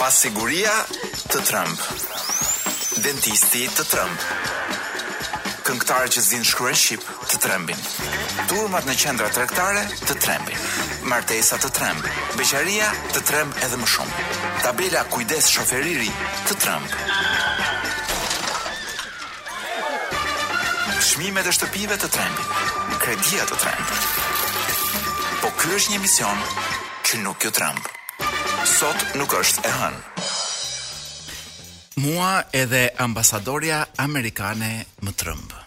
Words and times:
Pasiguria 0.00 0.72
të 1.28 1.40
Trump. 1.44 1.80
Dentisti 3.04 3.66
të 3.76 3.84
Trump. 3.92 4.22
Këngëtarë 5.68 6.08
që 6.16 6.22
zinë 6.28 6.48
shkruen 6.48 6.78
Shqip 6.80 7.04
të 7.28 7.40
trembin. 7.44 7.82
Turmat 8.48 8.88
në 8.88 8.96
qendra 9.04 9.28
trektare 9.36 9.84
të 10.06 10.16
trembin. 10.16 10.56
Martesa 11.12 11.58
të 11.60 11.68
trembin. 11.76 12.18
Beqaria 12.40 12.88
të 13.12 13.22
tremb 13.28 13.52
edhe 13.66 13.76
më 13.82 13.90
shumë. 13.96 14.24
Tabela 14.64 15.04
kujdes 15.12 15.52
shoferiri 15.58 16.08
të 16.48 16.56
tremb. 16.64 16.98
Shmime 21.12 21.44
e 21.44 21.52
shtëpive 21.58 22.00
të 22.00 22.08
trembin. 22.16 22.68
Kredia 23.04 23.44
të 23.50 23.60
tremb. 23.64 25.42
Po 25.44 25.52
kjo 25.60 25.76
është 25.80 25.92
një 25.96 26.02
mision 26.08 26.46
që 27.08 27.26
nuk 27.26 27.44
jo 27.44 27.50
trembë 27.52 27.98
sot 28.82 29.12
nuk 29.14 29.30
është 29.38 29.62
e 29.62 29.70
hënë. 29.78 29.98
Mua 32.02 32.30
edhe 32.60 32.80
ambasadorja 33.04 33.76
amerikane 34.02 34.70
më 35.06 35.12
trëmbë. 35.20 35.60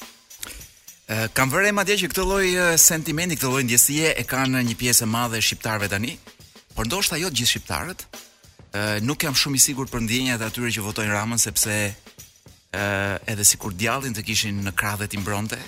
Kam 1.37 1.51
vërë 1.53 1.71
madje 1.77 1.95
që 2.01 2.09
këtë 2.11 2.25
lloj 2.27 2.47
sentimenti, 2.81 3.37
këtë 3.37 3.51
lloj 3.53 3.63
ndjesie 3.70 4.09
e 4.20 4.25
kanë 4.27 4.65
një 4.67 4.75
pjesë 4.81 5.05
e 5.07 5.11
madhe 5.15 5.39
shqiptarëve 5.39 5.87
tani, 5.93 6.17
por 6.75 6.89
ndoshta 6.89 7.15
jo 7.21 7.29
të 7.31 7.39
gjithë 7.39 7.51
shqiptarët. 7.53 8.03
Nuk 9.07 9.23
jam 9.23 9.37
shumë 9.39 9.61
i 9.61 9.63
sigurt 9.67 9.93
për 9.93 10.03
ndjenjat 10.09 10.43
e 10.43 10.49
atyre 10.49 10.73
që 10.75 10.84
votojnë 10.89 11.15
Ramën 11.15 11.43
sepse 11.45 11.75
edhe 11.77 12.89
edhe 13.31 13.47
sikur 13.47 13.71
djallin 13.79 14.15
të 14.17 14.25
kishin 14.27 14.59
në 14.65 14.75
kradhe 14.75 15.05
dhe 15.05 15.11
timbronte, 15.15 15.61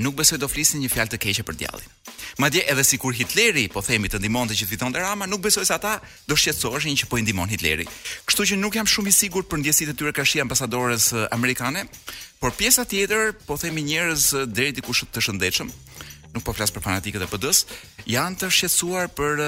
nuk 0.00 0.16
besoj 0.22 0.40
do 0.40 0.48
flisin 0.48 0.80
një 0.80 0.88
fjalë 0.94 1.12
të 1.12 1.20
keqe 1.26 1.44
për 1.44 1.60
djallin. 1.64 1.92
Madje 2.38 2.62
edhe 2.68 2.84
sikur 2.84 3.14
Hitleri 3.14 3.66
po 3.72 3.82
themi 3.84 4.10
të 4.10 4.18
ndihmonte 4.18 4.56
që 4.56 4.66
të 4.66 4.70
fitonte 4.72 5.00
Rama, 5.00 5.26
nuk 5.30 5.44
besoj 5.46 5.64
se 5.68 5.74
ata 5.76 5.96
do 6.28 6.36
shqetësoheshin 6.36 6.98
që 7.02 7.08
po 7.08 7.20
i 7.20 7.24
ndihmon 7.24 7.48
Hitleri. 7.52 7.86
Kështu 8.28 8.46
që 8.50 8.58
nuk 8.60 8.74
jam 8.76 8.88
shumë 8.90 9.12
i 9.12 9.14
sigurt 9.14 9.48
për 9.50 9.62
ndjesitë 9.62 9.94
e 9.94 9.96
tyre 10.00 10.12
ka 10.16 10.24
shi 10.26 10.42
ambasadores 10.44 11.10
amerikane, 11.36 11.86
por 12.42 12.52
pjesa 12.58 12.84
tjetër 12.84 13.32
po 13.46 13.56
themi 13.60 13.84
njerëz 13.86 14.26
deri 14.56 14.74
diku 14.80 14.92
të 14.96 15.22
shëndetshëm, 15.28 15.70
nuk 16.34 16.44
po 16.44 16.52
flas 16.56 16.74
për 16.74 16.84
fanatikët 16.88 17.24
e 17.24 17.30
PD-s, 17.32 17.64
janë 18.10 18.40
të 18.42 18.50
shqetësuar 18.58 19.12
për 19.16 19.44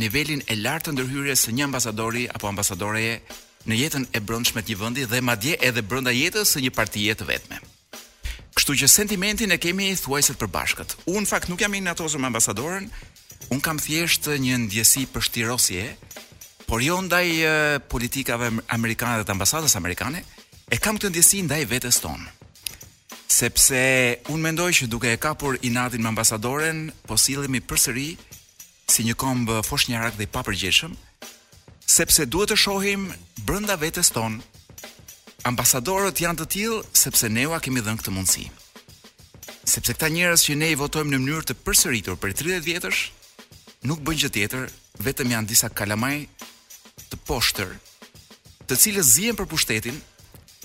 nivelin 0.00 0.42
e 0.50 0.54
lartë 0.58 0.88
të 0.90 0.96
ndërhyrjes 0.96 1.46
së 1.48 1.54
një 1.58 1.68
ambasadori 1.70 2.24
apo 2.34 2.48
ambasadoreje 2.50 3.20
në 3.68 3.78
jetën 3.82 4.08
e 4.12 4.20
brendshme 4.20 4.62
të 4.62 4.72
një 4.74 4.80
vendi 4.82 5.04
dhe 5.12 5.22
madje 5.22 5.54
edhe 5.70 5.82
brenda 5.82 6.12
jetës 6.14 6.56
së 6.56 6.64
një 6.66 6.74
partie 6.78 7.14
të 7.14 7.28
vetme. 7.30 7.60
Kështu 8.64 8.80
që 8.80 8.86
sentimentin 8.88 9.50
e 9.52 9.58
kemi 9.60 9.90
thuajset 9.92 10.38
për 10.40 10.48
bashkët. 10.48 10.92
Unë 11.12 11.28
fakt 11.28 11.50
nuk 11.52 11.60
jam 11.60 11.74
i 11.76 11.82
natosur 11.84 12.16
me 12.22 12.30
ambasadorën, 12.30 12.86
unë 13.52 13.60
kam 13.60 13.76
thjesht 13.76 14.24
një 14.40 14.54
ndjesi 14.62 15.02
për 15.12 15.24
shtirosje, 15.26 15.82
por 16.64 16.80
jo 16.80 16.96
ndaj 17.04 17.26
politikave 17.92 18.48
amerikane 18.72 19.18
dhe 19.20 19.26
të 19.28 19.34
ambasadës 19.36 19.76
amerikane, 19.76 20.22
e 20.72 20.78
kam 20.80 20.96
këtë 20.96 21.10
ndjesi 21.12 21.42
ndaj 21.44 21.60
vetës 21.74 22.00
tonë. 22.06 22.32
Sepse 23.36 23.84
unë 24.32 24.44
mendoj 24.46 24.70
që 24.80 24.88
duke 24.96 25.12
e 25.12 25.20
kapur 25.20 25.60
inatin 25.60 26.00
me 26.00 26.08
ambasadoren, 26.14 26.86
po 27.04 27.20
sillemi 27.20 27.60
përsëri 27.68 28.08
si 28.88 29.04
një 29.04 29.18
komb 29.20 29.52
foshnjarak 29.68 30.16
dhe 30.16 30.24
i 30.24 30.32
papërgjeshëm, 30.38 30.96
sepse 31.98 32.24
duhet 32.32 32.56
të 32.56 32.62
shohim 32.64 33.10
brenda 33.44 33.76
vetes 33.84 34.08
tonë 34.16 34.53
ambasadorët 35.48 36.22
janë 36.24 36.38
të 36.40 36.46
tillë 36.54 36.78
sepse 36.96 37.28
ne 37.30 37.44
ua 37.50 37.58
kemi 37.62 37.82
dhënë 37.84 38.00
këtë 38.00 38.12
mundësi. 38.16 38.46
Sepse 39.68 39.92
këta 39.94 40.08
njerëz 40.12 40.44
që 40.48 40.56
ne 40.56 40.70
i 40.72 40.76
votojmë 40.80 41.12
në 41.12 41.20
mënyrë 41.22 41.48
të 41.50 41.56
përsëritur 41.66 42.16
për 42.20 42.32
30 42.40 42.64
vjetësh, 42.64 43.02
nuk 43.90 44.00
bëjnë 44.04 44.22
gjë 44.24 44.30
tjetër, 44.38 44.68
vetëm 45.04 45.32
janë 45.36 45.48
disa 45.50 45.68
kalamaj 45.68 46.26
të 47.12 47.20
poshtër, 47.28 47.72
të 48.68 48.78
cilës 48.84 49.12
zihen 49.18 49.36
për 49.38 49.48
pushtetin, 49.52 50.00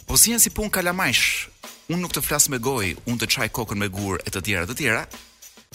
po 0.08 0.16
zihen 0.18 0.40
si 0.42 0.52
pun 0.56 0.72
kalamajsh. 0.74 1.48
Unë 1.90 2.04
nuk 2.04 2.12
të 2.14 2.22
flas 2.22 2.46
me 2.54 2.60
gojë, 2.62 2.96
unë 3.10 3.20
të 3.24 3.28
çaj 3.36 3.48
kokën 3.52 3.80
me 3.82 3.88
gur 3.92 4.22
e 4.22 4.30
të 4.32 4.44
tjera 4.46 4.66
të 4.70 4.76
tjera. 4.78 5.04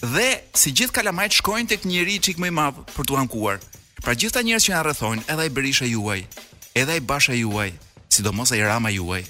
Dhe 0.05 0.29
si 0.57 0.71
gjithë 0.73 0.95
kalamajt 0.95 1.41
shkojnë 1.41 1.73
tek 1.75 1.89
njëri 1.91 2.21
çik 2.23 2.39
më 2.41 2.53
i 2.53 2.55
madh 2.55 2.85
për 2.95 3.09
t'u 3.09 3.19
ankuar. 3.19 3.59
Pra 4.01 4.15
gjithëta 4.15 4.45
njerëz 4.47 4.65
që 4.69 4.73
janë 4.73 4.85
rrethojnë, 4.89 5.25
edhe 5.35 5.45
ai 5.49 5.55
berisha 5.57 5.89
juaj, 5.91 6.21
edhe 6.79 6.95
ai 6.99 7.03
basha 7.03 7.35
juaj, 7.35 7.73
sidomos 8.15 8.51
ai 8.55 8.63
rama 8.63 8.93
juaj. 8.95 9.27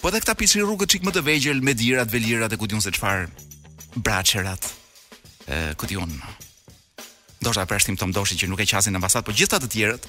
Po 0.00 0.08
edhe 0.10 0.20
këta 0.24 0.34
pishin 0.38 0.64
rrugët 0.64 0.92
çik 0.92 1.04
më 1.04 1.12
të 1.16 1.22
vegjël 1.28 1.60
me 1.64 1.74
dirat, 1.76 2.10
velirat 2.12 2.52
e 2.52 2.58
kujtun 2.60 2.80
se 2.84 2.92
çfarë 2.96 3.28
braçerat. 4.00 4.68
Ë 5.48 5.58
kujtun. 5.80 6.12
Ndoshta 7.42 7.66
për 7.68 7.84
shtim 7.84 7.98
të 8.00 8.08
Doshi 8.16 8.38
që 8.40 8.48
nuk 8.48 8.62
e 8.64 8.68
qasin 8.68 8.96
ambasadë, 8.96 9.26
po 9.28 9.36
gjithta 9.36 9.60
të 9.60 9.68
tjerët 9.76 10.06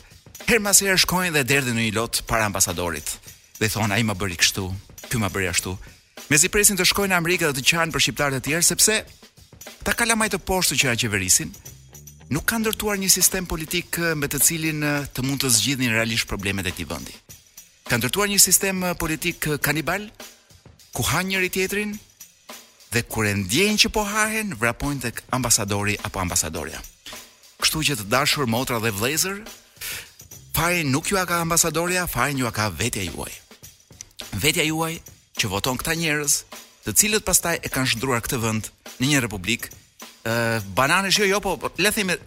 her 0.48 0.62
mas 0.64 0.80
herë 0.84 0.98
shkojnë 1.04 1.34
dhe 1.36 1.44
derdhin 1.50 1.76
në 1.76 1.90
një 1.90 1.96
lot 1.98 2.22
para 2.30 2.48
ambasadorit. 2.48 3.18
Dhe 3.60 3.70
thon 3.72 3.92
ai 3.96 4.04
më 4.04 4.16
bëri 4.20 4.40
kështu, 4.40 4.66
ky 5.10 5.20
më 5.22 5.30
bëri 5.36 5.52
ashtu. 5.52 5.76
Mezi 6.32 6.50
presin 6.52 6.80
të 6.80 6.88
shkojnë 6.92 7.12
në 7.14 7.20
Amerikë 7.20 7.50
dhe 7.52 7.60
të 7.60 7.66
qanë 7.72 7.94
për 7.96 8.04
shqiptarët 8.06 8.40
e 8.40 8.46
tjerë 8.48 8.68
sepse 8.70 8.98
ta 9.84 9.94
kalamaj 9.98 10.32
të 10.34 10.40
poshtë 10.48 10.80
që 10.82 10.88
ja 10.90 10.96
qeverisin, 11.04 11.52
nuk 12.34 12.48
ka 12.50 12.60
ndërtuar 12.62 12.98
një 13.02 13.10
sistem 13.16 13.46
politik 13.50 14.00
me 14.20 14.28
të 14.30 14.40
cilin 14.48 14.84
të 15.14 15.26
mund 15.28 15.44
të 15.44 15.52
zgjidhin 15.58 15.94
realisht 15.96 16.32
problemet 16.32 16.68
e 16.70 16.74
këtij 16.76 16.90
vendi. 16.92 17.16
Ka 17.86 18.00
ndërtuar 18.02 18.30
një 18.34 18.40
sistem 18.42 18.80
eh, 18.82 18.96
politik 18.98 19.46
eh, 19.46 19.60
kanibal 19.62 20.08
ku 20.96 21.04
hanë 21.06 21.36
njëri 21.36 21.50
tjetrin 21.54 21.92
dhe 22.94 23.02
kur 23.06 23.28
e 23.30 23.34
ndjejnë 23.44 23.82
që 23.84 23.90
po 23.94 24.02
hahen, 24.10 24.56
vrapojnë 24.58 25.04
tek 25.04 25.20
ambasadori 25.38 25.94
apo 26.08 26.18
ambasadoria. 26.20 26.80
Kështu 27.62 27.84
që 27.90 27.98
të 28.00 28.06
dashur 28.10 28.48
motra 28.50 28.80
dhe 28.82 28.90
vëllezër, 28.96 29.38
faji 30.56 30.88
nuk 30.90 31.12
ju 31.12 31.20
ka 31.30 31.38
ambasadoria, 31.46 32.08
faji 32.10 32.40
ju 32.42 32.50
ka 32.56 32.72
vetja 32.74 33.04
juaj. 33.06 33.36
Vetja 34.42 34.66
juaj 34.66 34.96
që 35.38 35.52
voton 35.52 35.78
këta 35.78 35.94
njerëz, 36.00 36.38
të 36.88 36.94
cilët 37.02 37.28
pastaj 37.28 37.60
e 37.62 37.70
kanë 37.70 37.92
zhndruar 37.94 38.24
këtë 38.26 38.40
vend 38.48 38.72
në 38.98 39.12
një 39.12 39.20
republik, 39.28 39.70
ë 40.26 40.32
eh, 40.32 40.66
bananësh 40.80 41.20
jo 41.22 41.30
jo, 41.36 41.38
po, 41.44 41.54
po 41.62 41.70
le 41.78 41.92
të 41.94 42.02
themi 42.02 42.18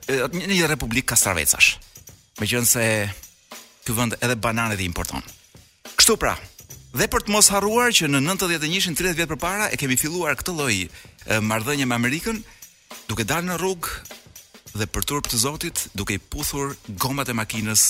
një 0.61 0.71
republik 0.71 1.09
kastravecash. 1.11 1.75
Meqense 2.39 2.87
ky 3.83 3.99
vend 3.99 4.15
edhe 4.21 4.37
bananet 4.39 4.79
i 4.79 4.87
importon. 4.87 5.25
Kështu 5.99 6.15
pra, 6.23 6.37
dhe 6.95 7.09
për 7.11 7.25
të 7.27 7.33
mos 7.35 7.49
harruar 7.51 7.91
që 7.95 8.07
në 8.13 8.21
91-30 8.23 9.17
vjet 9.19 9.33
më 9.33 9.39
parë 9.43 9.65
e 9.75 9.79
kemi 9.81 9.97
filluar 9.99 10.37
këtë 10.39 10.55
lloj 10.55 10.75
marrëdhënie 11.43 11.89
me 11.91 11.97
Amerikën, 11.97 12.39
duke 13.11 13.25
dalë 13.27 13.49
në 13.49 13.57
rrugë 13.59 14.79
dhe 14.79 14.87
për 14.95 15.09
turp 15.11 15.27
të 15.31 15.41
Zotit, 15.43 15.89
duke 15.99 16.15
i 16.15 16.23
puthur 16.31 16.77
gomat 17.03 17.33
e 17.33 17.35
makinës 17.35 17.89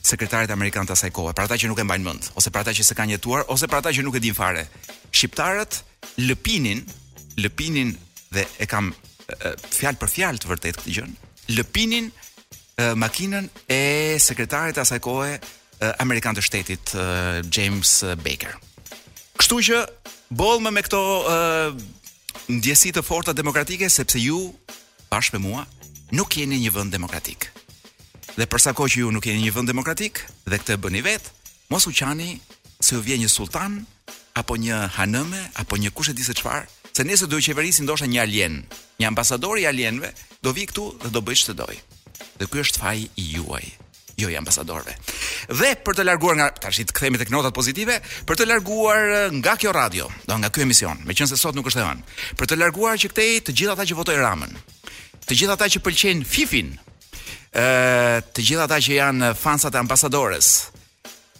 sekretarit 0.00 0.50
amerikan 0.54 0.86
të 0.86 0.94
asaj 0.94 1.10
kohe, 1.16 1.34
për 1.36 1.48
ata 1.48 1.58
që 1.60 1.68
nuk 1.72 1.80
e 1.82 1.84
mbajnë 1.88 2.06
mend, 2.06 2.28
ose 2.38 2.52
për 2.54 2.62
ata 2.62 2.72
që 2.78 2.84
s'e 2.86 2.96
kanë 2.96 3.16
jetuar, 3.16 3.42
ose 3.52 3.68
për 3.68 3.80
ata 3.82 3.92
që 3.98 4.04
nuk 4.06 4.16
e 4.16 4.22
din 4.24 4.36
fare. 4.38 4.62
Shqiptarët 5.10 5.80
lëpinin, 6.22 6.80
lëpinin 7.42 7.92
dhe 8.36 8.46
e 8.62 8.70
kam 8.70 8.92
fjalë 9.74 10.00
për 10.00 10.14
fjalë 10.14 10.40
të 10.44 10.48
vërtet 10.54 10.78
këtë 10.80 10.94
gjën. 10.94 11.12
Lëpinin 11.58 12.08
e, 12.08 12.92
makinën 13.04 13.50
e 13.74 13.80
sekretarit 14.22 14.78
asaj 14.80 15.02
kohe 15.04 15.34
Eh, 15.80 15.94
amerikan 16.04 16.36
të 16.36 16.42
shtetit 16.44 16.92
uh, 16.92 17.38
James 17.56 17.88
Baker. 18.20 18.52
Kështu 19.40 19.58
që 19.70 19.78
bollmë 20.36 20.72
me 20.76 20.82
këto 20.84 20.98
uh, 21.24 21.78
ndjesi 22.52 22.90
të 22.92 23.00
forta 23.06 23.32
demokratike 23.32 23.88
sepse 23.90 24.20
ju 24.20 24.42
bashkë 25.08 25.38
me 25.38 25.46
mua 25.46 25.62
nuk 26.12 26.36
jeni 26.36 26.58
një 26.60 26.74
vend 26.76 26.92
demokratik. 26.92 27.48
Dhe 28.36 28.44
për 28.44 28.60
sa 28.66 28.74
kohë 28.76 28.92
që 28.92 29.00
ju 29.00 29.14
nuk 29.16 29.30
jeni 29.32 29.46
një 29.46 29.54
vend 29.56 29.72
demokratik 29.72 30.20
dhe 30.44 30.60
këtë 30.60 30.76
bëni 30.84 31.00
vet, 31.06 31.32
mos 31.72 31.88
u 31.88 31.96
qani 31.96 32.34
se 32.76 33.00
u 33.00 33.00
vjen 33.00 33.24
një 33.24 33.32
sultan 33.32 33.80
apo 34.36 34.60
një 34.60 34.84
hanëme 34.98 35.40
apo 35.64 35.80
një 35.80 35.94
kush 35.96 36.12
e 36.12 36.16
di 36.18 36.28
se 36.28 36.36
çfarë, 36.36 36.68
se 36.92 37.08
nëse 37.08 37.24
do 37.24 37.38
të 37.40 37.48
qeverisë 37.54 37.88
ndoshta 37.88 38.04
një 38.06 38.20
alien, 38.26 38.60
një 39.00 39.08
ambasador 39.14 39.56
i 39.58 39.64
alienëve, 39.70 40.12
do 40.44 40.52
vi 40.52 40.68
këtu 40.68 40.90
dhe 41.06 41.16
do 41.16 41.24
bëj 41.24 41.40
çfarë 41.46 41.58
doj. 41.64 41.76
Dhe 42.36 42.52
ky 42.52 42.66
është 42.68 42.84
faji 42.84 43.08
i 43.16 43.30
juaj 43.38 43.66
jo 44.20 44.28
i 44.30 44.36
ambasadorëve. 44.40 44.96
Dhe 45.60 45.72
për 45.84 45.98
të 46.00 46.04
larguar 46.06 46.36
nga 46.38 46.48
tashi 46.66 46.84
të 46.86 46.94
kthehemi 46.96 47.18
tek 47.20 47.30
notat 47.34 47.54
pozitive, 47.56 47.98
për 48.28 48.38
të 48.40 48.46
larguar 48.50 49.00
nga 49.38 49.56
kjo 49.60 49.72
radio, 49.74 50.08
do 50.28 50.38
nga 50.40 50.50
ky 50.52 50.64
emision, 50.66 51.00
meqense 51.08 51.36
sot 51.40 51.56
nuk 51.58 51.70
është 51.70 51.82
e 51.82 51.86
hënë, 51.88 52.06
për 52.38 52.50
të 52.50 52.60
larguar 52.60 53.00
që 53.00 53.10
këtej 53.12 53.30
të 53.48 53.56
gjithë 53.62 53.76
ata 53.76 53.88
që 53.90 53.98
votojnë 53.98 54.24
Ramën, 54.24 54.52
të 55.26 55.38
gjithë 55.42 55.56
ata 55.56 55.70
që 55.74 55.82
pëlqejn 55.86 56.24
Fifin, 56.28 56.70
ë 57.56 58.20
të 58.36 58.44
gjithë 58.50 58.64
ata 58.68 58.80
që 58.86 58.98
janë 59.00 59.32
fansat 59.40 59.74
e 59.78 59.82
ambasadores. 59.82 60.50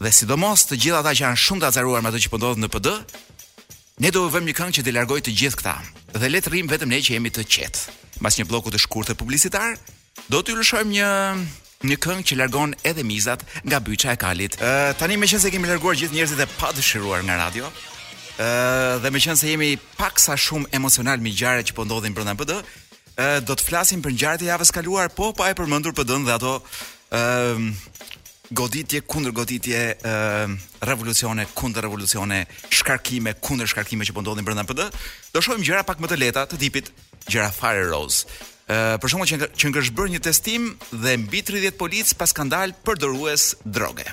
Dhe 0.00 0.10
sidomos 0.16 0.62
të 0.70 0.78
gjithë 0.86 1.00
ata 1.02 1.12
që 1.14 1.24
janë 1.28 1.40
shumë 1.46 1.60
të 1.64 1.68
acaruar 1.72 2.00
me 2.04 2.08
ato 2.12 2.22
që 2.24 2.30
po 2.32 2.40
ndodh 2.40 2.60
në 2.64 2.70
PD, 2.72 2.94
ne 4.00 4.08
do 4.14 4.22
të 4.24 4.32
vëmë 4.36 4.48
një 4.48 4.56
këngë 4.58 4.76
që 4.78 4.84
të 4.86 4.94
largojë 4.96 5.24
të 5.26 5.34
gjithë 5.40 5.58
këta. 5.60 5.74
Dhe 6.16 6.28
le 6.32 6.40
të 6.40 6.50
rrim 6.54 6.70
vetëm 6.72 6.88
ne 6.94 7.00
që 7.04 7.18
jemi 7.18 7.28
të 7.34 7.44
qetë. 7.52 7.82
Mbas 8.20 8.38
një 8.38 8.46
blloku 8.48 8.72
të 8.72 8.80
shkurtër 8.80 9.16
publicitar, 9.20 9.76
do 10.32 10.40
t'ju 10.40 10.56
lëshojmë 10.56 10.94
një 10.96 11.10
një 11.88 11.96
këngë 12.02 12.24
që 12.28 12.36
largon 12.36 12.74
edhe 12.84 13.02
mizat 13.06 13.44
nga 13.64 13.78
byça 13.80 14.12
e 14.12 14.18
kalit. 14.20 14.56
Ë 14.60 14.92
tani 15.00 15.16
me 15.16 15.28
qenë 15.30 15.40
se 15.40 15.52
kemi 15.52 15.68
larguar 15.70 15.96
gjithë 15.96 16.16
njerëzit 16.18 16.42
e 16.44 16.46
padëshiruar 16.58 17.22
nga 17.24 17.38
radio, 17.40 17.70
ë 18.36 18.48
dhe 19.00 19.12
me 19.14 19.22
qenë 19.24 19.38
se 19.40 19.48
jemi 19.54 19.70
pak 19.96 20.20
sa 20.20 20.36
shumë 20.36 20.70
emocional 20.76 21.22
me 21.24 21.32
gjërat 21.32 21.70
që 21.70 21.76
po 21.78 21.86
ndodhin 21.88 22.12
brenda 22.16 22.34
PD, 22.36 22.58
ë 23.16 23.32
do 23.48 23.56
të 23.56 23.66
flasim 23.70 24.02
për 24.04 24.14
ngjarjet 24.16 24.44
e 24.44 24.50
javës 24.52 24.74
kaluar, 24.76 25.08
po 25.08 25.32
pa 25.36 25.48
e 25.52 25.56
përmendur 25.56 25.96
PD-n 25.96 26.28
dhe 26.28 26.36
ato 26.36 26.58
ë 27.16 27.56
goditje 28.52 29.00
kundër 29.08 29.32
goditje, 29.40 29.80
ë 30.04 30.14
revolucione 30.84 31.48
kundër 31.56 31.86
revolucione, 31.88 32.44
shkarkime 32.68 33.36
kundër 33.40 33.70
shkarkime 33.72 34.04
që 34.08 34.16
po 34.18 34.24
ndodhin 34.26 34.44
brenda 34.44 34.68
PD. 34.68 34.90
Do 35.32 35.40
shohim 35.40 35.64
gjëra 35.64 35.86
pak 35.88 36.00
më 36.02 36.12
të 36.12 36.20
leta 36.26 36.44
të 36.50 36.60
tipit 36.60 36.92
gjëra 37.30 37.48
fare 37.56 37.88
rose 37.88 38.26
për 38.70 39.08
shkak 39.08 39.28
që 39.30 39.38
që 39.60 39.70
ngresh 39.70 39.90
bërë 39.98 40.12
një 40.14 40.20
testim 40.22 40.66
dhe 41.02 41.16
mbi 41.24 41.40
30 41.46 41.74
polic 41.80 42.12
pas 42.18 42.30
skandal 42.30 42.72
përdorues 42.86 43.48
droge. 43.66 44.06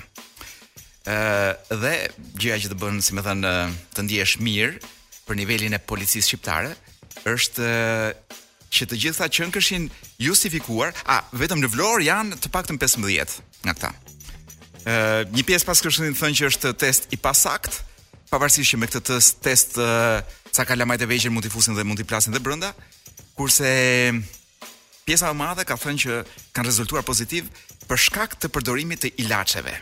Ë 1.05 1.55
dhe 1.83 1.93
gjëja 2.41 2.63
që 2.65 2.69
të 2.73 2.77
bën, 2.81 3.01
si 3.05 3.13
më 3.15 3.21
thën, 3.27 3.45
të 3.95 4.01
ndihesh 4.07 4.37
mirë 4.41 4.79
për 5.27 5.37
nivelin 5.41 5.75
e 5.75 5.79
policisë 5.83 6.27
shqiptare 6.29 6.73
është 7.33 7.69
që 8.67 8.87
të 8.89 8.97
gjitha 9.03 9.27
qënkëshin 9.31 9.85
justifikuar, 10.19 10.91
a 11.07 11.21
vetëm 11.39 11.61
në 11.61 11.69
Vlorë 11.71 12.03
janë 12.09 12.39
të 12.43 12.51
paktën 12.51 12.79
15 12.81 13.05
nga 13.67 13.75
këta. 13.77 13.91
Ë 14.87 15.27
një 15.37 15.45
pjesë 15.47 15.67
pas 15.69 15.83
kësaj 15.83 16.11
thënë 16.19 16.39
që 16.41 16.49
është 16.51 16.73
test 16.83 17.07
i 17.15 17.19
pasakt, 17.19 17.77
pavarësisht 18.31 18.73
që 18.73 18.81
me 18.81 18.89
këtë 18.91 19.03
test, 19.13 19.39
test 19.47 19.77
ca 20.57 20.67
kalamajt 20.67 21.05
e 21.05 21.11
vegjël 21.13 21.31
mund 21.31 21.45
të 21.47 21.53
fusin 21.53 21.77
dhe 21.77 21.87
mund 21.87 22.01
të 22.01 22.07
plasin 22.09 22.35
dhe 22.35 22.41
brenda, 22.43 22.73
kurse 23.39 23.69
pjesa 25.07 25.31
e 25.31 25.37
madhe 25.39 25.63
ka 25.67 25.75
thënë 25.79 26.01
që 26.03 26.15
kanë 26.55 26.67
rezultuar 26.67 27.05
pozitiv 27.07 27.47
për 27.87 28.01
shkak 28.07 28.33
të 28.43 28.49
përdorimit 28.51 28.99
të 29.05 29.13
ilaçeve. 29.23 29.73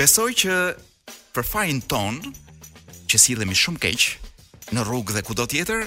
Besoj 0.00 0.30
që 0.42 0.54
për 1.36 1.44
fajin 1.44 1.82
ton 1.92 2.22
që 3.10 3.20
sillemi 3.20 3.56
shumë 3.56 3.82
keq 3.84 4.06
në 4.74 4.86
rrugë 4.88 5.14
dhe 5.18 5.24
kudo 5.28 5.44
tjetër, 5.50 5.84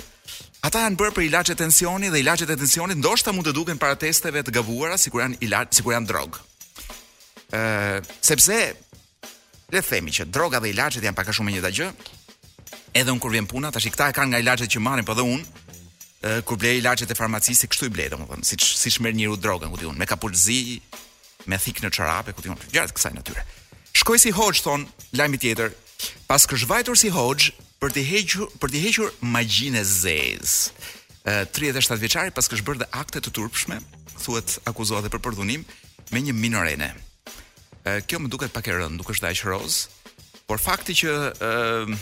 ata 0.63 0.83
janë 0.85 0.99
bërë 1.01 1.15
për 1.17 1.25
ilaçe 1.27 1.55
tensioni 1.57 2.11
dhe 2.13 2.21
ilaçe 2.21 2.45
të 2.47 2.59
tensionit 2.61 3.01
ndoshta 3.01 3.33
mund 3.33 3.49
të 3.49 3.55
duken 3.57 3.81
para 3.81 3.97
testeve 3.99 4.43
të 4.45 4.53
gabuara 4.59 4.99
sikur 5.01 5.23
janë 5.25 5.41
ilaç, 5.47 5.73
sikur 5.79 5.95
janë 5.95 6.09
drog. 6.11 6.37
Ë, 7.57 8.03
sepse 8.21 8.53
le 9.73 9.81
të 9.81 9.85
themi 9.87 10.13
që 10.13 10.29
droga 10.33 10.61
dhe 10.61 10.69
ilaçet 10.75 11.03
janë 11.05 11.17
pak 11.17 11.33
a 11.33 11.35
shumë 11.35 11.55
një 11.55 11.57
njëjta 11.63 11.73
gjë. 11.79 11.89
Edhe 13.01 13.13
un 13.13 13.19
kur 13.21 13.33
vjen 13.33 13.45
puna, 13.49 13.73
tash 13.73 13.89
i 13.89 13.93
këta 13.93 14.11
e 14.13 14.17
kanë 14.17 14.31
nga 14.33 14.43
ilaçet 14.45 14.71
që 14.77 14.81
marrin, 14.83 15.05
po 15.05 15.17
dhe 15.17 15.25
un 15.25 15.41
kur 16.45 16.57
blej 16.59 16.79
ilaçet 16.81 17.11
e 17.11 17.15
farmacisë, 17.15 17.69
kështu 17.71 17.87
i 17.87 17.93
blej, 17.95 18.09
domethënë, 18.11 18.43
siç 18.47 18.65
siç 18.79 18.97
merr 19.01 19.15
njëu 19.15 19.37
drogën, 19.39 19.69
ku 19.71 19.79
diun, 19.79 19.95
me 19.97 20.07
kapulzi, 20.09 20.79
me 21.47 21.55
thik 21.57 21.79
në 21.83 21.91
çorape, 21.95 22.33
ku 22.35 22.43
diun, 22.43 22.59
gjëra 22.73 22.91
kësaj 22.91 23.13
natyre. 23.15 23.45
Shkoi 23.95 24.19
si 24.19 24.33
hoxh 24.35 24.63
thon, 24.65 24.83
lajmi 25.15 25.39
tjetër, 25.39 25.71
pas 26.27 26.43
kësh 26.47 26.67
vajtur 26.67 26.99
si 26.99 27.11
hoxh 27.15 27.53
për 27.79 27.95
të 27.95 28.03
hequr 28.09 28.43
për 28.59 28.73
të 28.73 28.81
hequr 28.85 29.07
magjinë 29.31 29.79
e 29.79 29.85
zez. 29.87 30.57
37 31.55 31.95
vjeçari 32.03 32.33
pas 32.35 32.47
kësh 32.51 32.65
bërë 32.67 32.83
dhe 32.83 32.89
akte 32.99 33.23
të 33.23 33.31
turpshme, 33.35 33.79
thuhet 34.19 34.57
akuzohet 34.67 35.07
për 35.11 35.23
përdhunim 35.23 35.63
me 36.11 36.19
një 36.25 36.35
minorene. 36.35 36.95
kjo 38.07 38.19
më 38.19 38.27
duket 38.29 38.51
pak 38.53 38.67
e 38.67 38.71
rënd, 38.75 38.97
nuk 38.97 39.07
është 39.09 39.23
dash 39.25 39.43
roz, 39.47 39.87
por 40.47 40.59
fakti 40.59 40.93
që 40.99 41.95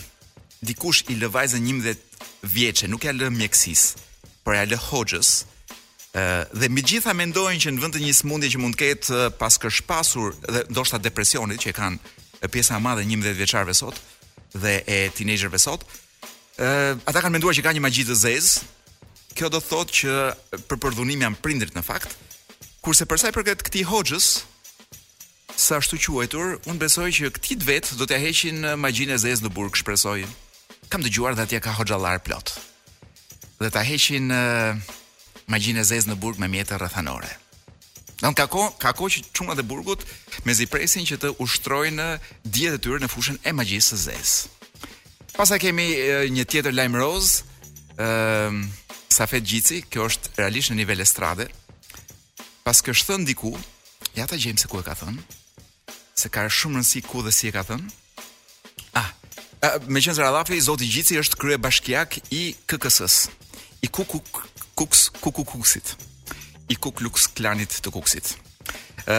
dikush 0.66 1.06
i 1.08 1.14
lë 1.20 1.28
vajzën 1.30 1.62
11 1.62 1.96
vjeçë 2.42 2.86
nuk 2.90 3.04
ja 3.04 3.12
lë 3.12 3.30
mjeksisë 3.30 4.07
Për 4.48 4.54
ja 4.56 4.76
Hoxhës. 4.80 5.28
Ë 6.16 6.22
dhe 6.56 6.68
me 6.72 6.80
gjitha 6.80 7.12
mendojnë 7.12 7.60
që 7.60 7.70
në 7.74 7.80
vend 7.82 7.94
të 7.94 8.00
një 8.00 8.12
smundje 8.16 8.48
që 8.54 8.60
mund 8.62 8.76
të 8.78 8.78
ketë 8.80 9.18
pas 9.36 9.58
kërshpasur 9.60 10.38
dhe 10.48 10.62
ndoshta 10.72 10.96
depresionit 11.04 11.60
që 11.60 11.68
e 11.68 11.74
kanë 11.76 12.48
pjesa 12.54 12.78
e 12.78 12.78
madhe 12.80 13.04
11 13.04 13.36
vjeçarëve 13.36 13.74
sot 13.76 13.98
dhe 14.56 14.72
e 14.88 14.96
tinejgjerëve 15.18 15.60
sot. 15.60 15.84
Ë 16.64 16.70
ata 17.04 17.20
kanë 17.20 17.34
menduar 17.36 17.58
që 17.58 17.66
ka 17.66 17.74
një 17.76 17.82
magji 17.84 18.06
të 18.08 18.16
zezë. 18.22 18.62
Kjo 19.36 19.50
do 19.52 19.60
thotë 19.60 19.98
që 19.98 20.16
për 20.70 20.80
përdhunim 20.86 21.26
janë 21.26 21.40
prindrit 21.44 21.76
në 21.76 21.84
fakt. 21.84 22.14
Kurse 22.80 23.04
për 23.10 23.20
sa 23.20 23.28
i 23.28 23.36
përket 23.36 23.66
këtij 23.68 23.84
Hoxhës, 23.92 24.30
sa 25.60 25.76
ashtu 25.76 26.00
quajtur, 26.16 26.56
un 26.64 26.80
besoj 26.80 27.10
që 27.18 27.34
këti 27.36 27.60
dvet 27.66 27.92
do 28.00 28.08
të 28.08 28.22
heqin 28.24 28.64
magjinë 28.80 29.12
e 29.12 29.22
zezë 29.26 29.44
në 29.44 29.52
burg, 29.58 29.76
shpresoj. 29.76 30.22
Kam 30.88 31.04
dëgjuar 31.04 31.36
dhe 31.36 31.44
atje 31.44 31.60
ka 31.60 31.76
hoxhallar 31.76 32.24
plot 32.24 32.56
dhe 33.60 33.70
ta 33.74 33.82
heqin 33.84 34.30
uh, 34.30 34.76
magjinë 35.50 35.82
e 35.82 35.86
zezë 35.90 36.12
në 36.12 36.16
burg 36.22 36.38
me 36.38 36.48
mjetë 36.52 36.78
rëthanore. 36.82 37.30
Në 38.22 38.32
ka 38.38 38.46
ko, 38.50 38.64
ka 38.82 38.90
ko 38.98 39.06
që 39.10 39.22
çunat 39.34 39.60
e 39.62 39.66
burgut 39.66 40.02
me 40.46 40.54
zipresin 40.54 41.06
që 41.06 41.18
të 41.22 41.32
ushtrojnë 41.42 42.08
dietën 42.46 42.78
të 42.78 42.82
tyre 42.84 42.98
në 43.04 43.10
fushën 43.12 43.38
e 43.46 43.52
magjisë 43.54 43.94
së 43.94 44.00
zezë. 44.06 44.54
Pasa 45.38 45.58
kemi 45.62 45.86
uh, 45.94 46.24
një 46.34 46.46
tjetër 46.50 46.76
lajm 46.78 46.98
roz, 46.98 47.40
ëm 47.98 48.60
uh, 48.64 48.76
Safet 49.18 49.42
Gjici, 49.48 49.78
kjo 49.90 50.04
është 50.06 50.28
realisht 50.36 50.70
në 50.70 50.76
nivel 50.82 51.00
estrade. 51.02 51.46
Pas 52.62 52.82
kështë 52.84 53.06
thënë 53.08 53.26
diku, 53.30 53.50
ja 54.14 54.26
ta 54.30 54.36
gjejmë 54.38 54.60
se 54.60 54.68
ku 54.70 54.78
e 54.78 54.84
ka 54.86 54.92
thënë, 55.00 55.16
se 56.14 56.30
ka 56.30 56.44
shumë 56.46 56.76
rëndësi 56.76 57.00
ku 57.08 57.22
dhe 57.26 57.32
si 57.34 57.48
e 57.48 57.54
ka 57.56 57.64
thënë. 57.66 57.88
Ah, 59.00 59.08
me 59.88 59.98
qenë 60.04 60.14
zë 60.20 60.22
radhafi, 60.28 60.60
Zoti 60.62 60.86
Gjici 60.92 61.18
është 61.24 61.40
krye 61.40 61.58
bashkjak 61.64 62.20
i 62.36 62.42
KKS-ës 62.68 63.16
i 63.82 63.88
kuku 63.88 64.20
kuks 64.74 65.08
kuku 65.20 65.44
kuksit 65.44 65.94
i 66.68 66.76
kuk 66.76 67.00
luks 67.04 67.28
klanit 67.38 67.78
të 67.82 67.92
kuksit 67.94 68.32
ë 69.08 69.18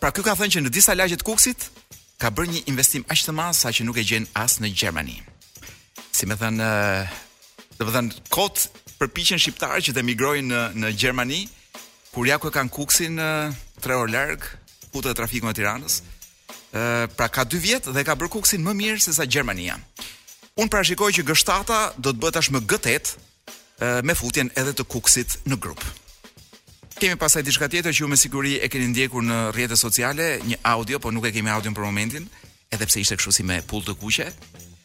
pra 0.00 0.10
ky 0.14 0.24
ka 0.24 0.36
thënë 0.38 0.54
që 0.56 0.62
në 0.66 0.74
disa 0.74 0.96
lagje 0.96 1.18
të 1.20 1.26
kuksit 1.26 1.66
ka 2.22 2.30
bërë 2.30 2.54
një 2.54 2.62
investim 2.72 3.04
aq 3.12 3.24
të 3.26 3.34
madh 3.36 3.56
sa 3.58 3.72
që 3.74 3.86
nuk 3.88 3.98
e 4.00 4.06
gjen 4.08 4.26
as 4.40 4.58
në 4.62 4.70
Gjermani 4.74 5.18
si 6.16 6.26
më 6.30 6.38
thën 6.42 6.62
ë 6.62 6.70
do 7.78 7.84
të 7.88 7.94
thën 7.98 8.10
kot 8.32 8.64
përpiqen 9.00 9.42
shqiptarë 9.42 9.82
që 9.88 9.96
të 9.96 10.04
emigrojnë 10.04 10.48
në 10.52 10.64
në 10.80 10.94
Gjermani 11.02 11.42
kur 12.14 12.30
ja 12.30 12.38
ku 12.40 12.48
e 12.50 12.54
kanë 12.54 12.72
kuksin 12.72 13.18
3 13.82 14.00
orë 14.02 14.14
larg 14.14 14.46
kutë 14.94 15.10
të 15.10 15.18
trafikut 15.18 15.50
të 15.52 15.60
Tiranës 15.60 15.98
ë 16.76 17.10
pra 17.18 17.28
ka 17.32 17.44
2 17.56 17.60
vjet 17.66 17.90
dhe 17.92 18.06
ka 18.08 18.16
bërë 18.22 18.32
kuksin 18.38 18.64
më 18.64 18.76
mirë 18.82 19.04
se 19.06 19.16
sa 19.18 19.26
Gjermania 19.28 19.80
Unë 20.56 20.72
parashikoj 20.72 21.10
që 21.18 21.22
gështata 21.28 21.78
do 22.00 22.14
të 22.14 22.20
bëhet 22.22 22.34
tashmë 22.38 22.60
G8, 22.64 23.10
me 23.80 24.14
futjen 24.16 24.50
edhe 24.56 24.72
të 24.76 24.86
kuksit 24.88 25.36
në 25.46 25.58
grup. 25.60 25.80
Kemi 26.96 27.16
pasaj 27.20 27.42
diçka 27.44 27.68
tjetër 27.68 27.92
që 27.92 28.00
ju 28.00 28.08
me 28.08 28.16
siguri 28.16 28.54
e 28.56 28.68
keni 28.72 28.88
ndjekur 28.88 29.22
në 29.22 29.50
rrjetet 29.52 29.78
sociale, 29.78 30.38
një 30.46 30.56
audio, 30.64 30.98
por 30.98 31.12
nuk 31.12 31.26
e 31.28 31.32
kemi 31.32 31.50
audion 31.52 31.74
për 31.76 31.84
momentin, 31.84 32.28
edhe 32.72 32.86
pse 32.88 33.00
ishte 33.04 33.16
kështu 33.20 33.34
si 33.36 33.44
me 33.44 33.60
pull 33.68 33.84
të 33.84 33.92
kuqe, 34.00 34.30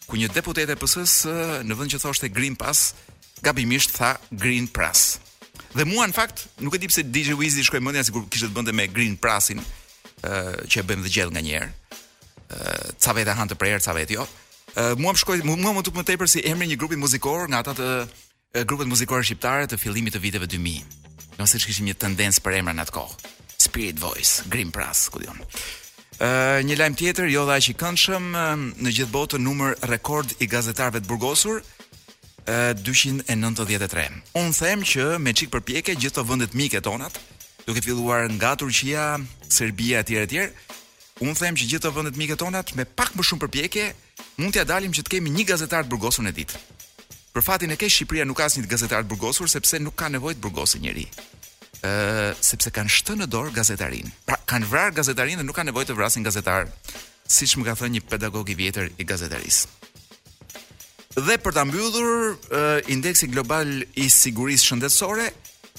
ku 0.10 0.20
një 0.20 0.28
deputet 0.36 0.70
e 0.70 0.76
PS-s 0.76 1.64
në 1.64 1.72
vend 1.78 1.94
që 1.94 2.02
thoshte 2.04 2.28
Green 2.30 2.58
Pass, 2.60 2.94
gabimisht 3.42 3.96
tha 3.96 4.18
Green 4.32 4.68
Press. 4.68 5.22
Dhe 5.72 5.86
mua 5.88 6.04
në 6.04 6.13
fakt 6.15 6.50
nuk 6.60 6.75
e 6.75 6.82
di 6.84 6.89
pse 6.92 7.06
DJ 7.08 7.32
Wiz 7.39 7.56
i 7.56 7.63
shkoi 7.63 7.80
mendja 7.80 8.04
sikur 8.04 8.25
kishte 8.27 8.50
të 8.51 8.58
bënte 8.58 8.75
me 8.75 8.89
Green 8.92 9.15
Pressin 9.15 9.62
që 10.22 10.82
e 10.82 10.84
bëjmë 10.89 11.06
dhe 11.08 11.13
gjellë 11.15 11.32
nga 11.38 11.42
njerë. 11.46 11.70
ca 13.00 13.13
vetë 13.15 13.32
han 13.36 13.48
të 13.48 13.56
prerë, 13.56 13.80
ca 13.80 13.94
vetë 13.94 14.13
jo. 14.13 14.27
uh, 14.75 15.00
mua 15.00 15.12
më 15.13 15.18
shkoi 15.20 15.42
mua 15.46 15.72
më 15.74 15.84
tup 15.84 15.96
më 15.96 16.04
tepër 16.04 16.27
si 16.27 16.42
emri 16.46 16.68
një 16.68 16.75
grupi 16.75 16.96
muzikor 16.96 17.48
nga 17.48 17.60
ata 17.63 17.74
të 17.74 17.86
grupet 18.51 18.88
muzikore 18.91 19.24
shqiptare 19.24 19.67
të 19.72 19.77
fillimit 19.79 20.13
të 20.17 20.24
viteve 20.24 20.48
2000. 20.48 20.84
Nëse 21.39 21.60
që 21.62 21.70
kishim 21.70 21.88
një 21.88 21.96
tendencë 22.03 22.41
për 22.43 22.58
emra 22.60 22.74
në 22.75 22.84
atë 22.86 22.96
kohë. 22.96 23.29
Spirit 23.63 24.00
Voice, 24.01 24.48
Grim 24.51 24.72
Pras, 24.74 25.08
ku 25.12 25.22
Uh, 26.22 26.60
një 26.62 26.75
lajm 26.77 26.93
tjetër, 27.00 27.25
jo 27.34 27.48
dha 27.50 27.55
që 27.65 27.74
këndshëm, 27.81 28.25
uh, 28.38 28.51
në 28.86 28.91
gjithë 28.93 29.10
botën 29.12 29.41
numër 29.41 29.72
rekord 29.89 30.36
i 30.38 30.46
gazetarëve 30.46 31.00
të 31.01 31.10
burgosur, 31.10 31.63
uh, 32.46 32.75
293. 32.77 34.20
Unë 34.38 34.53
them 34.53 34.84
që 34.86 35.08
me 35.17 35.34
çik 35.34 35.50
përpjekje 35.50 35.96
gjithë 35.98 36.20
të 36.20 36.25
vendet 36.29 36.53
mike 36.53 36.77
tonat, 36.86 37.17
duke 37.65 37.81
filluar 37.81 38.29
nga 38.36 38.53
Turqia, 38.53 39.17
Serbia 39.50 40.05
etj 40.05 40.13
etj, 40.22 40.46
unë 41.25 41.39
them 41.41 41.58
që 41.58 41.65
gjithë 41.74 41.88
të 41.89 41.96
vendet 41.96 42.20
mike 42.22 42.38
tonat 42.38 42.75
me 42.77 42.86
pak 42.86 43.15
më 43.17 43.25
shumë 43.25 43.41
përpjekje 43.48 43.88
mund 44.38 44.53
t'ia 44.53 44.65
dalim 44.67 44.93
që 44.93 45.01
të 45.01 45.15
kemi 45.17 45.34
një 45.39 45.48
gazetar 45.55 45.84
të 45.89 45.96
burgosur 45.96 46.22
në 46.22 46.36
ditë. 46.38 46.62
Për 47.32 47.44
fatin 47.48 47.72
e 47.72 47.78
keq 47.80 47.92
Shqipëria 47.96 48.26
nuk 48.28 48.38
ka 48.42 48.50
asnjë 48.50 48.68
gazetar 48.68 49.06
të 49.06 49.12
burgosur 49.14 49.48
sepse 49.50 49.80
nuk 49.80 49.96
ka 50.00 50.10
nevojë 50.12 50.36
të 50.38 50.44
burgosë 50.46 50.82
njëri. 50.84 51.06
Ëh, 51.80 52.34
sepse 52.44 52.72
kanë 52.76 52.92
shtënë 52.92 53.24
në 53.24 53.28
dorë 53.32 53.54
gazetarin. 53.56 54.10
Pra, 54.28 54.36
kanë 54.52 54.68
vrarë 54.68 54.96
gazetarin 54.98 55.40
dhe 55.40 55.46
nuk 55.48 55.56
ka 55.56 55.64
nevojë 55.64 55.88
të 55.92 55.96
vrasin 55.96 56.28
gazetar, 56.28 56.68
siç 57.32 57.56
më 57.58 57.70
ka 57.70 57.78
thënë 57.80 57.96
një 57.96 58.04
pedagog 58.12 58.52
i 58.52 58.58
vjetër 58.60 58.90
i 59.00 59.08
gazetarisë. 59.08 59.78
Dhe 61.28 61.40
për 61.44 61.56
ta 61.56 61.64
mbyllur 61.68 62.36
uh, 62.36 62.78
indeksi 62.92 63.28
global 63.32 63.70
i 64.00 64.08
sigurisë 64.12 64.68
shëndetësore, 64.68 65.32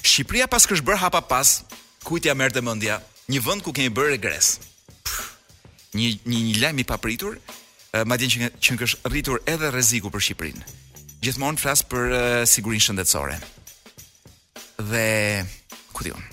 Shqipëria 0.03 0.49
pas 0.51 0.65
kësh 0.67 0.81
bër 0.85 0.97
hapa 1.05 1.21
pas, 1.31 1.55
kujt 2.03 2.25
ja 2.29 2.33
merrte 2.37 2.59
mendja? 2.65 2.97
Një 3.31 3.39
vend 3.45 3.63
ku 3.65 3.71
kemi 3.73 3.93
bërë 3.95 4.17
regres. 4.17 4.55
Pff, 5.05 5.21
një 5.95 6.09
një, 6.27 6.39
një 6.49 6.59
lajm 6.65 6.81
i 6.83 6.87
papritur, 6.89 7.37
uh, 7.39 8.03
madje 8.09 8.27
që 8.35 8.51
që 8.59 8.79
është 8.89 9.13
rritur 9.13 9.39
edhe 9.47 9.69
rreziku 9.71 10.11
për 10.13 10.25
Shqipërinë 10.27 10.81
gjithmonë 11.23 11.61
flas 11.63 11.81
për 11.87 12.11
uh, 12.11 12.25
sigurinë 12.49 12.83
shëndetësore. 12.87 13.37
Dhe 14.89 15.45
ku 15.95 16.05
diun? 16.07 16.23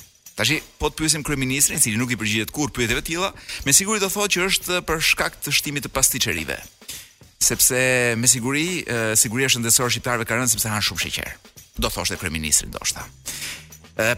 Tashi 0.41 0.61
po 0.81 0.89
të 0.89 1.03
pyesim 1.03 1.25
kryeministrin, 1.27 1.79
i 1.79 1.85
cili 1.85 2.01
nuk 2.01 2.13
i 2.15 2.19
përgjigjet 2.19 2.53
kur 2.55 2.71
pyetjeve 2.75 3.03
të 3.05 3.09
tilla, 3.11 3.29
me 3.67 3.75
siguri 3.77 4.01
do 4.01 4.09
thotë 4.11 4.33
që 4.39 4.47
është 4.49 4.79
për 4.89 5.03
shkak 5.11 5.37
të 5.45 5.53
shtimit 5.59 5.85
të 5.87 5.93
pasticerive. 5.93 6.57
Sepse 7.41 7.81
me 8.21 8.29
siguri, 8.31 8.67
uh, 8.87 9.13
siguria 9.21 9.51
shëndetësore 9.53 9.93
shqiptarëve 9.95 10.27
ka 10.29 10.39
rënë 10.41 10.55
sepse 10.55 10.71
han 10.73 10.85
shumë 10.87 11.05
sheqer. 11.07 11.33
Do 11.81 11.89
thoshte 11.93 12.19
kryeministri 12.21 12.69
ndoshta. 12.71 13.07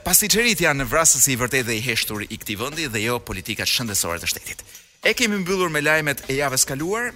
Pasticerit 0.05 0.61
janë 0.63 0.85
në 0.85 0.85
vrasës 0.93 1.25
i 1.33 1.35
vërtet 1.41 1.67
dhe 1.67 1.75
i 1.75 1.81
heshtur 1.83 2.23
i 2.23 2.37
këti 2.39 2.55
vëndi 2.61 2.85
dhe 2.93 3.01
jo 3.03 3.17
politikat 3.27 3.67
shëndesore 3.67 4.21
të 4.23 4.29
shtetit. 4.31 4.63
E 5.03 5.11
kemi 5.19 5.41
mbyllur 5.43 5.73
me 5.75 5.83
lajmet 5.83 6.23
e 6.31 6.37
javës 6.39 6.69
kaluar. 6.69 7.09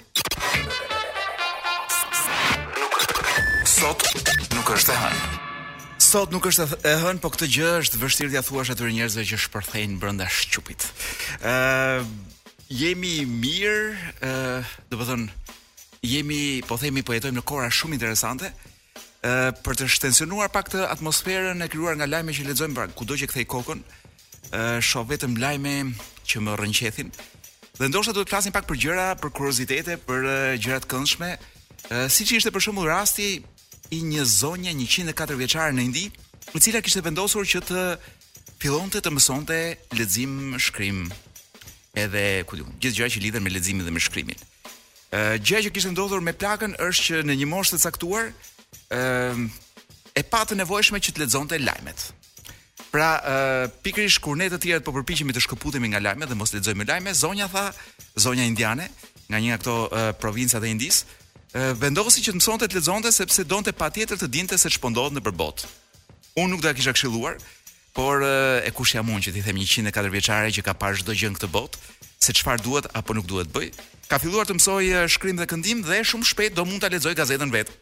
Sot 3.77 4.01
nuk 4.55 4.71
është 4.73 4.93
e 4.95 4.95
hënë. 4.97 5.25
Sot 6.01 6.31
nuk 6.33 6.47
është 6.49 6.65
e 6.89 6.93
hënë, 7.03 7.21
po 7.21 7.29
këtë 7.35 7.47
gjë 7.53 7.71
është 7.83 7.99
vështirë 8.01 8.31
t'ia 8.33 8.43
thuash 8.47 8.71
atyre 8.73 8.89
njerëzve 8.95 9.23
që 9.29 9.39
shpërthejnë 9.43 9.99
brenda 10.01 10.29
shqupit. 10.33 10.87
Ë 11.45 11.51
uh, 11.51 12.07
jemi 12.73 13.27
mirë, 13.29 14.15
ë 14.25 14.31
uh, 14.33 14.71
do 14.89 14.97
të 14.97 15.09
thon 15.11 15.25
jemi, 16.09 16.39
po 16.65 16.79
themi 16.81 17.05
po 17.05 17.13
jetojmë 17.19 17.37
në 17.37 17.45
kohra 17.53 17.67
shumë 17.75 17.99
interesante, 17.99 18.49
ë 18.49 19.33
uh, 19.33 19.53
për 19.67 19.79
të 19.83 19.89
shtensionuar 19.93 20.49
pak 20.57 20.71
të 20.73 20.87
atmosferën 20.95 21.61
e 21.61 21.69
krijuar 21.73 21.99
nga 22.01 22.09
lajmet 22.09 22.39
që 22.39 22.47
lexojmë 22.49 22.79
pra, 22.79 22.87
kudo 22.97 23.19
që 23.21 23.29
kthej 23.35 23.49
kokën, 23.59 23.83
ë 24.55 24.63
uh, 24.63 24.79
shoh 24.81 25.05
vetëm 25.13 25.37
lajme 25.45 25.75
që 26.25 26.43
më 26.49 26.55
rrënqetin. 26.63 27.13
Dhe 27.77 27.91
ndoshta 27.93 28.17
duhet 28.17 28.31
të 28.33 28.39
flasim 28.39 28.57
pak 28.57 28.65
për 28.73 28.81
gjëra, 28.87 29.05
për 29.21 29.35
kuriozitete, 29.37 29.99
për 30.09 30.31
uh, 30.57 30.65
të 30.65 30.81
këndshme. 30.95 31.35
Uh, 31.87 32.07
Siç 32.11 32.33
ishte 32.41 32.55
për 32.57 32.65
shembull 32.71 32.89
rasti 32.89 33.35
i 33.95 34.03
një 34.03 34.25
zonja 34.27 34.73
104 34.75 35.37
vjeçare 35.39 35.73
në 35.75 35.85
Indi, 35.87 36.07
e 36.55 36.63
cila 36.63 36.83
kishte 36.83 37.03
vendosur 37.05 37.47
që 37.47 37.63
të 37.69 37.85
fillonte 38.63 39.03
të 39.03 39.13
mësonte 39.15 39.59
lexim, 39.99 40.57
shkrim, 40.63 41.07
edhe 41.99 42.27
ku 42.49 42.59
diun, 42.59 42.73
gjithë 42.83 43.01
gjërat 43.01 43.17
që 43.17 43.25
lidhen 43.27 43.45
me 43.45 43.53
leximin 43.55 43.87
dhe 43.87 43.95
me 43.95 44.03
shkrimin. 44.03 44.41
Ë 45.15 45.39
gjëja 45.39 45.69
që 45.69 45.75
kishte 45.77 45.93
ndodhur 45.95 46.23
me 46.25 46.35
plakën 46.37 46.75
është 46.89 47.05
që 47.07 47.21
në 47.29 47.37
një 47.43 47.51
moshë 47.53 47.77
të 47.77 47.83
caktuar, 47.87 48.31
ë 48.93 49.03
e 50.17 50.23
pa 50.25 50.43
të 50.49 50.57
nevojshme 50.59 51.01
që 51.05 51.13
të 51.15 51.23
lexonte 51.25 51.59
lajmet. 51.61 52.07
Pra, 52.91 53.11
ë 53.21 53.69
pikërisht 53.85 54.23
kur 54.25 54.39
ne 54.41 54.47
të 54.51 54.59
tjerët 54.63 54.87
po 54.87 54.95
përpiqemi 54.97 55.35
të 55.37 55.43
shkëputemi 55.45 55.91
nga 55.93 56.01
lajmet 56.03 56.31
dhe 56.33 56.39
mos 56.41 56.55
lexojmë 56.57 56.87
lajme, 56.89 57.13
zonja 57.15 57.47
tha, 57.53 57.69
zonja 58.19 58.45
indiane, 58.49 58.87
nga 59.29 59.39
një 59.41 59.51
nga 59.53 59.61
këto 59.63 59.75
provincat 60.23 60.65
e 60.65 60.71
Indisë, 60.73 61.05
vendosi 61.81 62.21
që 62.21 62.35
të 62.35 62.39
mësonte 62.41 62.67
të 62.69 62.77
lexonte 62.77 63.13
sepse 63.15 63.45
donte 63.49 63.73
patjetër 63.73 64.19
të 64.21 64.29
dinte 64.29 64.59
se 64.61 64.69
ç'po 64.75 64.91
ndodhte 64.93 65.17
nëpër 65.17 65.33
botë. 65.39 65.67
Unë 66.37 66.51
nuk 66.53 66.61
do 66.63 66.69
ta 66.69 66.75
kisha 66.77 66.93
këshilluar, 66.93 67.39
por 67.97 68.25
e 68.27 68.71
kush 68.77 68.95
jam 68.97 69.09
unë 69.09 69.25
që 69.29 69.33
t'i 69.37 69.43
them 69.47 69.57
104 69.63 70.13
vjeçare 70.13 70.51
që 70.53 70.63
ka 70.67 70.75
parë 70.77 71.01
çdo 71.01 71.17
gjë 71.17 71.31
në 71.33 71.39
këtë 71.41 71.53
botë, 71.55 71.81
se 72.21 72.33
çfarë 72.37 72.65
duhet 72.67 72.89
apo 72.93 73.17
nuk 73.17 73.29
duhet 73.31 73.49
bëj. 73.55 73.71
Ka 74.11 74.21
filluar 74.21 74.45
të 74.47 74.59
mësoj 74.59 75.07
shkrim 75.17 75.41
dhe 75.41 75.49
këndim 75.49 75.81
dhe 75.87 76.03
shumë 76.05 76.29
shpejt 76.29 76.57
do 76.59 76.67
mund 76.69 76.85
ta 76.85 76.93
lexoj 76.93 77.17
gazetën 77.17 77.51
vet. 77.57 77.73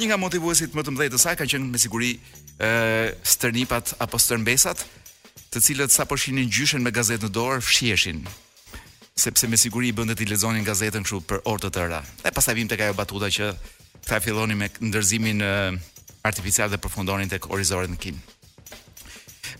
Një 0.00 0.08
nga 0.10 0.16
motivuesit 0.20 0.72
më 0.72 0.80
të 0.86 0.94
mëdhtë 0.96 1.12
të 1.12 1.20
saj 1.20 1.36
ka 1.36 1.44
qenë 1.44 1.66
me 1.74 1.78
siguri 1.78 2.14
ë 2.56 2.70
stërnipat 3.20 3.98
apo 4.00 4.16
stërmbesat, 4.18 4.86
të 5.52 5.58
cilët 5.60 5.92
sapo 5.92 6.16
shihnin 6.16 6.48
gjyshen 6.48 6.80
me 6.80 6.92
gazetë 6.94 7.28
në 7.28 7.34
dorë, 7.36 7.60
fshiheshin 7.68 8.24
sepse 9.20 9.46
me 9.48 9.56
siguri 9.60 9.88
i 9.90 9.92
bëndet 9.92 10.20
i 10.24 10.26
lezonin 10.28 10.64
gazetën 10.64 11.04
kështu 11.04 11.20
për 11.28 11.42
orë 11.50 11.64
të 11.66 11.70
tëra. 11.76 12.00
E 12.26 12.30
pastaj 12.32 12.56
vim 12.58 12.68
tek 12.70 12.82
ajo 12.86 12.96
batuta 12.98 13.28
që 13.32 13.50
kta 14.04 14.18
filloni 14.24 14.56
me 14.56 14.70
ndërzimin 14.88 15.44
uh, 15.44 15.72
artificial 16.24 16.70
dhe 16.72 16.80
përfundonin 16.82 17.28
tek 17.30 17.46
orizorin 17.52 17.98
kim. 18.00 18.18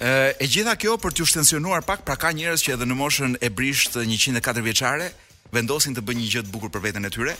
Ë 0.00 0.08
uh, 0.08 0.40
e 0.40 0.48
gjitha 0.48 0.74
kjo 0.80 0.96
për 1.02 1.14
t'ju 1.16 1.28
shtensionuar 1.28 1.84
pak 1.84 2.02
pra 2.08 2.16
ka 2.20 2.32
njerëz 2.36 2.64
që 2.66 2.74
edhe 2.76 2.88
në 2.88 2.96
moshën 3.02 3.36
e 3.46 3.50
brisht 3.52 4.00
104 4.00 4.64
vjeçare 4.64 5.10
vendosin 5.54 5.96
të 5.96 6.04
bëjnë 6.08 6.22
një 6.24 6.32
gjë 6.34 6.44
të 6.46 6.54
bukur 6.56 6.72
për 6.72 6.84
veten 6.88 7.08
e 7.08 7.12
tyre. 7.12 7.36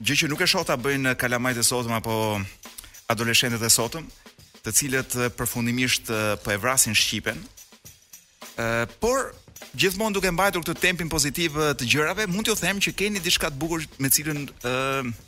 Gjë 0.00 0.20
që 0.22 0.32
nuk 0.32 0.42
e 0.46 0.50
shoh 0.50 0.64
ta 0.66 0.78
bëjnë 0.80 1.14
kalamajt 1.20 1.60
e 1.62 1.66
sotëm 1.68 1.98
apo 2.00 2.16
adoleshentët 3.12 3.62
e 3.62 3.70
sotëm, 3.70 4.06
të 4.64 4.72
cilët 4.80 5.18
përfundimisht 5.38 6.08
po 6.42 6.54
e 6.54 6.60
vrasin 6.62 6.96
shqipen. 6.96 7.36
Ë 8.56 8.64
uh, 8.64 9.00
por 9.02 9.28
gjithmonë 9.78 10.14
duke 10.16 10.30
mbajtur 10.32 10.62
këtë 10.64 10.82
tempin 10.82 11.08
pozitiv 11.10 11.56
eh, 11.58 11.72
të 11.78 11.88
gjërave, 11.90 12.26
mund 12.30 12.46
t'ju 12.48 12.54
them 12.60 12.78
që 12.82 12.92
keni 12.98 13.22
diçka 13.22 13.50
të 13.50 13.58
bukur 13.62 13.82
me 13.98 14.10
cilën 14.12 14.40
ë 14.40 14.70
eh, 14.70 15.24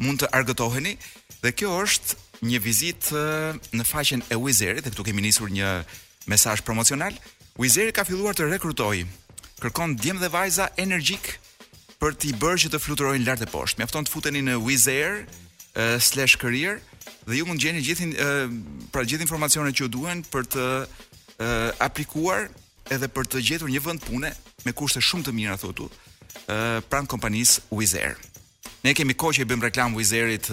mund 0.00 0.22
të 0.22 0.30
argëtoheni 0.36 0.94
dhe 1.40 1.52
kjo 1.56 1.72
është 1.80 2.18
një 2.50 2.60
vizitë 2.66 3.22
eh, 3.24 3.68
në 3.80 3.86
faqen 3.88 4.24
e 4.32 4.38
Wizerit, 4.40 4.84
dhe 4.84 4.92
këtu 4.92 5.06
kemi 5.08 5.24
nisur 5.24 5.52
një 5.52 5.70
mesazh 6.30 6.62
promocional. 6.66 7.16
Wizeri 7.60 7.92
ka 7.96 8.04
filluar 8.08 8.36
të 8.36 8.50
rekrutojë. 8.54 9.06
Kërkon 9.60 9.96
djem 10.00 10.20
dhe 10.22 10.28
vajza 10.32 10.68
energjik 10.80 11.34
për 12.00 12.14
t'i 12.20 12.32
bërë 12.40 12.62
që 12.64 12.70
të 12.72 12.80
fluturojnë 12.80 13.26
lart 13.28 13.42
e 13.44 13.48
poshtë. 13.50 13.80
Mjafton 13.82 14.06
të 14.06 14.12
futeni 14.14 14.40
në 14.46 14.54
Wizer 14.64 15.24
slash 16.00 16.38
career 16.40 16.78
dhe 17.28 17.36
ju 17.38 17.46
mund 17.46 17.60
gjeni 17.60 17.82
gjithin 17.84 18.14
pra 18.92 19.02
gjithin 19.04 19.26
informacionet 19.26 19.76
që 19.76 19.84
ju 19.84 19.90
duen 19.92 20.22
për 20.32 20.48
të 20.54 20.64
aplikuar 21.84 22.48
edhe 22.88 23.08
për 23.12 23.28
të 23.28 23.42
gjetur 23.44 23.70
një 23.70 23.82
vend 23.84 24.02
pune 24.04 24.30
me 24.64 24.72
kushte 24.76 25.02
shumë 25.04 25.28
të 25.28 25.34
mira 25.36 25.56
thotu, 25.60 25.88
ë 26.50 26.80
pranë 26.90 27.10
kompanisë 27.10 27.66
Wizz 27.74 27.96
Air. 28.00 28.18
Ne 28.80 28.94
kemi 28.96 29.12
kohë 29.18 29.36
që 29.38 29.42
i 29.44 29.48
bëjmë 29.50 29.66
reklam 29.66 29.92
Wizz 29.96 30.12
Airit 30.16 30.46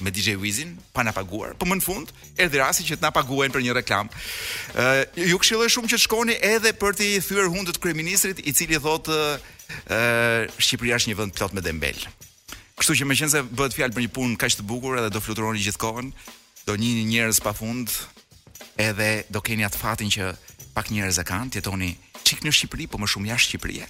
me 0.00 0.08
DJ 0.12 0.38
Wizin, 0.40 0.70
pa 0.96 1.02
na 1.04 1.12
paguar. 1.12 1.50
Po 1.60 1.66
më 1.68 1.76
në 1.76 1.84
fund 1.84 2.08
erdhi 2.40 2.62
rasti 2.62 2.86
që 2.88 2.96
të 2.96 3.04
na 3.04 3.10
paguajnë 3.12 3.52
për 3.52 3.64
një 3.66 3.74
reklam. 3.76 4.08
ë 4.72 5.26
ju 5.28 5.36
këshilloj 5.42 5.68
shumë 5.74 5.90
që 5.92 5.98
të 5.98 6.04
shkoni 6.06 6.38
edhe 6.54 6.72
për 6.80 6.96
të 6.96 7.10
thyer 7.26 7.50
hundët 7.52 7.76
kryeministrit 7.82 8.40
i 8.48 8.54
cili 8.56 8.80
thotë 8.80 9.18
ë 9.92 10.00
Shqipëria 10.56 10.96
është 10.96 11.12
një 11.12 11.18
vend 11.20 11.36
plot 11.36 11.52
me 11.52 11.60
dembel. 11.60 12.00
Kështu 12.80 12.96
që 12.96 13.08
meqense 13.10 13.44
bëhet 13.52 13.76
fjalë 13.76 13.94
për 13.96 14.04
një 14.06 14.12
punë 14.16 14.40
kaq 14.40 14.56
të 14.56 14.64
bukur 14.68 14.96
edhe 14.96 15.12
do 15.12 15.20
fluturoni 15.20 15.60
gjithkohën, 15.64 16.12
do 16.64 16.72
njihni 16.80 17.04
njerëz 17.12 17.40
pafund 17.44 17.92
edhe 18.80 19.26
do 19.28 19.40
keni 19.44 19.68
atë 19.68 19.80
fatin 19.84 20.08
që 20.12 20.32
pak 20.76 20.90
njerëz 20.92 21.16
e 21.22 21.24
kanë, 21.24 21.54
jetoni 21.56 21.94
çik 22.26 22.42
në 22.44 22.50
Shqipëri, 22.52 22.84
po 22.90 22.98
më 23.00 23.06
shumë 23.08 23.26
jashtë 23.32 23.48
Shqipërisë. 23.54 23.88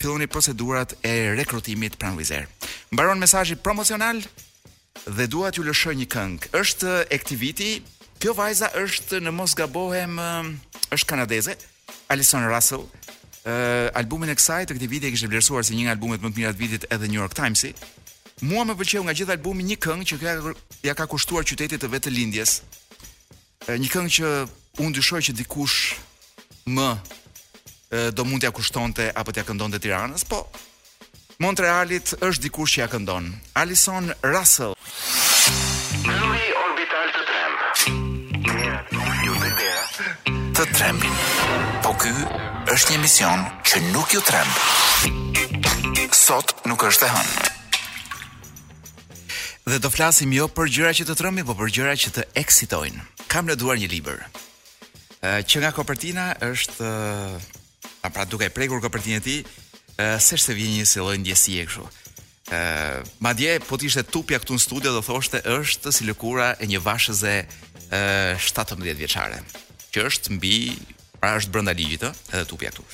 filloni 0.00 0.26
procedurat 0.26 0.96
e 1.06 1.14
rekrutimit 1.38 1.94
pranë 2.00 2.16
Wizz 2.18 2.32
Air. 2.38 2.46
Mbaron 2.96 3.18
mesazhi 3.22 3.54
promocional, 3.60 4.18
dhe 5.06 5.26
dua 5.28 5.50
t'ju 5.52 5.64
lëshoj 5.66 5.94
një 6.00 6.06
këngë. 6.12 6.50
Është 6.58 6.92
e 7.08 7.18
viti. 7.36 7.70
Kjo 8.22 8.36
vajza 8.38 8.68
është 8.78 9.18
në 9.18 9.30
mos 9.34 9.50
gabohem 9.58 10.12
është 10.94 11.08
kanadeze, 11.10 11.56
Alison 12.06 12.44
Russell. 12.46 12.84
Uh, 13.42 13.90
albumin 13.98 14.30
e 14.30 14.36
kësaj 14.38 14.66
të 14.70 14.76
këtij 14.76 14.88
viti 14.92 15.06
e 15.08 15.10
kishte 15.10 15.26
vlerësuar 15.26 15.64
si 15.66 15.74
një 15.74 15.84
nga 15.88 15.94
albumet 15.96 16.22
më 16.22 16.28
të 16.30 16.36
mira 16.38 16.52
të 16.54 16.58
vitit 16.60 16.84
edhe 16.94 17.08
New 17.10 17.18
York 17.18 17.34
Timesi. 17.34 17.72
Mua 18.46 18.62
më 18.62 18.76
pëlqeu 18.78 19.02
nga 19.02 19.14
gjithë 19.18 19.34
albumi 19.34 19.66
një 19.72 19.76
këngë 19.82 20.06
që 20.06 20.18
kja, 20.20 20.34
ja 20.86 20.94
ka 20.94 21.08
kushtuar 21.10 21.42
qytetit 21.42 21.82
të 21.82 21.90
vetë 21.96 22.12
lindjes. 22.14 22.60
Një 23.66 23.90
këngë 23.90 24.14
që 24.20 24.30
unë 24.86 24.94
dyshoj 25.00 25.22
që 25.26 25.34
dikush 25.40 25.96
më 26.78 26.88
do 28.14 28.22
mund 28.24 28.40
t'ja 28.46 28.54
kushtonte 28.54 29.08
apo 29.18 29.34
t'ja 29.34 29.42
këndonte 29.48 29.82
Tiranës, 29.82 30.22
po 30.30 30.46
Montrealit 31.40 32.12
është 32.24 32.44
dikush 32.48 32.74
që 32.76 32.82
ja 32.82 32.88
këndon. 32.92 33.28
Alison 33.56 34.08
Russell. 34.26 34.74
Lui 36.04 36.42
orbital 36.64 37.12
të 37.14 37.22
trem. 37.30 38.42
Yeah, 38.48 39.22
you 39.24 40.50
Të 40.58 40.66
trem. 40.76 41.00
Po 41.84 41.94
ky 42.02 42.12
është 42.72 42.92
një 42.94 43.00
mision 43.04 43.46
që 43.64 43.80
nuk 43.94 44.12
ju 44.14 44.20
trem. 44.26 44.50
Sot 46.12 46.52
nuk 46.68 46.84
është 46.90 47.08
e 47.08 47.14
hënë. 47.14 47.48
Dhe 49.72 49.78
do 49.78 49.88
flasim 49.94 50.32
jo 50.34 50.48
për 50.50 50.70
gjëra 50.74 50.90
që 50.98 51.06
të 51.08 51.16
trembin, 51.16 51.46
por 51.46 51.54
për 51.56 51.70
gjëra 51.76 51.92
që 51.96 52.12
të 52.16 52.26
eksitojnë. 52.42 53.02
Kam 53.30 53.46
në 53.48 53.56
duar 53.56 53.78
një 53.78 53.88
libër. 53.94 54.22
që 55.22 55.60
nga 55.62 55.70
kopertina 55.72 56.24
është 56.42 56.88
apo 58.02 58.10
pra 58.14 58.24
duke 58.26 58.50
prekur 58.50 58.80
kopertinën 58.82 59.20
e 59.22 59.24
tij 59.24 59.40
se 59.98 60.38
shte 60.40 60.54
vjen 60.56 60.80
një 60.80 60.86
lloj 60.98 61.18
ndjesie 61.22 61.64
e 61.66 61.90
Ë, 62.52 63.00
madje 63.22 63.60
po 63.64 63.78
të 63.78 63.86
ishte 63.88 64.02
tupja 64.12 64.36
këtu 64.42 64.52
në 64.56 64.60
studio 64.60 64.90
do 64.92 65.00
thoshte 65.00 65.38
është 65.40 65.92
si 65.94 66.04
lëkura 66.04 66.50
e 66.60 66.66
një 66.68 66.80
vashëze 66.84 67.30
ë 67.88 68.00
17 68.42 68.82
vjeçare. 68.98 69.38
Që 69.94 70.04
është 70.08 70.32
mbi 70.36 70.74
pra 71.20 71.36
është 71.38 71.50
brenda 71.54 71.72
ligjit 71.72 72.04
edhe 72.04 72.44
tupja 72.44 72.72
këtu. 72.74 72.84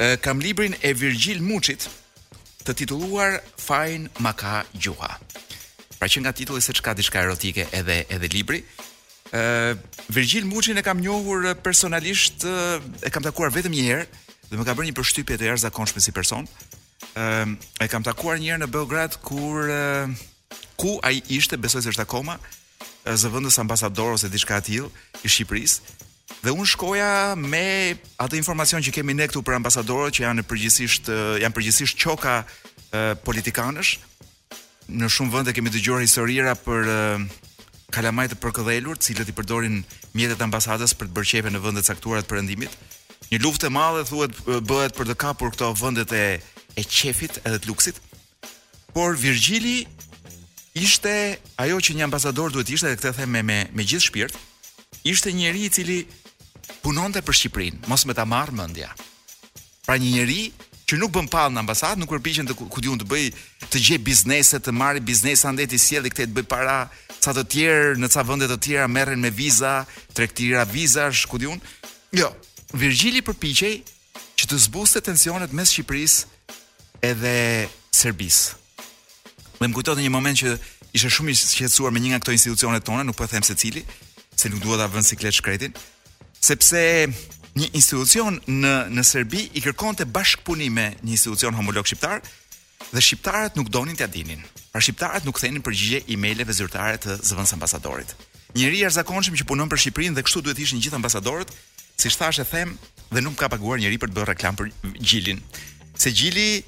Ë, 0.00 0.16
kam 0.24 0.40
librin 0.40 0.76
e 0.80 0.94
Virgil 0.96 1.42
Muçit 1.44 1.84
të 2.64 2.76
titulluar 2.80 3.42
Fajn 3.66 4.08
Maka 4.24 4.62
Gjuha. 4.72 5.10
Pra 5.98 6.08
që 6.08 6.24
nga 6.24 6.32
titulli 6.32 6.64
se 6.64 6.72
çka 6.72 6.94
diçka 6.96 7.26
erotike 7.26 7.66
edhe 7.76 8.06
edhe 8.08 8.30
libri. 8.32 8.62
Ë, 9.34 9.76
Virgjil 10.16 10.46
Muçin 10.48 10.78
e 10.80 10.86
kam 10.86 11.00
njohur 11.04 11.52
personalisht, 11.60 12.46
e 13.04 13.10
kam 13.12 13.26
takuar 13.26 13.52
vetëm 13.52 13.74
një 13.74 13.86
herë 13.90 14.12
dhe 14.50 14.58
më 14.60 14.64
ka 14.68 14.74
bërë 14.76 14.88
një 14.90 14.96
përshtypje 14.98 15.38
të 15.38 15.46
jashtëzakonshme 15.50 16.02
si 16.04 16.12
person. 16.16 16.48
Ëm 17.14 17.24
ehm, 17.24 17.56
e 17.84 17.88
kam 17.90 18.02
takuar 18.06 18.38
një 18.40 18.52
herë 18.52 18.62
në 18.64 18.70
Beograd 18.74 19.16
kur 19.24 19.68
e, 19.70 19.74
ehm, 19.74 20.16
ku 20.80 20.96
ai 21.06 21.18
ishte, 21.36 21.58
besoj 21.60 21.84
se 21.84 21.92
është 21.94 22.04
akoma 22.06 22.38
zëvendës 23.04 23.58
ambasador 23.60 24.14
ose 24.16 24.30
diçka 24.32 24.56
të 24.62 24.64
tillë 24.64 24.88
i 25.26 25.28
Shqipërisë. 25.28 25.90
Dhe 26.44 26.52
unë 26.56 26.66
shkoja 26.70 27.10
me 27.36 27.66
atë 28.24 28.38
informacion 28.40 28.80
që 28.80 28.94
kemi 28.96 29.12
ne 29.12 29.26
këtu 29.28 29.42
për 29.44 29.58
ambasadorët 29.58 30.16
që 30.16 30.24
janë 30.24 30.44
përgjithsisht 30.48 31.10
janë 31.42 31.52
përgjithsisht 31.56 32.00
qoka 32.00 32.38
politikanësh. 33.26 33.90
Në 34.96 35.10
shumë 35.12 35.34
vende 35.36 35.52
kemi 35.56 35.72
dëgjuar 35.74 36.00
historira 36.04 36.54
për 36.64 36.88
e, 36.88 36.98
kalamajt 37.92 38.34
të 38.34 38.40
përkëdhelur, 38.42 38.96
të 38.96 39.10
cilët 39.10 39.28
i 39.30 39.36
përdorin 39.36 39.78
mjetet 40.16 40.40
ambasadës 40.44 40.96
për 40.96 41.10
të 41.12 41.16
bërë 41.18 41.28
çepe 41.34 41.52
në 41.52 41.60
vende 41.64 41.84
të 41.84 41.92
caktuara 41.92 42.24
të 42.24 42.32
perëndimit. 42.32 42.72
Një 43.32 43.38
luftë 43.42 43.68
e 43.68 43.72
madhe 43.72 44.02
thuhet 44.08 44.34
bëhet 44.68 44.96
për 44.98 45.08
të 45.10 45.14
kapur 45.22 45.52
këto 45.54 45.70
vendet 45.80 46.12
e 46.12 46.24
e 46.76 46.82
qefit 46.82 47.38
edhe 47.46 47.60
të 47.62 47.70
luksit. 47.70 48.00
Por 48.94 49.14
Virgjili 49.18 49.84
ishte 50.74 51.38
ajo 51.64 51.78
që 51.78 51.94
një 51.96 52.04
ambasador 52.08 52.50
duhet 52.52 52.72
ishte 52.74 52.90
dhe 52.90 52.98
këtë 52.98 53.14
them 53.20 53.30
me 53.32 53.42
me 53.50 53.58
me 53.72 53.86
gjithë 53.86 54.08
shpirt, 54.08 54.36
ishte 55.04 55.32
njëri 55.32 55.62
i 55.64 55.70
cili 55.76 55.98
punonte 56.82 57.22
për 57.22 57.38
Shqipërinë, 57.38 57.80
mos 57.88 58.04
me 58.06 58.14
ta 58.14 58.24
marr 58.26 58.52
mendja. 58.58 58.90
Pra 59.86 59.96
një 59.96 60.10
njëri 60.16 60.42
që 60.90 60.98
nuk 61.00 61.14
bën 61.14 61.28
palë 61.32 61.54
në 61.54 61.62
ambasadë, 61.62 62.00
nuk 62.02 62.10
përpiqen 62.12 62.50
të 62.50 62.56
ku 62.58 62.80
të 62.80 63.08
bëj 63.12 63.26
të 63.70 63.78
gjej 63.84 63.98
biznese, 64.04 64.58
të 64.60 64.70
marrë 64.80 65.00
biznes 65.06 65.44
andaj 65.48 65.66
të 65.70 65.78
sjellë 65.78 66.10
këtë 66.12 66.26
të 66.28 66.34
bëj 66.36 66.46
para 66.50 66.76
sa 67.24 67.32
të 67.32 67.44
tjerë 67.52 67.94
në 68.02 68.08
ca 68.12 68.22
vende 68.22 68.46
të 68.50 68.58
tjera 68.64 68.86
merren 68.90 69.20
me 69.22 69.30
viza, 69.30 69.86
tregtira 70.12 70.64
vizash, 70.68 71.24
ku 71.26 71.38
Jo, 72.14 72.30
Virgjili 72.74 73.20
përpiqej 73.22 73.74
që 74.40 74.46
të 74.50 74.56
zbuste 74.64 74.98
tensionet 75.06 75.52
mes 75.54 75.70
Shqipërisë 75.70 77.06
edhe 77.06 77.34
Serbisë. 77.94 78.56
Më 79.60 79.68
më 79.68 79.74
kujtohet 79.76 80.02
një 80.02 80.10
moment 80.10 80.38
që 80.40 80.56
isha 80.98 81.10
shumë 81.14 81.30
i 81.30 81.36
shqetësuar 81.38 81.92
me 81.94 82.02
një 82.02 82.10
nga 82.12 82.18
këto 82.24 82.34
institucionet 82.34 82.82
tona, 82.82 83.04
nuk 83.06 83.14
po 83.20 83.26
e 83.26 83.30
them 83.30 83.44
se 83.46 83.54
cili, 83.62 83.84
se 84.34 84.50
nuk 84.50 84.58
dua 84.64 84.78
ta 84.80 84.88
vënë 84.90 85.06
siklet 85.06 85.36
shkretin, 85.38 85.76
sepse 86.42 86.80
një 87.62 87.68
institucion 87.78 88.40
në 88.50 88.72
në 88.90 89.04
Serbi 89.06 89.44
i 89.54 89.62
kërkonte 89.62 90.08
bashkpunim 90.10 90.74
me 90.74 90.88
një 91.06 91.14
institucion 91.14 91.54
homolog 91.54 91.86
shqiptar 91.86 92.18
dhe 92.90 93.00
shqiptarët 93.02 93.54
nuk 93.54 93.70
donin 93.70 93.94
t'ia 93.94 94.10
dinin. 94.10 94.42
Pra 94.74 94.82
shqiptarët 94.82 95.28
nuk 95.30 95.38
thënin 95.38 95.62
përgjigje 95.62 96.08
emailëve 96.16 96.58
zyrtare 96.58 96.98
të 96.98 97.20
zëvendës 97.22 97.54
ambasadorit. 97.54 98.16
Njëri 98.58 98.82
i 98.82 98.88
arzakonshëm 98.90 99.34
që 99.38 99.46
punon 99.50 99.66
për 99.70 99.80
Shqipërinë 99.84 100.14
dhe 100.18 100.22
kështu 100.26 100.42
duhet 100.46 100.60
ishin 100.62 100.78
gjithë 100.82 100.94
ambasadorët, 100.98 101.50
si 101.96 102.08
thash 102.08 102.38
e 102.38 102.44
them 102.44 102.78
dhe 103.10 103.20
nuk 103.22 103.36
ka 103.38 103.48
paguar 103.52 103.78
njëri 103.78 103.98
për 104.00 104.10
të 104.10 104.16
bërë 104.18 104.30
reklam 104.32 104.56
për 104.58 104.70
Gjilin. 104.98 105.40
Se 105.98 106.10
Gjili 106.10 106.64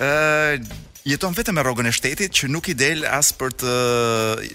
ë 0.00 0.06
uh, 0.06 0.78
jeton 1.04 1.34
vetëm 1.36 1.58
me 1.58 1.64
rrogën 1.66 1.90
e 1.90 1.92
shtetit 1.92 2.32
që 2.32 2.48
nuk 2.52 2.70
i 2.72 2.76
del 2.80 3.04
as 3.04 3.32
për 3.36 3.52
të 3.60 3.74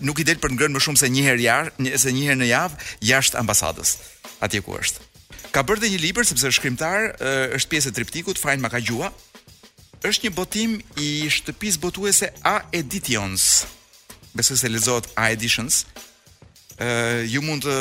nuk 0.06 0.20
i 0.20 0.25
del 0.28 0.39
për 0.42 0.51
të 0.51 0.58
ngrënë 0.58 0.78
më 0.80 0.84
shumë 0.86 1.01
se 1.04 1.10
një 1.13 1.25
herë 1.28 1.46
jar, 1.46 1.70
një, 1.78 1.94
se 2.01 2.13
një 2.16 2.24
herë 2.32 2.39
në 2.42 2.48
javë 2.50 2.89
jashtë 3.12 3.39
ambasadës 3.44 3.94
atje 4.42 4.63
ku 4.66 4.75
është. 4.80 5.06
Ka 5.54 5.63
bërë 5.66 5.84
dhe 5.86 5.92
një 5.94 6.01
libër 6.08 6.28
sepse 6.30 6.51
shkrimtar 6.58 7.12
uh, 7.12 7.58
është 7.58 7.70
pjesë 7.75 7.94
e 7.94 7.98
triptikut 8.00 8.42
Fajn 8.42 8.66
Makagjua. 8.66 9.12
Është 10.01 10.25
një 10.25 10.34
botim 10.38 10.78
i 11.04 11.10
shtëpisë 11.30 11.82
botuese 11.84 12.32
A 12.48 12.62
Editions. 12.74 13.66
Besoj 14.34 14.58
se 14.63 14.70
lexohet 14.74 15.10
A 15.20 15.30
Editions. 15.36 15.84
ë 16.80 16.86
uh, 16.86 17.25
ju 17.28 17.44
mund 17.44 17.62
të 17.68 17.78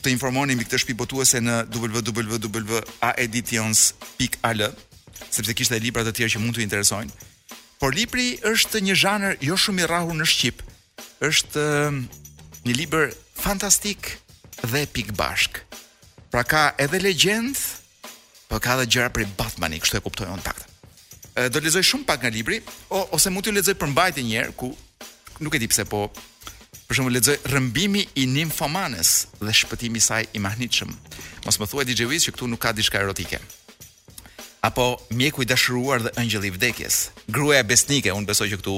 të 0.00 0.12
informoni 0.14 0.54
mbi 0.56 0.64
këtë 0.66 0.78
shtëpi 0.82 0.96
botuese 1.00 1.38
në 1.42 1.56
www.aeditions.al, 1.74 4.60
sepse 5.20 5.54
kishte 5.56 5.74
edhe 5.76 5.84
libra 5.88 6.02
të 6.06 6.12
tjerë 6.18 6.32
që 6.34 6.38
mund 6.42 6.54
të 6.56 6.60
interesojnë. 6.64 7.12
Por 7.80 7.90
libri 7.96 8.28
është 8.46 8.78
një 8.86 8.94
zhanër 9.02 9.32
jo 9.44 9.54
shumë 9.60 9.80
i 9.82 9.84
rrahur 9.88 10.16
në 10.18 10.26
Shqip. 10.28 10.56
Është 11.24 11.58
um, 11.88 11.94
një 12.66 12.74
libër 12.76 13.04
fantastik 13.40 14.00
dhe 14.60 14.78
epik 14.86 15.08
bashk. 15.16 15.52
Pra 16.30 16.42
ka 16.46 16.64
edhe 16.80 16.98
legjendë, 17.00 17.60
po 18.50 18.56
ka 18.60 18.72
edhe 18.76 18.88
gjëra 18.94 19.10
për 19.14 19.22
Batman, 19.38 19.76
kështu 19.80 19.94
e 20.00 20.04
kuptoj 20.04 20.28
unë 20.30 20.44
pak. 20.46 20.58
Do 21.50 21.56
lexoj 21.62 21.84
shumë 21.86 22.08
pak 22.08 22.18
nga 22.24 22.30
libri, 22.34 22.56
o, 22.92 22.98
ose 23.16 23.26
mund 23.32 23.42
t'ju 23.46 23.56
lexoj 23.56 23.76
përmbajtje 23.80 24.22
një 24.26 24.34
herë 24.40 24.54
ku 24.60 24.68
nuk 25.40 25.52
e 25.56 25.60
di 25.62 25.68
pse 25.70 25.82
po 25.88 26.00
për 26.90 26.98
shembull 26.98 27.14
lexoj 27.14 27.36
rrëmbimi 27.46 28.00
i 28.18 28.24
nimfomanes 28.26 29.10
dhe 29.38 29.52
shpëtimi 29.54 30.00
i 30.00 30.02
saj 30.02 30.24
i 30.34 30.40
mahnitshëm. 30.42 30.90
Mos 31.46 31.58
më 31.62 31.68
thuaj 31.70 31.84
DJ 31.86 32.06
Wiz 32.10 32.24
që 32.26 32.32
këtu 32.34 32.48
nuk 32.50 32.60
ka 32.64 32.72
diçka 32.74 32.98
erotike. 33.04 33.38
Apo 34.66 34.88
mjeku 35.14 35.44
i 35.44 35.46
dashuruar 35.48 36.02
dhe 36.02 36.10
ëngjëlli 36.18 36.50
i 36.50 36.54
vdekjes. 36.56 36.96
Gruaja 37.30 37.62
besnike, 37.68 38.10
unë 38.10 38.26
besoj 38.32 38.48
që 38.50 38.58
këtu 38.58 38.74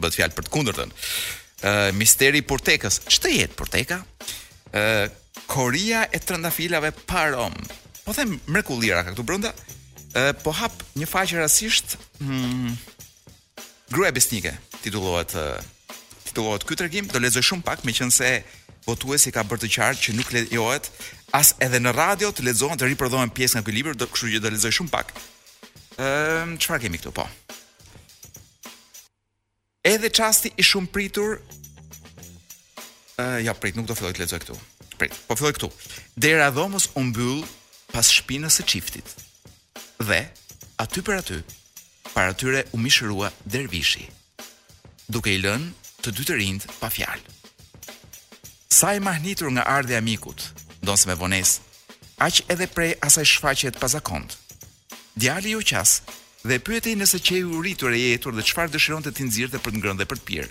bëhet 0.00 0.16
fjalë 0.16 0.38
për 0.38 0.46
të 0.48 0.54
kundërtën. 0.56 0.94
Ë 1.64 1.72
uh, 1.74 1.90
misteri 2.00 2.40
i 2.40 2.46
portekës. 2.48 3.02
Ç'të 3.12 3.34
jetë 3.34 3.60
porteka? 3.60 4.00
Ë 4.72 4.86
uh, 4.86 5.20
Korea 5.50 6.06
e 6.16 6.22
trëndafilave 6.24 6.94
pa 7.08 7.26
rom. 7.34 7.52
Po 8.06 8.16
them 8.16 8.38
mrekullira 8.48 9.04
ka 9.04 9.12
këtu 9.12 9.24
brenda. 9.28 9.52
Uh, 10.16 10.32
po 10.40 10.56
hap 10.62 10.80
një 10.96 11.08
faqe 11.12 11.36
rastisht. 11.44 11.98
Hmm, 12.24 12.72
gruaja 13.92 14.16
besnike 14.16 14.56
titullohet 14.84 15.36
uh, 15.40 15.60
titullohet 16.34 16.64
ky 16.66 16.74
tregim, 16.76 17.06
do 17.12 17.18
lexoj 17.22 17.44
shumë 17.48 17.62
pak 17.68 17.84
meqense 17.86 18.26
votuesi 18.86 19.30
ka 19.34 19.42
bërë 19.50 19.62
të 19.64 19.68
qartë 19.74 20.02
që 20.04 20.10
nuk 20.18 20.32
lejohet 20.34 20.90
as 21.38 21.54
edhe 21.66 21.78
në 21.80 21.92
radio 21.96 22.32
të 22.34 22.42
lexohen 22.48 22.74
të 22.78 22.90
riprodhohen 22.90 23.30
pjesë 23.30 23.56
nga 23.62 23.66
ky 23.66 23.74
libër, 23.78 23.94
do 23.94 24.08
kështu 24.10 24.34
që 24.34 24.40
do 24.44 24.50
lexoj 24.54 24.74
shumë 24.76 24.90
pak. 24.94 25.14
Ëm 25.94 26.02
ehm, 26.02 26.56
çfarë 26.62 26.82
kemi 26.84 26.98
këtu 27.00 27.12
po? 27.16 27.24
Edhe 29.86 30.10
çasti 30.16 30.50
i 30.60 30.64
shumë 30.66 30.90
pritur. 30.94 31.38
Ëh 33.22 33.38
eh, 33.38 33.38
ja 33.46 33.54
prit, 33.54 33.78
nuk 33.78 33.86
do 33.88 33.94
filloj 33.96 34.14
të 34.18 34.24
lexoj 34.24 34.42
këtu. 34.44 34.58
Prit, 34.98 35.14
po 35.28 35.36
filloj 35.38 35.54
këtu. 35.60 35.70
Dera 36.18 36.50
dhomës 36.56 36.90
u 36.98 37.04
mbyll 37.12 37.44
pas 37.94 38.10
shpinës 38.18 38.58
së 38.60 38.66
çiftit. 38.74 39.14
Dhe 40.02 40.20
aty 40.82 40.98
për 41.06 41.20
aty, 41.22 41.40
para 42.14 42.34
tyre 42.34 42.64
u 42.76 42.82
mishërua 42.82 43.30
dervishi. 43.46 44.08
Duke 45.08 45.30
i 45.34 45.38
lënë 45.42 45.83
të 46.04 46.12
dy 46.12 46.24
të 46.28 46.34
rinjt 46.36 46.66
pa 46.82 46.90
fjalë. 46.92 47.22
Sa 48.68 48.92
i 48.96 49.00
mahnitur 49.00 49.48
nga 49.54 49.64
ardhja 49.76 50.00
e 50.02 50.04
mikut, 50.04 50.40
ndonse 50.82 51.08
me 51.08 51.14
vones, 51.16 51.60
aq 52.26 52.42
edhe 52.52 52.66
prej 52.74 52.92
asaj 53.06 53.24
shfaqje 53.30 53.72
pazakont. 53.80 54.36
Djali 55.16 55.54
u 55.56 55.62
qas 55.70 56.02
dhe 56.44 56.60
pyeti 56.66 56.92
nëse 56.98 57.20
që 57.26 57.38
i 57.40 57.46
ritur 57.66 57.94
e 57.94 57.98
jetur 58.02 58.34
dhe 58.36 58.44
çfarë 58.44 58.74
dëshironte 58.74 59.14
të 59.14 59.28
nxirrte 59.28 59.62
për 59.62 59.72
të 59.72 59.80
ngrënë 59.80 60.00
dhe 60.02 60.08
për 60.10 60.20
të 60.20 60.26
pirë. 60.28 60.50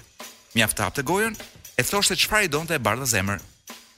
Mjaft 0.56 0.82
hapte 0.82 1.06
gojën 1.10 1.36
e 1.78 1.82
thoshte 1.86 2.18
çfarë 2.24 2.50
donte 2.50 2.74
e 2.74 2.82
bardha 2.86 3.06
zemër. 3.16 3.40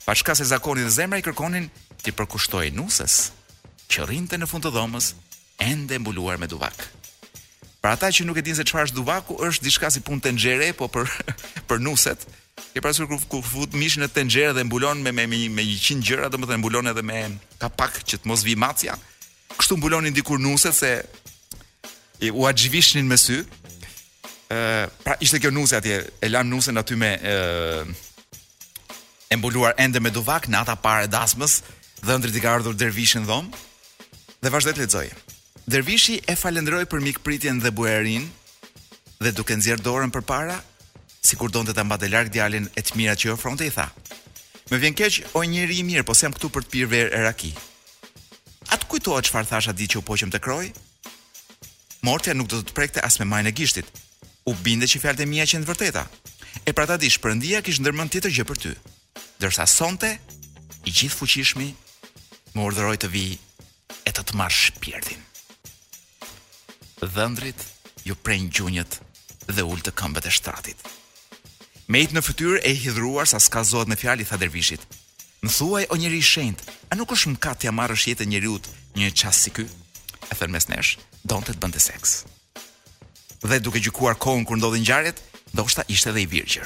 Pa 0.05 0.15
çka 0.17 0.35
se 0.35 0.45
zakoni 0.51 0.83
dhe 0.83 0.91
zemra 0.99 1.21
i 1.21 1.23
kërkonin 1.25 1.69
ti 2.03 2.11
përkushtoi 2.11 2.73
nusës, 2.75 3.31
që 3.91 4.09
rrinte 4.09 4.35
në 4.37 4.49
fund 4.49 4.65
të 4.65 4.73
dhomës 4.75 5.13
ende 5.71 5.99
mbuluar 6.01 6.37
me 6.41 6.47
duvak. 6.51 6.75
Për 7.85 7.91
ata 7.93 8.09
që 8.09 8.23
nuk 8.25 8.39
e 8.41 8.41
dinë 8.41 8.57
se 8.57 8.63
çfarë 8.65 8.87
është 8.87 8.97
duvaku, 8.97 9.37
është 9.45 9.63
diçka 9.65 9.89
si 9.93 10.01
punë 10.01 10.23
tenxhere, 10.25 10.71
po 10.73 10.87
për 10.89 11.05
për 11.67 11.81
nuset. 11.83 12.25
Ke 12.73 12.83
parasysh 12.83 13.07
kur 13.09 13.19
ku 13.31 13.41
fut 13.43 13.75
mishin 13.79 14.03
në 14.05 14.09
tenxherë 14.15 14.55
dhe 14.57 14.63
mbulon 14.69 15.01
me 15.03 15.11
me 15.15 15.25
me 15.29 15.63
100 15.63 16.03
gjëra, 16.07 16.29
domethënë 16.31 16.61
mbulon 16.61 16.89
edhe 16.91 17.03
me 17.03 17.19
kapak 17.61 18.01
që 18.07 18.21
të 18.21 18.29
mos 18.31 18.43
vi 18.47 18.55
macja. 18.59 18.97
Kështu 19.57 19.77
mbulonin 19.79 20.15
dikur 20.15 20.39
nuset 20.39 20.75
se 20.75 20.91
i 22.23 22.31
u 22.31 22.45
ajvishnin 22.47 23.07
me 23.07 23.17
sy. 23.19 23.41
Ëh, 24.55 24.87
pra 25.03 25.15
ishte 25.25 25.39
kjo 25.41 25.49
nuse 25.51 25.73
atje, 25.75 25.95
e 26.21 26.27
lan 26.29 26.47
nusen 26.53 26.77
aty 26.77 26.93
me 27.01 27.15
e, 27.17 27.35
e 29.33 29.37
mbuluar 29.39 29.73
ende 29.81 29.97
me 29.99 30.11
duvak 30.13 30.45
në 30.51 30.59
ata 30.61 30.75
parë 30.77 31.07
dasmës 31.09 31.55
dhe 32.05 32.13
ndër 32.21 32.37
ka 32.43 32.51
ardhur 32.59 32.75
dervishin 32.77 33.25
dhom 33.25 33.49
dhe 34.41 34.51
vazhdoi 34.53 34.75
të 34.75 34.83
lexoj. 34.85 35.07
Dervishi 35.65 36.19
e 36.29 36.35
falendroi 36.37 36.85
për 36.85 37.01
mikpritjen 37.07 37.57
dhe 37.63 37.73
bujerin 37.73 38.29
dhe 39.17 39.31
duke 39.33 39.57
nxjerr 39.57 39.81
dorën 39.81 40.13
përpara 40.13 40.59
si 41.25 41.35
kur 41.39 41.51
donë 41.51 41.71
të 41.71 41.75
të 41.79 41.85
mbate 41.89 42.07
larkë 42.13 42.33
djalin 42.37 42.67
e 42.77 42.81
të 42.85 42.95
mira 42.99 43.15
që 43.17 43.31
jo 43.31 43.35
fronte 43.41 43.65
i 43.67 43.73
tha. 43.73 43.89
Me 44.69 44.77
vjen 44.81 44.95
keq, 44.97 45.19
o 45.37 45.43
njëri 45.45 45.79
i 45.81 45.85
mirë, 45.85 46.05
po 46.07 46.13
se 46.17 46.29
këtu 46.31 46.49
për 46.53 46.65
të 46.65 46.71
pirë 46.73 46.91
verë 46.93 47.11
e 47.17 47.21
raki. 47.25 47.51
Atë 48.73 48.87
kujtoa 48.89 49.21
që 49.25 49.33
farë 49.33 49.49
thasha 49.49 49.75
di 49.77 49.89
që 49.89 49.99
u 50.01 50.05
poqëm 50.07 50.31
të 50.33 50.41
kroj? 50.45 50.69
Mortja 52.05 52.33
nuk 52.37 52.49
do 52.49 52.61
të 52.61 52.69
të 52.69 52.77
prekte 52.77 53.03
as 53.05 53.19
me 53.19 53.27
majnë 53.29 53.51
e 53.51 53.55
gishtit. 53.57 53.89
U 54.45 54.53
binde 54.65 54.89
që 54.89 55.01
fjallët 55.01 55.23
e 55.25 55.29
mija 55.29 55.45
që 55.49 55.61
në 55.63 55.69
vërteta. 55.69 56.03
E 56.65 56.73
pra 56.73 56.85
ta 56.89 56.97
di 56.97 57.09
shpërëndia 57.13 57.61
kishë 57.65 57.83
ndërmën 57.83 58.11
tjetër 58.13 58.35
gjë 58.39 58.45
për 58.49 58.59
ty. 58.61 58.73
Dërsa 59.41 59.65
sonte, 59.69 60.11
i 60.85 60.89
gjithë 60.93 61.13
fuqishmi, 61.17 61.69
më 62.57 62.65
urdhëroj 62.69 62.99
të 63.03 63.09
vi 63.13 63.25
e 64.05 64.11
të 64.13 64.25
të 64.29 64.37
marë 64.41 64.61
shpjerdin. 64.65 65.25
Dhëndrit 67.05 67.65
ju 68.05 68.17
prejnë 68.21 68.51
gjunjët 68.55 69.01
dhe 69.49 69.65
ullë 69.65 69.85
të 69.89 69.95
këmbët 69.99 70.29
e 70.29 70.35
shtratit. 70.39 70.87
Mejt 71.85 72.15
në 72.15 72.21
fëtyrë 72.25 72.59
e 72.65 72.71
hidhruar 72.73 73.29
sa 73.29 73.37
skazohet 73.41 73.89
në 73.91 73.97
fjali 74.01 74.25
tha 74.25 74.39
dervishit. 74.41 74.81
Në 75.45 75.51
thuaj 75.53 75.83
o 75.93 75.97
njëri 76.01 76.21
shenjt, 76.25 76.63
a 76.89 76.97
nuk 76.97 77.11
është 77.13 77.29
mkat 77.35 77.59
t'ja 77.61 77.69
marrë 77.77 77.97
shjetë 78.01 78.25
e 78.25 78.29
njeriut 78.31 78.69
një 78.97 79.11
qasë 79.13 79.43
si 79.43 79.51
ky? 79.53 79.65
E 80.25 80.33
thënë 80.33 80.49
mes 80.55 80.65
nesh, 80.71 80.95
donë 81.29 81.45
të 81.45 81.53
të 81.53 81.61
bëndë 81.61 81.81
seks. 81.85 82.13
Dhe 83.45 83.59
duke 83.61 83.77
gjykuar 83.85 84.17
kohën 84.17 84.47
kur 84.49 84.57
ndodhin 84.57 84.87
gjarjet, 84.87 85.21
ndoshta 85.53 85.85
ishte 85.85 86.09
edhe 86.09 86.23
i 86.25 86.29
virgjër. 86.31 86.65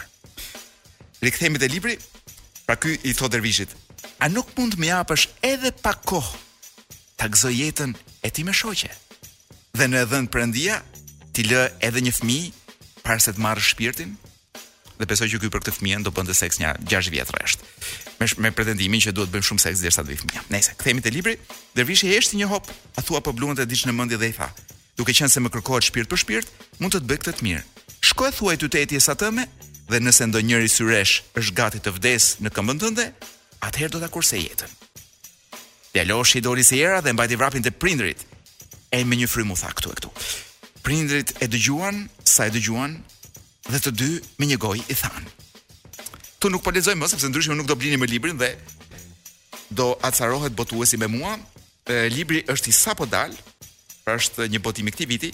Rikthemi 1.19 1.59
te 1.59 1.67
libri, 1.67 1.97
pra 2.63 2.79
ky 2.79 2.95
i 3.03 3.11
thotë 3.11 3.33
dervishit, 3.35 3.75
a 4.23 4.31
nuk 4.31 4.55
mund 4.55 4.79
më 4.79 4.93
japësh 4.93 5.27
edhe 5.51 5.73
pa 5.83 5.97
kohë 5.99 6.39
ta 7.19 7.27
gëzoj 7.27 7.53
jetën 7.59 7.91
e 8.23 8.29
ti 8.31 8.47
me 8.47 8.55
shoqe? 8.55 8.87
Dhe 9.75 9.91
në 9.91 10.07
dhënë 10.13 10.31
perëndia, 10.31 10.79
ti 11.35 11.43
lë 11.43 11.67
edhe 11.83 12.07
një 12.07 12.15
fëmijë 12.21 13.03
para 13.03 13.19
se 13.19 13.35
të 13.35 13.43
marrë 13.43 13.67
shpirtin? 13.73 14.15
dhe 14.99 15.07
besoj 15.07 15.29
që 15.31 15.39
ky 15.39 15.49
për 15.53 15.61
këtë 15.63 15.73
fëmijë 15.77 16.01
do 16.05 16.11
bënte 16.11 16.33
seks 16.35 16.59
një 16.59 16.73
6 16.91 17.09
vjet 17.13 17.29
rresht. 17.33 17.63
Me 18.19 18.27
me 18.43 18.49
pretendimin 18.51 18.99
që 19.05 19.13
duhet 19.15 19.31
bëjmë 19.31 19.47
shumë 19.49 19.61
seks 19.63 19.83
derisa 19.83 20.03
të 20.03 20.11
vi 20.11 20.17
fëmia. 20.19 20.43
Nëse 20.51 20.73
kthehemi 20.75 21.03
te 21.03 21.13
libri, 21.15 21.37
dervishi 21.77 22.09
e 22.11 22.19
një 22.41 22.47
hop, 22.51 22.67
a 22.99 23.01
thua 23.01 23.21
po 23.23 23.31
bllunte 23.31 23.63
diç 23.63 23.85
në 23.87 23.95
mendje 23.95 24.17
dhe 24.19 24.29
i 24.29 24.35
tha, 24.35 24.49
duke 24.99 25.15
qenë 25.15 25.31
se 25.31 25.39
më 25.39 25.49
kërkohet 25.55 25.87
shpirt 25.87 26.09
për 26.11 26.19
shpirt, 26.23 26.47
mund 26.83 26.91
të 26.93 26.99
të 26.99 27.09
bëj 27.13 27.19
këtë 27.23 27.31
të 27.39 27.45
mirë. 27.47 27.63
Shko 28.09 28.27
e 28.27 28.33
thuaj 28.35 28.57
qytetjes 28.59 29.07
atë 29.13 29.29
dhe 29.89 29.97
nëse 30.03 30.21
ndonjëri 30.29 30.69
syresh 30.69 31.13
është 31.39 31.55
gati 31.57 31.79
të 31.81 31.91
vdes 31.95 32.25
në 32.45 32.49
këmbën 32.53 32.79
tënde, 32.83 33.05
atëherë 33.65 33.93
do 33.95 34.01
ta 34.03 34.09
kurse 34.13 34.37
jetën. 34.37 34.69
Djaloshi 35.95 36.37
i 36.37 36.41
doli 36.45 36.61
se 36.63 36.77
era 36.77 36.99
dhe 37.01 37.13
mbajti 37.15 37.39
vrapin 37.41 37.63
te 37.65 37.71
prindrit. 37.73 38.19
Ai 38.93 39.01
me 39.05 39.17
një 39.17 39.25
frymë 39.31 39.55
u 39.55 39.57
tha 39.57 39.71
këtu 39.73 39.89
e 39.89 39.97
këtu. 39.97 40.11
Prindrit 40.85 41.33
e 41.41 41.47
dëgjuan, 41.49 42.03
sa 42.21 42.45
e 42.45 42.53
dëgjuan, 42.53 42.99
dhe 43.69 43.77
të 43.85 43.91
dy 43.99 44.09
me 44.39 44.47
një 44.49 44.57
gojë 44.63 44.83
i 44.91 44.95
than. 44.97 45.23
Tu 46.39 46.45
nuk 46.49 46.63
po 46.65 46.71
lexoj 46.73 46.95
më 46.97 47.09
sepse 47.11 47.27
ndryshe 47.29 47.53
nuk 47.55 47.67
do 47.69 47.75
blini 47.77 47.97
më 48.01 48.07
librin 48.13 48.37
dhe 48.39 48.49
do 49.77 49.87
acarohet 50.07 50.53
botuesi 50.57 50.97
me 50.97 51.07
mua. 51.15 51.33
E, 51.89 52.09
libri 52.13 52.43
është 52.53 52.69
i 52.69 52.73
sapo 52.75 53.05
dal, 53.09 53.31
pra 54.05 54.15
është 54.17 54.41
një 54.53 54.59
botim 54.65 54.87
i 54.87 54.91
këtij 54.93 55.07
viti. 55.09 55.29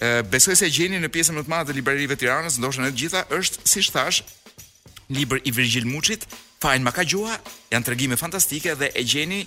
E, 0.00 0.06
besoj 0.32 0.56
se 0.58 0.64
e 0.68 0.72
gjeni 0.74 0.98
në 1.02 1.08
pjesën 1.14 1.34
më 1.38 1.42
të 1.46 1.50
madhe 1.52 1.66
të 1.70 1.74
librarive 1.78 2.14
të 2.16 2.20
Tiranës, 2.24 2.54
ndoshta 2.62 2.80
në 2.84 2.90
të 2.94 2.98
gjitha 3.02 3.20
është 3.38 3.56
siç 3.74 3.86
thash, 3.94 4.18
libër 5.14 5.38
i 5.46 5.50
Virgjil 5.56 5.86
Muçit, 5.90 6.22
Fajn 6.60 6.82
Makagjua, 6.84 7.34
janë 7.72 7.86
tregime 7.86 8.16
fantastike 8.20 8.70
dhe 8.80 8.88
e 8.92 9.02
gjeni 9.08 9.40
ë 9.44 9.46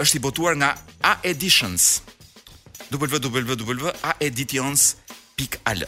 është 0.00 0.16
i 0.18 0.22
botuar 0.24 0.52
nga 0.56 0.70
A 1.04 1.12
Editions 1.28 1.84
www.aeditions.al 2.94 5.84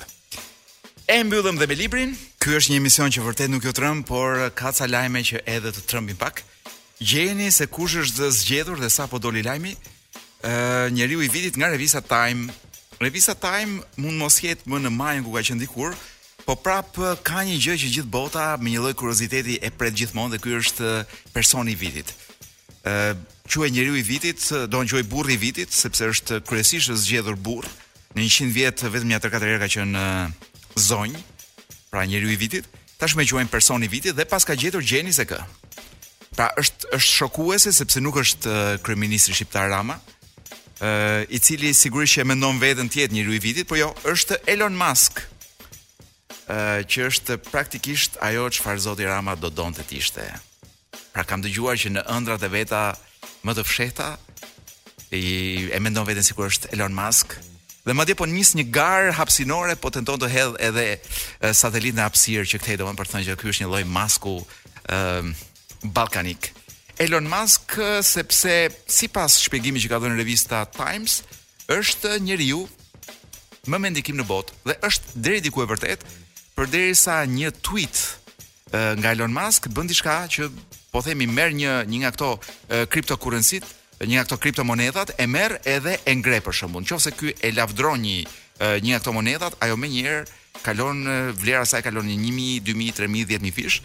E 1.12 1.18
mbyllëm 1.24 1.56
dhe 1.60 1.66
me 1.68 1.76
librin. 1.76 2.12
Ky 2.40 2.54
është 2.56 2.72
një 2.72 2.76
emision 2.80 3.10
që 3.12 3.20
vërtet 3.26 3.50
nuk 3.52 3.60
të 3.60 3.68
jo 3.68 3.72
trëm, 3.76 3.98
por 4.08 4.38
ka 4.56 4.70
ca 4.72 4.86
lajme 4.88 5.20
që 5.28 5.42
edhe 5.54 5.68
të 5.76 5.82
trëmbin 5.90 6.16
pak. 6.16 6.38
Gjeni 7.04 7.50
se 7.52 7.66
kush 7.68 7.98
është 8.00 8.28
zgjedhur 8.32 8.78
dhe 8.80 8.88
sapo 8.88 9.18
doli 9.20 9.42
lajmi. 9.44 9.74
Ë, 9.76 10.52
uh, 10.52 10.94
njeriu 10.96 11.20
i 11.20 11.28
vitit 11.28 11.58
nga 11.60 11.68
revista 11.68 12.00
Time. 12.00 12.48
Revista 12.96 13.34
Time 13.36 13.82
mund 14.00 14.16
mos 14.22 14.38
jetë 14.40 14.64
më 14.72 14.80
në 14.86 14.92
majën 14.96 15.26
ku 15.26 15.34
ka 15.36 15.42
qenë 15.50 15.62
dikur, 15.66 15.98
Po 16.46 16.56
prap 16.58 16.96
ka 17.28 17.38
një 17.46 17.54
gjë 17.62 17.74
që 17.78 17.88
gjithë 17.94 18.10
bota 18.10 18.56
me 18.58 18.72
një 18.72 18.80
lloj 18.82 18.94
kurioziteti 18.98 19.60
e 19.62 19.68
pret 19.70 19.94
gjithmonë 19.94 20.32
dhe 20.32 20.38
ky 20.42 20.56
është 20.58 20.88
personi 21.32 21.70
i 21.76 21.78
vitit. 21.78 22.08
Ë 22.82 23.14
quhet 23.46 23.70
njeriu 23.70 23.94
i 23.94 24.02
vitit, 24.02 24.42
do 24.66 24.78
të 24.82 24.88
quhet 24.90 25.10
burri 25.12 25.36
i 25.38 25.38
vitit 25.44 25.70
sepse 25.72 26.02
është 26.10 26.40
kryesisht 26.48 26.98
zgjedhur 27.04 27.36
burr. 27.46 27.68
Në 28.18 28.26
100 28.26 28.50
vjet 28.56 28.82
vetëm 28.90 29.12
ja 29.14 29.20
3-4 29.22 29.38
herë 29.46 29.60
ka 29.62 29.70
qenë 29.70 30.00
zonj, 30.76 31.10
pra 31.90 32.04
njeriu 32.06 32.30
i 32.32 32.36
vitit, 32.36 32.64
tashmë 33.00 33.26
juajm 33.30 33.48
personi 33.52 33.84
i 33.88 33.92
vitit 33.92 34.14
dhe 34.16 34.24
paska 34.28 34.54
gjetur 34.54 34.82
gjeni 34.84 35.12
se 35.12 35.24
kë. 35.28 35.40
Pra 36.36 36.48
është 36.58 36.88
është 36.96 37.12
shokuese 37.16 37.72
sepse 37.72 38.00
nuk 38.00 38.16
është 38.16 38.78
kryeministri 38.84 39.34
shqiptar 39.36 39.68
Rama, 39.68 39.98
ë 40.80 41.26
i 41.28 41.38
cili 41.38 41.74
sigurisht 41.74 42.18
e 42.18 42.24
mendon 42.24 42.60
veten 42.62 42.88
ti 42.88 43.00
jet 43.02 43.12
njeriu 43.12 43.34
i 43.36 43.42
vitit, 43.42 43.68
por 43.68 43.78
jo, 43.78 43.92
është 44.08 44.40
Elon 44.54 44.72
Musk, 44.78 45.20
ë 46.48 46.82
që 46.88 47.06
është 47.10 47.38
praktikisht 47.50 48.16
ajo 48.22 48.48
çfarë 48.50 48.80
Zoti 48.88 49.04
Rama 49.08 49.36
do 49.36 49.50
donte 49.52 49.84
të 49.84 49.98
ishte. 50.00 50.24
Pra 51.12 51.24
kam 51.28 51.42
dëgjuar 51.44 51.76
që 51.76 51.92
në 51.92 52.06
ëndrat 52.16 52.42
e 52.48 52.52
veta 52.52 52.84
më 53.44 53.54
të 53.58 53.66
fshehta 53.68 54.10
i 55.12 55.68
e 55.74 55.78
mendon 55.84 56.06
veten 56.08 56.24
sikur 56.24 56.48
është 56.48 56.72
Elon 56.72 56.96
Musk. 56.96 57.36
Dhe 57.84 57.94
madje 57.98 58.14
po 58.14 58.26
nis 58.30 58.52
një 58.54 58.64
gar 58.70 59.08
hapsinore, 59.18 59.74
po 59.74 59.90
tenton 59.90 60.20
të 60.22 60.28
hedh 60.30 60.58
edhe 60.68 61.54
satelitin 61.58 61.96
në 61.98 62.04
hapësirë 62.06 62.44
që 62.52 62.60
kthej 62.62 62.76
domon 62.78 62.94
për 62.98 63.08
të 63.08 63.12
thënë 63.16 63.26
që 63.26 63.34
ky 63.40 63.48
është 63.50 63.64
një 63.64 63.70
lloj 63.72 63.80
masku 63.90 64.34
ë 64.86 65.22
balkanik. 65.94 66.52
Elon 67.02 67.26
Musk 67.26 67.74
sepse 68.06 68.54
sipas 68.86 69.40
shpjegimit 69.42 69.82
që 69.82 69.90
ka 69.90 69.98
dhënë 70.04 70.20
revista 70.20 70.60
Times, 70.76 71.16
është 71.66 72.20
njeriu 72.22 72.62
më 73.70 73.80
me 73.82 73.90
ndikim 73.90 74.20
në 74.20 74.28
botë 74.30 74.54
dhe 74.68 74.78
është 74.90 75.18
deri 75.26 75.42
diku 75.48 75.64
e 75.66 75.68
vërtet, 75.74 76.06
përderisa 76.54 77.18
një 77.26 77.50
tweet 77.66 77.98
nga 79.00 79.10
Elon 79.16 79.34
Musk 79.34 79.66
bën 79.74 79.90
diçka 79.90 80.20
që 80.38 80.52
po 80.94 81.02
themi 81.02 81.26
merr 81.26 81.50
një 81.58 81.74
një 81.90 82.04
nga 82.04 82.14
këto 82.14 82.30
kriptokurrencit 82.94 83.66
një 84.06 84.16
nga 84.18 84.24
këto 84.26 84.38
kriptomonedhat 84.42 85.12
e 85.18 85.26
merr 85.30 85.58
edhe 85.68 85.96
e 86.06 86.14
ngre 86.18 86.40
për 86.42 86.56
shembull. 86.58 86.86
Nëse 86.86 87.12
ky 87.18 87.34
e 87.38 87.50
lavdron 87.56 88.00
një 88.02 88.18
një 88.62 88.90
nga 88.92 89.00
këto 89.02 89.12
monedhat, 89.16 89.56
ajo 89.64 89.74
më 89.78 89.88
njëherë 89.92 90.38
kalon 90.62 91.00
vlera 91.38 91.64
saj 91.66 91.82
kalon 91.86 92.06
një 92.08 92.14
1000, 92.30 92.62
2000, 92.68 92.92
3000, 93.06 93.26
10000 93.38 93.54
fish. 93.56 93.78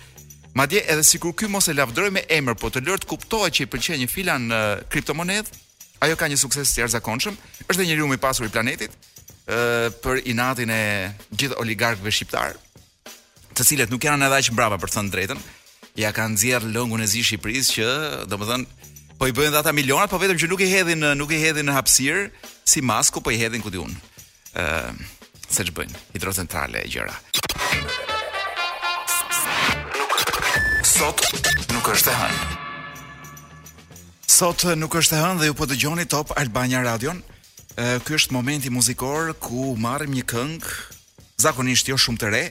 Madje 0.53 0.81
edhe 0.85 1.03
sikur 1.05 1.33
ky 1.37 1.47
mos 1.49 1.65
e 1.71 1.75
lavdroj 1.77 2.09
me 2.13 2.21
emër, 2.33 2.57
po 2.57 2.69
të 2.69 2.83
lërt 2.85 3.05
kuptohet 3.09 3.53
që 3.57 3.65
i 3.67 3.69
pëlqen 3.71 3.99
një 4.03 4.09
filan 4.09 4.45
në 4.51 4.59
kriptomonedh, 4.91 5.49
ajo 6.03 6.15
ka 6.17 6.29
një 6.29 6.37
sukses 6.41 6.69
të 6.73 6.83
jashtëzakonshëm. 6.85 7.37
Është 7.67 7.81
një 7.83 7.89
njeriu 7.91 8.07
më 8.09 8.17
i 8.17 8.21
pasur 8.21 8.47
i 8.49 8.53
planetit, 8.53 8.93
ë 9.45 9.91
për 10.03 10.21
inatin 10.33 10.69
e 10.73 10.81
gjithë 11.33 11.57
oligarkëve 11.61 12.13
shqiptar, 12.13 12.57
të 13.57 13.65
cilët 13.69 13.93
nuk 13.93 14.05
janë 14.09 14.25
edhe 14.29 14.41
aq 14.43 14.51
mbrapa 14.53 14.77
për 14.81 14.91
të 14.93 14.97
thënë 14.99 15.13
drejtën, 15.15 15.41
ja 15.97 16.13
kanë 16.13 16.33
nxjerr 16.37 16.67
lëngun 16.75 17.01
e 17.01 17.07
zi 17.09 17.23
Shqipërisë 17.25 17.73
që, 17.77 17.87
domethënë, 18.29 18.76
Po 19.17 19.25
i 19.25 19.33
bëjnë 19.33 19.49
dhe 19.55 19.61
ata 19.63 19.73
milionat, 19.73 20.11
po 20.13 20.19
vetëm 20.21 20.37
që 20.37 20.47
nuk 20.51 20.61
i 20.61 20.67
hedhin, 20.69 21.01
nuk 21.17 21.31
i 21.33 21.39
hedhin 21.41 21.65
në 21.65 21.73
hapsir, 21.73 22.27
si 22.69 22.83
masku, 22.85 23.21
po 23.25 23.33
i 23.33 23.39
hedhin 23.41 23.63
këtë 23.65 23.79
unë. 23.81 24.01
Uh, 24.53 24.91
se 25.49 25.65
që 25.65 25.73
bëjnë, 25.73 26.01
hidrocentrale 26.13 26.83
e 26.85 26.91
gjëra. 26.93 27.15
Sot 30.85 31.23
nuk 31.73 31.89
është 31.95 32.13
e 32.13 32.19
hënë. 32.19 32.43
Sot 34.37 34.67
nuk 34.77 34.97
është 35.01 35.17
e 35.17 35.21
hënë 35.23 35.41
dhe 35.41 35.49
ju 35.49 35.57
po 35.57 35.65
të 35.65 35.79
gjoni 35.81 36.05
top 36.05 36.35
Albania 36.37 36.83
Radion. 36.85 37.23
Uh, 37.73 37.97
Ky 38.05 38.19
është 38.19 38.35
momenti 38.37 38.69
muzikor 38.73 39.33
ku 39.41 39.73
marim 39.81 40.13
një 40.13 40.27
këngë, 40.29 40.75
zakonisht 41.41 41.89
jo 41.89 41.97
shumë 41.97 42.21
të 42.21 42.29
re, 42.35 42.43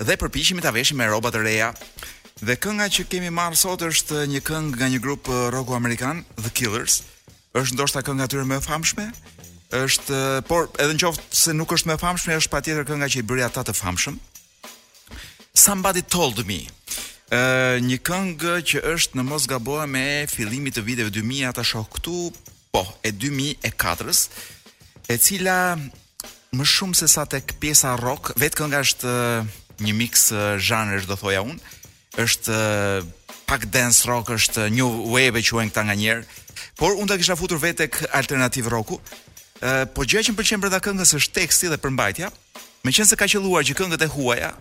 dhe 0.00 0.16
përpiqemi 0.16 0.64
ta 0.64 0.72
veshim 0.72 0.96
me 0.96 1.04
e 1.04 1.12
robat 1.12 1.36
të 1.36 1.44
reja, 1.44 1.70
Dhe 2.40 2.56
kënga 2.56 2.86
që 2.88 3.04
kemi 3.12 3.28
marrë 3.36 3.56
sot 3.60 3.82
është 3.84 4.22
një 4.32 4.40
këngë 4.48 4.76
nga 4.80 4.86
një 4.88 4.98
grup 5.04 5.28
uh, 5.28 5.40
rocku 5.52 5.74
amerikan, 5.76 6.22
The 6.40 6.48
Killers. 6.56 7.02
Është 7.52 7.76
ndoshta 7.76 8.00
kënga 8.06 8.24
e 8.24 8.30
tyre 8.32 8.46
më 8.48 8.56
e 8.56 8.64
famshme. 8.64 9.04
Është, 9.76 10.16
uh, 10.16 10.36
por 10.48 10.70
edhe 10.80 10.94
nëse 10.96 11.20
se 11.36 11.52
nuk 11.52 11.74
është 11.76 11.90
më 11.90 11.96
e 11.98 12.00
famshme, 12.00 12.38
është 12.40 12.52
patjetër 12.54 12.86
kënga 12.88 13.10
që 13.12 13.20
i 13.20 13.26
bëri 13.28 13.44
ata 13.44 13.60
të 13.68 13.74
famshëm. 13.76 14.16
Somebody 15.64 16.00
told 16.00 16.40
me. 16.48 16.62
Ë, 17.28 17.36
uh, 17.36 17.76
një 17.84 17.98
këngë 18.08 18.54
që 18.72 18.82
është 18.94 19.20
në 19.20 19.24
mos 19.28 19.44
gaboa 19.52 19.84
me 19.86 20.04
fillimit 20.32 20.78
të 20.78 20.84
viteve 20.88 21.12
2000 21.18 21.50
ata 21.52 21.64
shoh 21.72 21.84
këtu, 21.92 22.16
po, 22.72 22.86
e 23.04 23.12
2004-s, 23.20 24.22
e 25.12 25.18
cila 25.20 25.58
më 26.56 26.66
shumë 26.72 26.96
se 27.04 27.10
sa 27.10 27.26
tek 27.30 27.52
pjesa 27.60 27.92
rock, 28.00 28.32
vetë 28.40 28.62
kënga 28.62 28.80
është 28.88 29.14
një 29.84 29.94
mix 29.98 30.30
uh, 30.32 30.96
do 31.08 31.18
thoja 31.20 31.44
unë, 31.44 31.60
është 32.18 32.54
pak 33.46 33.64
dance 33.70 34.06
rock, 34.06 34.30
është 34.30 34.68
new 34.70 34.86
wave 35.10 35.38
e 35.38 35.42
quen 35.42 35.70
këta 35.70 35.82
nga 35.86 35.96
njerë, 35.98 36.22
por 36.78 36.94
unë 36.96 37.10
të 37.14 37.16
kisha 37.20 37.36
futur 37.38 37.58
vetë 37.62 37.86
kë 37.92 38.10
alternative 38.16 38.70
rocku, 38.72 38.98
po 39.94 40.06
gjë 40.08 40.22
që 40.26 40.32
më 40.34 40.38
përqenë 40.40 40.64
përda 40.66 40.80
këngës 40.84 41.14
është 41.20 41.38
teksti 41.42 41.70
dhe 41.72 41.78
përmbajtja, 41.82 42.30
me 42.86 42.94
qenë 42.94 43.10
se 43.10 43.18
ka 43.20 43.28
qëlluar 43.30 43.66
që 43.68 43.76
këngët 43.78 44.04
e 44.06 44.10
huaja, 44.14 44.52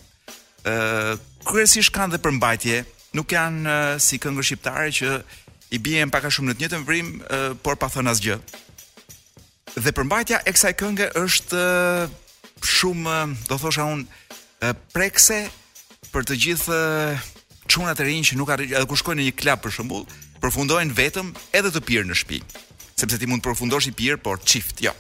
kërësish 1.48 1.92
kanë 1.96 2.18
dhe 2.18 2.22
përmbajtje, 2.26 2.82
nuk 3.18 3.30
janë 3.34 3.78
si 4.04 4.18
këngë 4.22 4.46
shqiptare 4.50 4.90
që 4.94 5.16
i 5.78 5.80
bjejnë 5.86 6.14
paka 6.14 6.32
shumë 6.34 6.52
në 6.52 6.58
të 6.58 6.64
një 6.66 6.72
të 6.74 6.82
mëvrim, 6.84 7.12
por 7.64 7.78
pa 7.80 7.90
thënë 7.94 8.10
asgjë. 8.14 8.40
Dhe 9.86 9.92
përmbajtja 9.94 10.40
e 10.50 10.54
kësaj 10.56 10.76
këngë 10.82 11.12
është 11.24 11.64
shumë, 12.66 13.20
do 13.48 13.58
thosha 13.62 13.86
unë, 13.96 14.74
prekse 14.94 15.44
për 16.10 16.26
të 16.26 16.40
gjithë 16.46 16.82
çuna 17.70 17.94
të 17.96 18.06
rinj 18.08 18.32
që 18.34 18.38
nuk 18.40 18.50
arrin, 18.54 18.72
edhe 18.74 18.88
kur 18.90 18.98
shkojnë 19.00 19.22
në 19.22 19.28
një 19.30 19.36
klub 19.40 19.62
për 19.64 19.74
shembull, 19.78 20.06
përfundojnë 20.44 20.96
vetëm 20.98 21.30
edhe 21.56 21.72
të 21.74 21.84
pirë 21.90 22.08
në 22.10 22.18
shtëpi. 22.18 22.42
Sepse 23.00 23.20
ti 23.22 23.30
mund 23.30 23.44
të 23.46 23.52
përfundosh 23.54 23.90
i 23.92 23.96
pirë, 23.96 24.20
por 24.26 24.42
çift, 24.44 24.82
jo. 24.86 24.92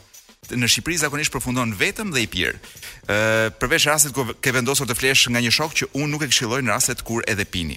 Në 0.49 0.65
Shqipëri 0.71 0.95
zakonisht 0.97 1.29
përfundon 1.33 1.75
vetëm 1.77 2.13
dhe 2.15 2.23
i 2.23 2.27
pirë. 2.31 2.55
Ë, 3.05 3.17
përveç 3.61 3.85
rasteve 3.89 4.15
ku 4.15 4.23
ke 4.41 4.53
vendosur 4.55 4.87
të 4.89 4.95
flesh 4.97 5.27
nga 5.29 5.41
një 5.45 5.51
shok 5.53 5.75
që 5.77 5.87
unë 5.99 6.09
nuk 6.09 6.23
e 6.25 6.29
këshilloj 6.31 6.61
në 6.65 6.71
rastet 6.73 7.03
kur 7.05 7.25
edhe 7.29 7.45
pini. 7.45 7.75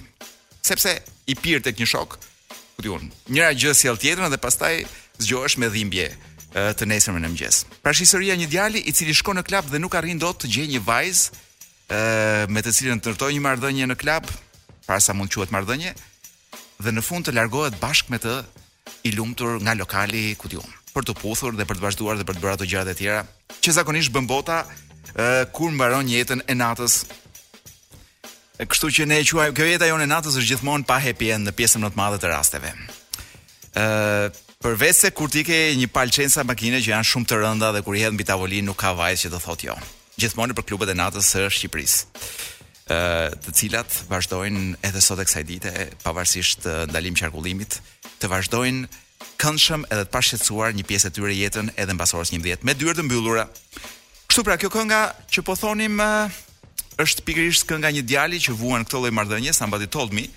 Sepse 0.65 0.95
i 1.29 1.35
pirë 1.37 1.61
tek 1.67 1.77
një 1.81 1.89
shok, 1.91 2.15
ku 2.77 2.81
ti 2.85 2.89
unë, 2.93 3.09
njëra 3.35 3.51
gjë 3.59 3.75
sjell 3.77 3.99
tjetrën 4.01 4.31
dhe 4.31 4.39
pastaj 4.41 4.79
zgjohesh 5.21 5.57
me 5.61 5.69
dhimbje 5.73 6.07
të 6.53 6.87
nesërmën 6.89 7.21
në 7.25 7.29
mëngjes. 7.33 7.59
Pra 7.85 7.93
shisëria 7.97 8.35
një 8.41 8.49
djali 8.49 8.81
i 8.89 8.93
cili 8.95 9.13
shkon 9.17 9.37
në 9.41 9.45
klub 9.49 9.69
dhe 9.69 9.81
nuk 9.83 9.93
arrin 9.99 10.19
dot 10.21 10.41
të 10.41 10.49
gjejë 10.55 10.73
një 10.77 10.81
vajzë 10.87 11.43
ë 11.93 12.01
me 12.53 12.61
të 12.63 12.73
cilën 12.79 13.01
të 13.03 13.11
ndërtojë 13.11 13.37
një 13.37 13.45
marrëdhënie 13.49 13.91
në 13.91 13.99
klub, 14.01 14.25
para 14.87 14.99
sa 15.01 15.13
mund 15.15 15.31
quhet 15.31 15.51
marrëdhënie 15.53 15.93
dhe 16.83 16.91
në 16.93 17.03
fund 17.05 17.27
të 17.27 17.35
largohet 17.37 17.77
bashkë 17.81 18.13
me 18.13 18.19
të 18.23 18.33
i 19.07 19.13
lumtur 19.15 19.59
nga 19.63 19.75
lokali 19.79 20.25
ku 20.39 20.51
diun 20.51 20.71
për 20.93 21.07
të 21.09 21.15
puthur 21.21 21.55
dhe 21.57 21.65
për 21.69 21.79
të 21.79 21.85
vazhduar 21.87 22.19
dhe 22.19 22.25
për 22.27 22.37
të 22.37 22.43
bërë 22.43 22.55
ato 22.57 22.67
gjëra 22.69 22.85
të 22.91 22.97
tjera 22.99 23.23
që 23.63 23.75
zakonisht 23.79 24.13
bën 24.15 24.27
bota 24.29 24.59
e, 24.63 25.45
kur 25.55 25.71
mbaron 25.73 26.09
jetën 26.11 26.41
e 26.47 26.53
natës. 26.57 26.99
E, 28.61 28.65
kështu 28.69 28.89
që 28.97 29.05
ne 29.09 29.17
e 29.21 29.25
quaj 29.29 29.47
kjo 29.57 29.65
jeta 29.71 29.87
jonë 29.89 30.05
e 30.05 30.11
natës 30.11 30.37
është 30.41 30.51
gjithmonë 30.53 30.85
pa 30.89 30.99
happy 31.01 31.31
end 31.33 31.47
në 31.49 31.55
pjesën 31.57 31.83
më 31.87 31.93
të 31.93 31.99
madhe 32.01 32.21
të 32.23 32.33
rasteve. 32.33 32.73
ë 33.77 33.85
Përveç 34.63 34.95
se 34.95 35.09
kur 35.11 35.27
ti 35.27 35.41
ke 35.43 35.75
një 35.75 35.89
palçenca 35.91 36.39
makine 36.47 36.79
që 36.79 36.93
janë 36.93 37.07
shumë 37.09 37.27
të 37.27 37.35
rënda 37.41 37.71
dhe 37.75 37.81
kur 37.83 37.97
i 37.99 38.03
hedh 38.03 38.13
mbi 38.15 38.23
tavolinë 38.23 38.69
nuk 38.69 38.77
ka 38.79 38.93
vajzë 38.95 39.25
që 39.25 39.31
të 39.33 39.39
thotë 39.45 39.65
jo. 39.67 39.75
Gjithmonë 40.23 40.55
për 40.55 40.65
klubet 40.69 40.93
e 40.93 40.95
natës 40.95 41.33
së 41.35 41.43
Shqipërisë 41.51 41.99
të 42.85 43.51
cilat 43.55 43.93
vazhdojnë 44.11 44.77
edhe 44.83 45.01
sot 45.01 45.21
e 45.21 45.25
kësaj 45.27 45.43
dite, 45.47 45.71
pavarësisht 46.03 46.65
ndalim 46.91 47.15
qarkullimit, 47.15 47.77
të 48.19 48.29
vazhdojnë 48.31 48.89
këndshëm 49.39 49.85
edhe 49.89 50.05
të 50.07 50.11
pashqetësuar 50.13 50.73
një 50.75 50.85
pjesë 50.87 51.09
e 51.09 51.13
tyre 51.15 51.35
jetën 51.35 51.69
edhe 51.79 51.95
mbas 51.95 52.13
orës 52.15 52.33
11 52.35 52.65
me 52.67 52.75
dyert 52.75 52.99
të 52.99 53.05
mbyllura. 53.07 53.45
Kështu 54.27 54.43
pra 54.47 54.57
kjo 54.59 54.69
kënga 54.73 55.01
që 55.31 55.43
po 55.47 55.55
thonim 55.59 56.01
është 57.01 57.23
pikërisht 57.27 57.67
kënga 57.71 57.93
një 57.95 58.03
djali 58.07 58.39
që 58.43 58.55
vuan 58.59 58.83
këtë 58.85 58.99
lloj 58.99 59.13
marrëdhënie, 59.15 59.53
Somebody 59.55 59.87
told 59.87 60.11
me, 60.13 60.27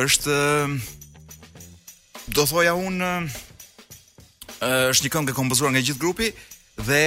është 0.00 0.32
do 2.34 2.44
thoja 2.46 2.72
un 2.74 3.00
është 4.66 5.04
një 5.06 5.12
këngë 5.12 5.32
e 5.32 5.36
kompozuar 5.36 5.72
nga 5.76 5.84
gjithë 5.84 6.00
grupi 6.02 6.32
dhe 6.88 7.02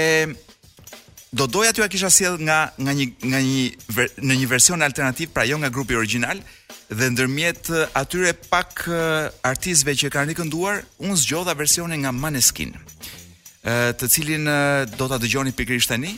do 1.33 1.47
doja 1.47 1.73
t'ju 1.73 1.83
a 1.83 1.89
kisha 1.89 2.09
sjell 2.09 2.37
nga 2.41 2.71
nga 2.81 2.93
një 2.93 3.05
nga 3.23 3.39
një 3.47 3.91
ver, 3.93 4.09
në 4.17 4.37
një 4.41 4.47
version 4.49 4.81
alternativ 4.81 5.29
pra 5.35 5.43
jo 5.45 5.57
nga 5.61 5.69
grupi 5.69 5.95
origjinal 5.99 6.41
dhe 6.89 7.09
ndërmjet 7.13 7.69
eh, 7.69 7.85
atyre 8.01 8.33
pak 8.49 8.81
eh, 8.89 9.29
artistëve 9.45 9.93
që 10.01 10.11
kanë 10.15 10.31
rikënduar 10.33 10.81
unë 11.03 11.17
zgjodha 11.21 11.53
versionin 11.53 12.01
nga 12.07 12.11
Maneskin 12.23 12.73
eh, 12.81 13.91
të 13.93 14.09
cilin 14.09 14.49
do 14.97 15.07
ta 15.11 15.21
dëgjoni 15.21 15.53
pikërisht 15.53 15.93
tani 15.93 16.15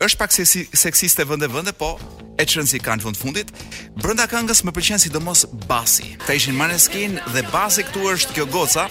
është 0.00 0.20
pak 0.22 0.32
seksi, 0.32 0.64
seksiste 0.72 1.26
vende 1.28 1.48
vende 1.52 1.76
po 1.76 1.92
e 2.40 2.46
si 2.48 2.80
kanë 2.80 3.04
fund 3.04 3.20
fundit 3.20 3.52
brenda 4.00 4.24
këngës 4.24 4.64
më 4.64 4.72
pëlqen 4.76 5.04
sidomos 5.04 5.44
basi 5.68 6.16
ta 6.24 6.32
ishin 6.32 6.56
Maneskin 6.56 7.20
dhe 7.36 7.44
basi 7.52 7.84
këtu 7.84 8.08
është 8.16 8.38
kjo 8.38 8.46
goca 8.56 8.88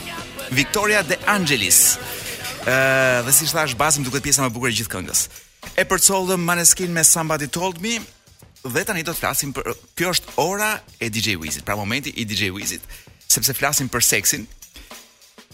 Victoria 0.53 1.01
de 1.03 1.17
Angelis 1.27 1.97
dhe 3.25 3.33
si 3.33 3.45
thash, 3.47 3.75
bazim 3.77 4.03
duket 4.03 4.23
pjesa 4.23 4.43
më 4.45 4.51
e 4.51 4.53
bukur 4.55 4.69
e 4.71 4.75
gjithë 4.77 4.93
këngës. 4.93 5.21
E 5.79 5.83
përcollëm 5.87 6.43
Maneskin 6.45 6.93
me 6.93 7.03
Somebody 7.03 7.47
Told 7.47 7.81
Me 7.83 7.99
dhe 8.63 8.83
tani 8.85 9.03
do 9.07 9.13
të 9.13 9.21
flasim 9.21 9.51
për 9.55 9.71
Kjo 9.97 10.11
është 10.13 10.35
ora 10.41 10.69
e 11.03 11.09
DJ 11.11 11.37
Wizit, 11.41 11.65
pra 11.67 11.75
momenti 11.79 12.11
i 12.21 12.25
DJ 12.27 12.49
Wizit, 12.55 12.83
sepse 13.27 13.53
flasim 13.55 13.89
për 13.91 14.03
seksin. 14.05 14.45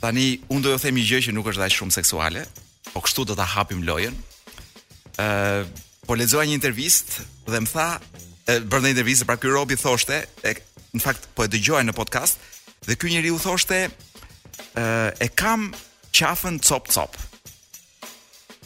Tani 0.01 0.37
unë 0.51 0.63
do 0.65 0.71
të 0.71 0.75
jo 0.75 0.81
them 0.85 0.99
një 0.99 1.05
gjë 1.09 1.23
që 1.29 1.35
nuk 1.37 1.49
është 1.51 1.63
dash 1.63 1.79
shumë 1.79 1.95
seksuale, 1.95 2.43
po 2.91 3.01
kështu 3.05 3.25
do 3.31 3.37
ta 3.39 3.45
hapim 3.55 3.83
lojën. 3.87 4.15
ë 5.17 5.65
po 6.05 6.13
lexoja 6.15 6.45
një 6.45 6.53
intervistë 6.59 7.23
dhe 7.49 7.59
më 7.65 7.71
tha 7.71 7.89
e 8.51 8.59
bën 8.59 8.83
një 8.83 8.91
intervistë 8.93 9.25
pra 9.25 9.37
ky 9.41 9.47
Robi 9.49 9.75
thoshte 9.79 10.17
e 10.45 10.51
në 10.95 10.99
fakt 11.01 11.29
po 11.35 11.45
e 11.47 11.47
dëgjoj 11.49 11.81
në 11.87 11.95
podcast 11.97 12.37
dhe 12.85 12.93
ky 12.99 13.07
njeriu 13.13 13.39
thoshte 13.41 13.87
e, 13.87 14.85
e 15.25 15.27
kam 15.33 15.71
qafën 16.17 16.59
cop 16.67 16.87
cop. 16.93 17.13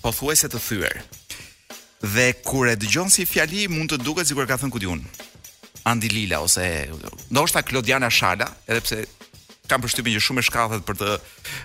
Po 0.03 0.12
thuajse 0.15 0.49
të 0.51 0.59
thyer. 0.67 0.95
Dhe 2.15 2.27
kur 2.47 2.69
e 2.69 2.75
dëgjon 2.79 3.09
si 3.13 3.25
fjali 3.27 3.65
mund 3.73 3.91
të 3.93 3.99
duket 4.05 4.29
sikur 4.29 4.45
ka 4.47 4.57
thënë 4.62 4.73
kudiun. 4.75 5.01
Andi 5.89 6.09
Lila 6.13 6.41
ose 6.45 6.65
ndoshta 7.33 7.63
Klodiana 7.65 8.09
Shala, 8.13 8.47
edhe 8.69 8.83
pse 8.85 8.99
kam 9.69 9.83
përshtypjen 9.83 10.17
që 10.19 10.25
shumë 10.27 10.43
e 10.43 10.47
shkallët 10.49 10.85
për 10.88 10.97
të 11.01 11.09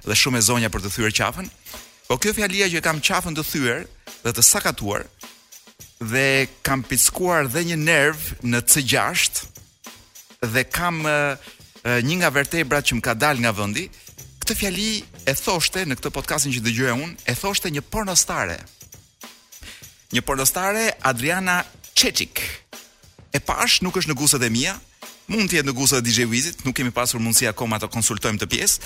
dhe 0.08 0.18
shumë 0.22 0.40
e 0.40 0.46
zonja 0.48 0.70
për 0.72 0.84
të 0.84 0.92
thyer 0.96 1.12
qafën. 1.20 1.48
Po 2.08 2.18
kjo 2.20 2.32
fjalia 2.36 2.66
që 2.72 2.82
kam 2.84 2.98
qafën 3.04 3.36
të 3.36 3.44
thyer 3.50 3.84
dhe 4.24 4.34
të 4.34 4.44
sakatuar 4.44 5.04
dhe 6.14 6.26
kam 6.66 6.82
pickuar 6.88 7.46
dhe 7.54 7.62
një 7.70 7.76
nerv 7.84 8.30
në 8.52 8.60
C6 8.72 9.44
dhe 10.52 10.64
kam 10.74 11.04
uh, 11.08 11.36
një 12.04 12.16
nga 12.20 12.30
vertebrat 12.36 12.84
që 12.88 12.98
më 12.98 13.04
ka 13.06 13.14
dal 13.16 13.40
nga 13.40 13.54
vendi 13.56 13.86
këtë 14.44 14.54
fjali 14.60 14.90
e 15.24 15.32
thoshte 15.40 15.86
në 15.88 15.96
këtë 15.96 16.10
podcastin 16.12 16.52
që 16.52 16.60
dëgjoj 16.66 16.90
unë, 16.92 17.14
e 17.32 17.34
thoshte 17.38 17.70
një 17.72 17.80
pornostare. 17.88 18.58
Një 20.12 20.20
pornostare 20.20 20.82
Adriana 21.08 21.62
Çeçik. 21.96 22.42
E 23.32 23.40
pash 23.40 23.78
nuk 23.80 23.96
është 23.96 24.12
në 24.12 24.16
gusët 24.20 24.44
e 24.44 24.50
mia, 24.52 24.74
mund 25.32 25.48
të 25.48 25.56
jetë 25.56 25.68
në 25.70 25.74
gusët 25.78 26.02
e 26.02 26.04
DJ 26.04 26.26
Wizit, 26.28 26.60
nuk 26.68 26.76
kemi 26.76 26.92
pasur 26.92 27.22
mundësi 27.24 27.48
akoma 27.48 27.78
të 27.80 27.88
konsultojmë 27.96 28.42
të 28.44 28.50
pjesë. 28.52 28.76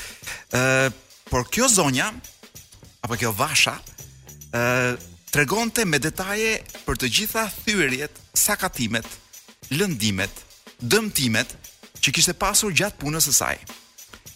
ë 0.54 0.92
por 1.28 1.42
kjo 1.52 1.66
zonja 1.68 2.06
apo 3.04 3.18
kjo 3.20 3.34
vasha 3.36 3.74
ë 4.54 4.62
tregonte 5.34 5.82
me 5.90 5.98
detaje 6.00 6.62
për 6.86 6.94
të 6.96 7.10
gjitha 7.18 7.48
thyërjet, 7.66 8.14
sakatimet, 8.46 9.08
lëndimet, 9.74 10.30
dëmtimet 10.78 11.50
që 11.98 12.14
kishte 12.14 12.38
pasur 12.40 12.70
gjatë 12.70 13.02
punës 13.02 13.26
së 13.26 13.34
saj 13.42 13.58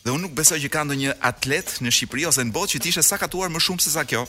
dhe 0.04 0.10
unë 0.12 0.26
nuk 0.26 0.34
besoj 0.34 0.58
që 0.62 0.70
ka 0.74 0.82
ndonjë 0.86 1.12
atlet 1.30 1.76
në 1.84 1.92
Shqipëri 1.94 2.26
ose 2.30 2.42
në 2.46 2.54
botë 2.56 2.74
që 2.76 2.80
tishte 2.86 3.04
sakatuar 3.06 3.52
më 3.54 3.60
shumë 3.62 3.84
se 3.84 3.92
sa 3.94 4.02
kjo. 4.04 4.24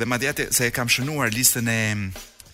Dhe 0.00 0.06
madje 0.10 0.32
atë 0.32 0.46
se 0.56 0.66
e 0.68 0.72
kam 0.74 0.90
shënuar 0.90 1.32
listën 1.34 1.68
e 1.70 1.80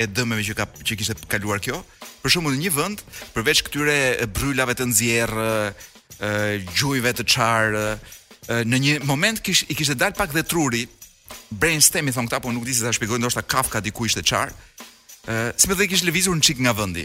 e 0.01 0.07
dëmeve 0.09 0.45
që 0.47 0.55
ka 0.57 0.65
që 0.87 0.97
kishte 0.97 1.17
kaluar 1.33 1.61
kjo. 1.65 1.81
Për 2.23 2.33
shembull, 2.33 2.55
në 2.57 2.63
një 2.67 2.71
vend, 2.73 3.01
përveç 3.37 3.61
këtyre 3.67 3.97
brylave 4.33 4.73
të 4.77 4.87
nxjerr, 4.89 5.43
gjujve 6.73 7.13
të 7.19 7.27
çar, 7.29 7.77
në 8.69 8.79
një 8.85 8.95
moment 9.09 9.41
kish, 9.45 9.61
i 9.69 9.77
kishte 9.77 9.97
dal 10.01 10.17
pak 10.17 10.33
dhe 10.33 10.41
truri, 10.49 10.87
stem 11.85 12.09
i 12.09 12.15
thon 12.17 12.29
këta, 12.31 12.41
po 12.41 12.53
nuk 12.53 12.65
di 12.65 12.73
si 12.77 12.81
ta 12.85 12.93
shpjegoj, 12.97 13.21
ndoshta 13.21 13.45
Kafka 13.45 13.81
diku 13.85 14.09
ishte 14.09 14.23
çar. 14.25 14.53
si 15.57 15.69
më 15.69 15.75
po 15.77 15.81
dhe 15.81 15.87
kishte 15.93 16.07
lëvizur 16.09 16.35
një 16.37 16.43
çik 16.49 16.59
nga 16.65 16.73
vendi. 16.73 17.05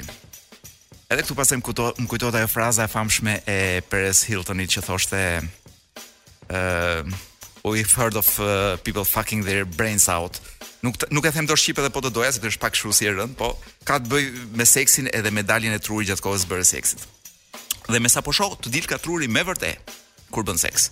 Edhe 1.10 1.22
këtu 1.24 1.36
pasem 1.38 1.62
kuto, 1.62 1.92
më 2.02 2.08
kujtota 2.10 2.42
e 2.42 2.48
fraza 2.50 2.86
e 2.86 2.90
famshme 2.90 3.34
e 3.50 3.58
Perez 3.90 4.24
Hiltonit 4.26 4.72
që 4.76 4.82
thoshte 4.88 5.20
uh, 5.38 7.22
We've 7.66 7.94
heard 7.98 8.16
of 8.18 8.28
uh, 8.40 8.78
people 8.86 9.06
fucking 9.06 9.46
their 9.46 9.66
brains 9.66 10.08
out 10.10 10.40
Nuk, 10.86 10.98
nuk 11.12 11.26
e 11.26 11.32
them 11.34 11.48
do 11.50 11.56
shqipe 11.58 11.82
dhe 11.82 11.90
po 11.90 12.02
të 12.04 12.12
doja, 12.14 12.32
se 12.36 12.42
të 12.44 12.52
pak 12.62 12.76
shru 12.78 12.92
si 12.94 13.08
e 13.10 13.12
rënd, 13.16 13.34
po 13.40 13.54
ka 13.90 13.96
të 14.04 14.12
bëj 14.12 14.26
me 14.60 14.66
seksin 14.70 15.08
edhe 15.18 15.32
me 15.34 15.42
daljen 15.42 15.74
e 15.74 15.80
truri 15.82 16.06
gjatë 16.06 16.22
kohës 16.22 16.44
bërë 16.46 16.66
seksit. 16.72 17.06
Dhe 17.90 18.02
me 18.04 18.12
sa 18.12 18.22
po 18.22 18.30
shoh, 18.36 18.54
të 18.62 18.70
dil 18.76 18.86
ka 18.92 19.00
truri 19.02 19.26
me 19.26 19.42
vërte 19.48 19.72
kur 20.36 20.46
bën 20.46 20.62
seks. 20.62 20.92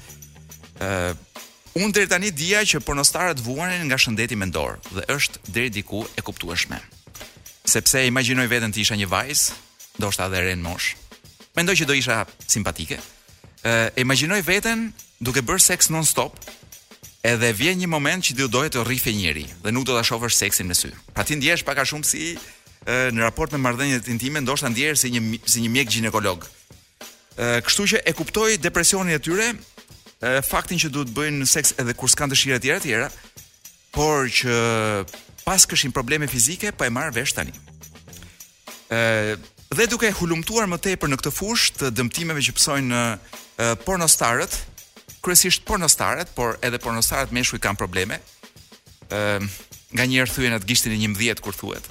Ë, 0.82 0.88
uh, 0.88 1.44
unë 1.78 1.94
deri 1.94 2.10
tani 2.10 2.32
dija 2.34 2.64
që 2.72 2.82
pornostarët 2.90 3.44
vuanen 3.46 3.86
nga 3.92 4.00
shëndeti 4.02 4.40
mendor 4.40 4.80
dhe 4.96 5.06
është 5.14 5.44
deri 5.54 5.70
diku 5.78 6.02
e 6.18 6.26
kuptueshme. 6.26 6.82
Sepse 7.62 8.02
imagjinoj 8.10 8.50
veten 8.50 8.74
të 8.74 8.82
isha 8.88 8.98
një 8.98 9.12
vajzë 9.14 9.62
ndoshta 10.00 10.26
edhe 10.30 10.42
rën 10.50 10.62
mosh. 10.66 10.88
Mendoj 11.58 11.76
që 11.84 11.88
do 11.90 11.94
isha 11.98 12.24
simpatike. 12.50 12.98
Ë 13.64 13.74
e 13.96 14.02
imagjinoj 14.06 14.42
veten 14.46 14.90
duke 15.22 15.44
bërë 15.46 15.62
seks 15.62 15.92
non 15.94 16.06
stop, 16.08 16.38
edhe 17.24 17.54
vjen 17.56 17.80
një 17.84 17.88
moment 17.92 18.26
që 18.26 18.36
do 18.40 18.48
doje 18.52 18.74
të 18.74 18.84
rrihte 18.84 19.14
njëri 19.16 19.46
dhe 19.64 19.72
nuk 19.72 19.86
do 19.88 19.96
ta 19.96 20.04
shohësh 20.04 20.36
seksin 20.36 20.68
me 20.68 20.76
sy. 20.76 20.90
Pra 21.14 21.24
ti 21.28 21.38
ndjesh 21.40 21.64
pak 21.68 21.80
a 21.84 21.86
shumë 21.88 22.10
si 22.10 22.34
e, 22.34 22.36
në 23.14 23.22
raport 23.24 23.54
me 23.56 23.62
marrëdhëniet 23.64 24.10
intime 24.12 24.42
ndoshta 24.44 24.72
ndjehesh 24.74 25.06
si 25.06 25.14
një 25.14 25.22
si 25.54 25.64
një 25.64 25.72
mjek 25.78 25.94
ginekolog. 25.96 26.48
Ë 27.38 27.62
kështu 27.68 27.88
që 27.94 28.04
e 28.10 28.16
kuptoj 28.18 28.50
depresionin 28.66 29.16
e 29.16 29.22
tyre, 29.24 29.52
e, 29.54 30.42
faktin 30.44 30.82
që 30.82 30.92
duhet 30.92 31.14
bëjnë 31.16 31.48
seks 31.54 31.78
edhe 31.82 31.94
kur 31.96 32.12
s'kan 32.12 32.34
dëshira 32.34 32.58
të 32.58 32.68
tjera 32.68 32.82
të 32.82 32.90
tjera, 32.90 33.08
por 33.94 34.28
që 34.34 34.60
pas 35.46 35.68
kishin 35.70 35.94
probleme 35.94 36.28
fizike, 36.32 36.74
po 36.74 36.84
e 36.88 36.92
marr 36.92 37.14
vesh 37.16 37.36
tani. 37.38 37.54
Ë 38.92 39.38
Dhe 39.78 39.86
duke 39.90 40.10
hulumtuar 40.20 40.68
më 40.70 40.78
tepër 40.86 41.10
në 41.10 41.16
këtë 41.18 41.32
fushë 41.34 41.74
të 41.80 41.90
dëmtimeve 41.98 42.44
që 42.46 42.54
psojnë 42.60 42.90
në 42.92 43.00
uh, 43.14 43.74
pornostarët, 43.88 44.58
kryesisht 45.26 45.64
pornostarët, 45.66 46.30
por 46.38 46.60
edhe 46.62 46.78
pornostarët 46.84 47.34
meshkuj 47.34 47.58
kanë 47.64 47.80
probleme. 47.82 48.20
Ëm 49.10 49.48
uh, 49.48 49.62
nga 49.94 50.06
njëherë 50.10 50.34
thyen 50.34 50.56
atë 50.58 50.66
gishtin 50.72 50.94
e 50.96 50.98
11 51.06 51.42
kur 51.46 51.54
thuhet. 51.54 51.86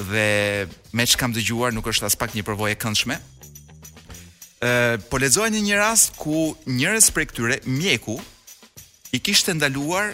Dhe 0.00 0.64
me 0.96 1.04
që 1.04 1.18
kam 1.20 1.34
dëgjuar 1.36 1.74
nuk 1.76 1.88
është 1.92 2.06
as 2.08 2.16
pak 2.16 2.32
një 2.36 2.44
përvoje 2.46 2.76
këndshme. 2.80 3.16
uh, 3.18 4.96
po 5.10 5.18
lexoj 5.18 5.48
në 5.50 5.60
një 5.68 5.76
rast 5.80 6.16
ku 6.16 6.56
njerëz 6.66 7.10
prej 7.10 7.26
këtyre 7.30 7.58
mjeku 7.66 8.16
i 9.12 9.20
kishte 9.20 9.54
ndaluar 9.54 10.12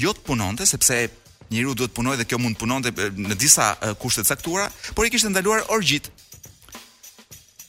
jo 0.00 0.12
të 0.16 0.20
punonte 0.26 0.66
sepse 0.66 1.02
njeriu 1.50 1.74
duhet 1.74 1.94
punojë 1.94 2.18
dhe 2.20 2.24
kjo 2.28 2.38
mund 2.38 2.56
punonte 2.58 2.90
në 2.98 3.34
disa 3.34 3.72
kushte 4.00 4.24
caktuara, 4.24 4.68
por 4.94 5.06
i 5.06 5.10
kishte 5.10 5.28
ndaluar 5.28 5.64
orgjit. 5.68 6.08
Ëh 6.08 6.15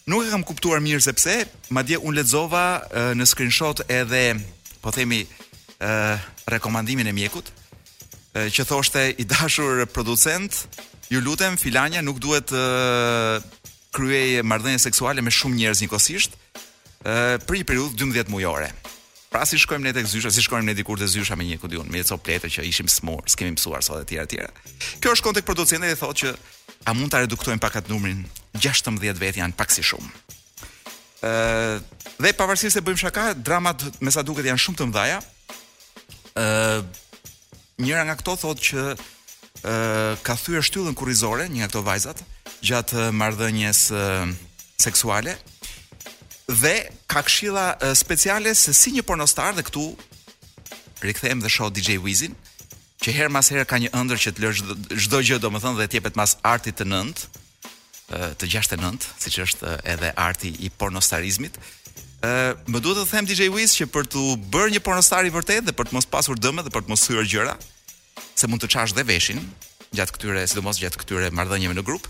Nuk 0.07 0.23
e 0.23 0.29
kam 0.31 0.43
kuptuar 0.47 0.79
mirë 0.79 1.01
se 1.03 1.11
pse, 1.17 1.33
madje 1.75 1.97
un 1.99 2.15
lexova 2.15 2.61
në 3.11 3.25
screenshot 3.27 3.81
edhe 3.91 4.37
po 4.79 4.93
themi 4.95 5.25
rekomandimin 6.47 7.09
e 7.11 7.15
mjekut, 7.15 7.51
që 8.31 8.63
thoshte 8.69 9.03
i 9.19 9.25
dashur 9.27 9.83
producent, 9.91 10.55
ju 11.11 11.19
lutem 11.19 11.59
filania 11.59 11.99
nuk 12.01 12.21
duhet 12.23 12.47
të 12.53 12.63
kryej 13.97 14.45
marrëdhënie 14.47 14.79
seksuale 14.79 15.19
me 15.23 15.31
shumë 15.33 15.59
njerëz 15.59 15.83
njëkohësisht 15.83 16.39
për 17.43 17.59
një 17.59 17.67
periudhë 17.67 17.99
12 17.99 18.31
mujore. 18.31 18.71
Pra 19.27 19.41
si 19.43 19.59
shkojmë 19.59 19.89
ne 19.89 19.95
tek 19.95 20.07
zyrtar, 20.07 20.31
si 20.31 20.39
shkojmë 20.45 20.69
ne 20.71 20.77
dikur 20.77 21.01
te 21.01 21.07
zyrtar 21.11 21.35
me 21.35 21.49
një 21.49 21.59
ku 21.59 21.67
me 21.91 21.99
eco 21.99 22.15
pletë 22.15 22.47
që 22.55 22.67
ishim 22.71 22.87
smur, 22.87 23.25
skemi 23.27 23.57
mësuar 23.57 23.83
sot 23.83 23.99
e 24.05 24.07
tjera 24.07 24.23
e 24.23 24.31
tjera. 24.31 24.51
Kjo 25.03 25.11
është 25.17 25.25
kontekst 25.27 25.49
producenti 25.51 25.91
dhe 25.91 25.99
thotë 25.99 26.21
që 26.21 26.35
a 26.87 26.93
mund 26.95 27.11
ta 27.11 27.19
reduktojmë 27.25 27.59
pak 27.59 27.75
atë 27.81 27.91
numrin 27.91 28.23
16 28.61 29.19
vet 29.21 29.37
janë 29.39 29.55
pak 29.57 29.71
si 29.73 29.83
shumë. 29.85 30.09
Ë 31.25 31.31
dhe 32.21 32.31
pavarësisht 32.33 32.77
se 32.77 32.81
bëjmë 32.81 33.01
shaka, 33.03 33.27
dramat 33.37 33.83
me 34.01 34.11
sa 34.13 34.23
duket 34.25 34.49
janë 34.49 34.61
shumë 34.63 34.79
të 34.79 34.87
mëdha. 34.91 35.19
Ë 36.37 36.47
njëra 37.83 38.07
nga 38.07 38.17
këto 38.19 38.35
thotë 38.43 38.65
që 38.69 38.87
ë 38.93 39.75
ka 40.25 40.35
thyer 40.41 40.65
shtyllën 40.65 40.97
kurrizore 40.97 41.45
një 41.49 41.61
nga 41.63 41.69
këto 41.71 41.85
vajzat 41.87 42.23
gjatë 42.65 43.07
marrëdhënies 43.13 43.83
seksuale 44.81 45.33
dhe 46.47 46.73
ka 47.11 47.21
këshilla 47.27 47.65
speciale 47.97 48.53
se 48.55 48.73
si 48.73 48.93
një 48.95 49.03
pornostar 49.05 49.57
dhe 49.57 49.65
këtu 49.67 49.83
rikthehem 51.03 51.41
dhe 51.43 51.49
shoh 51.51 51.69
DJ 51.73 51.97
Wizin 52.01 52.37
që 53.03 53.13
her 53.17 53.29
mas 53.29 53.49
her 53.53 53.65
ka 53.69 53.81
një 53.81 53.91
ëndër 53.97 54.21
që 54.25 54.33
të 54.37 54.45
lësh 54.45 54.61
çdo 55.05 55.21
gjë 55.27 55.41
domethënë 55.43 55.81
dhe 55.81 55.89
të 55.89 55.99
jepet 55.99 56.15
mas 56.17 56.37
artit 56.41 56.77
të 56.79 56.87
nënt 56.89 57.25
të 58.07 58.47
69, 58.47 59.09
siç 59.19 59.37
është 59.43 59.73
edhe 59.95 60.13
arti 60.17 60.53
i 60.63 60.69
pornostarizmit. 60.71 61.57
Ë, 62.23 62.55
më 62.71 62.79
duhet 62.81 63.01
të 63.03 63.09
them 63.11 63.27
DJ 63.27 63.49
Wiz 63.53 63.73
që 63.77 63.89
për 63.93 64.07
të 64.13 64.21
bërë 64.53 64.75
një 64.77 64.81
pornostar 64.85 65.27
i 65.27 65.33
vërtet 65.35 65.67
dhe 65.67 65.75
për 65.75 65.89
të 65.91 65.97
mos 65.97 66.07
pasur 66.09 66.39
dëme 66.39 66.63
dhe 66.63 66.71
për 66.73 66.85
të 66.85 66.93
mos 66.93 67.03
hyrë 67.11 67.25
gjëra, 67.33 67.57
se 68.37 68.47
mund 68.47 68.63
të 68.63 68.69
çash 68.73 68.95
dhe 68.95 69.03
veshin 69.09 69.43
gjatë 69.95 70.15
këtyre, 70.15 70.45
sidomos 70.49 70.79
gjatë 70.81 70.99
këtyre 71.03 71.29
marrëdhënieve 71.35 71.75
në 71.77 71.83
grup, 71.87 72.07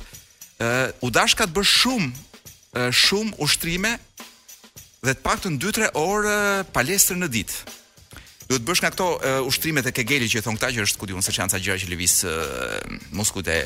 ë 0.57 0.69
uh, 0.89 1.03
u 1.05 1.11
dashka 1.13 1.45
të 1.49 1.57
bësh 1.59 1.73
shumë 1.83 2.89
shumë 2.93 3.35
ushtrime 3.45 3.91
dhe 5.03 5.11
të 5.17 5.21
paktën 5.25 5.55
2-3 5.61 5.87
orë 5.97 6.33
palestër 6.75 7.17
në 7.23 7.29
ditë. 7.35 7.73
Duhet 8.49 8.65
bësh 8.67 8.81
nga 8.83 8.91
këto 8.95 9.07
ushtrimet 9.47 9.87
e 9.89 9.93
kegelit 9.95 10.29
që 10.33 10.41
thon 10.45 10.57
këta 10.59 10.73
që 10.75 10.85
është 10.87 10.99
ku 11.01 11.07
diun 11.09 11.23
seanca 11.25 11.57
gjëra 11.63 11.77
që 11.83 11.89
lëviz 11.93 12.17
muskujt 13.17 13.49
e 13.53 13.57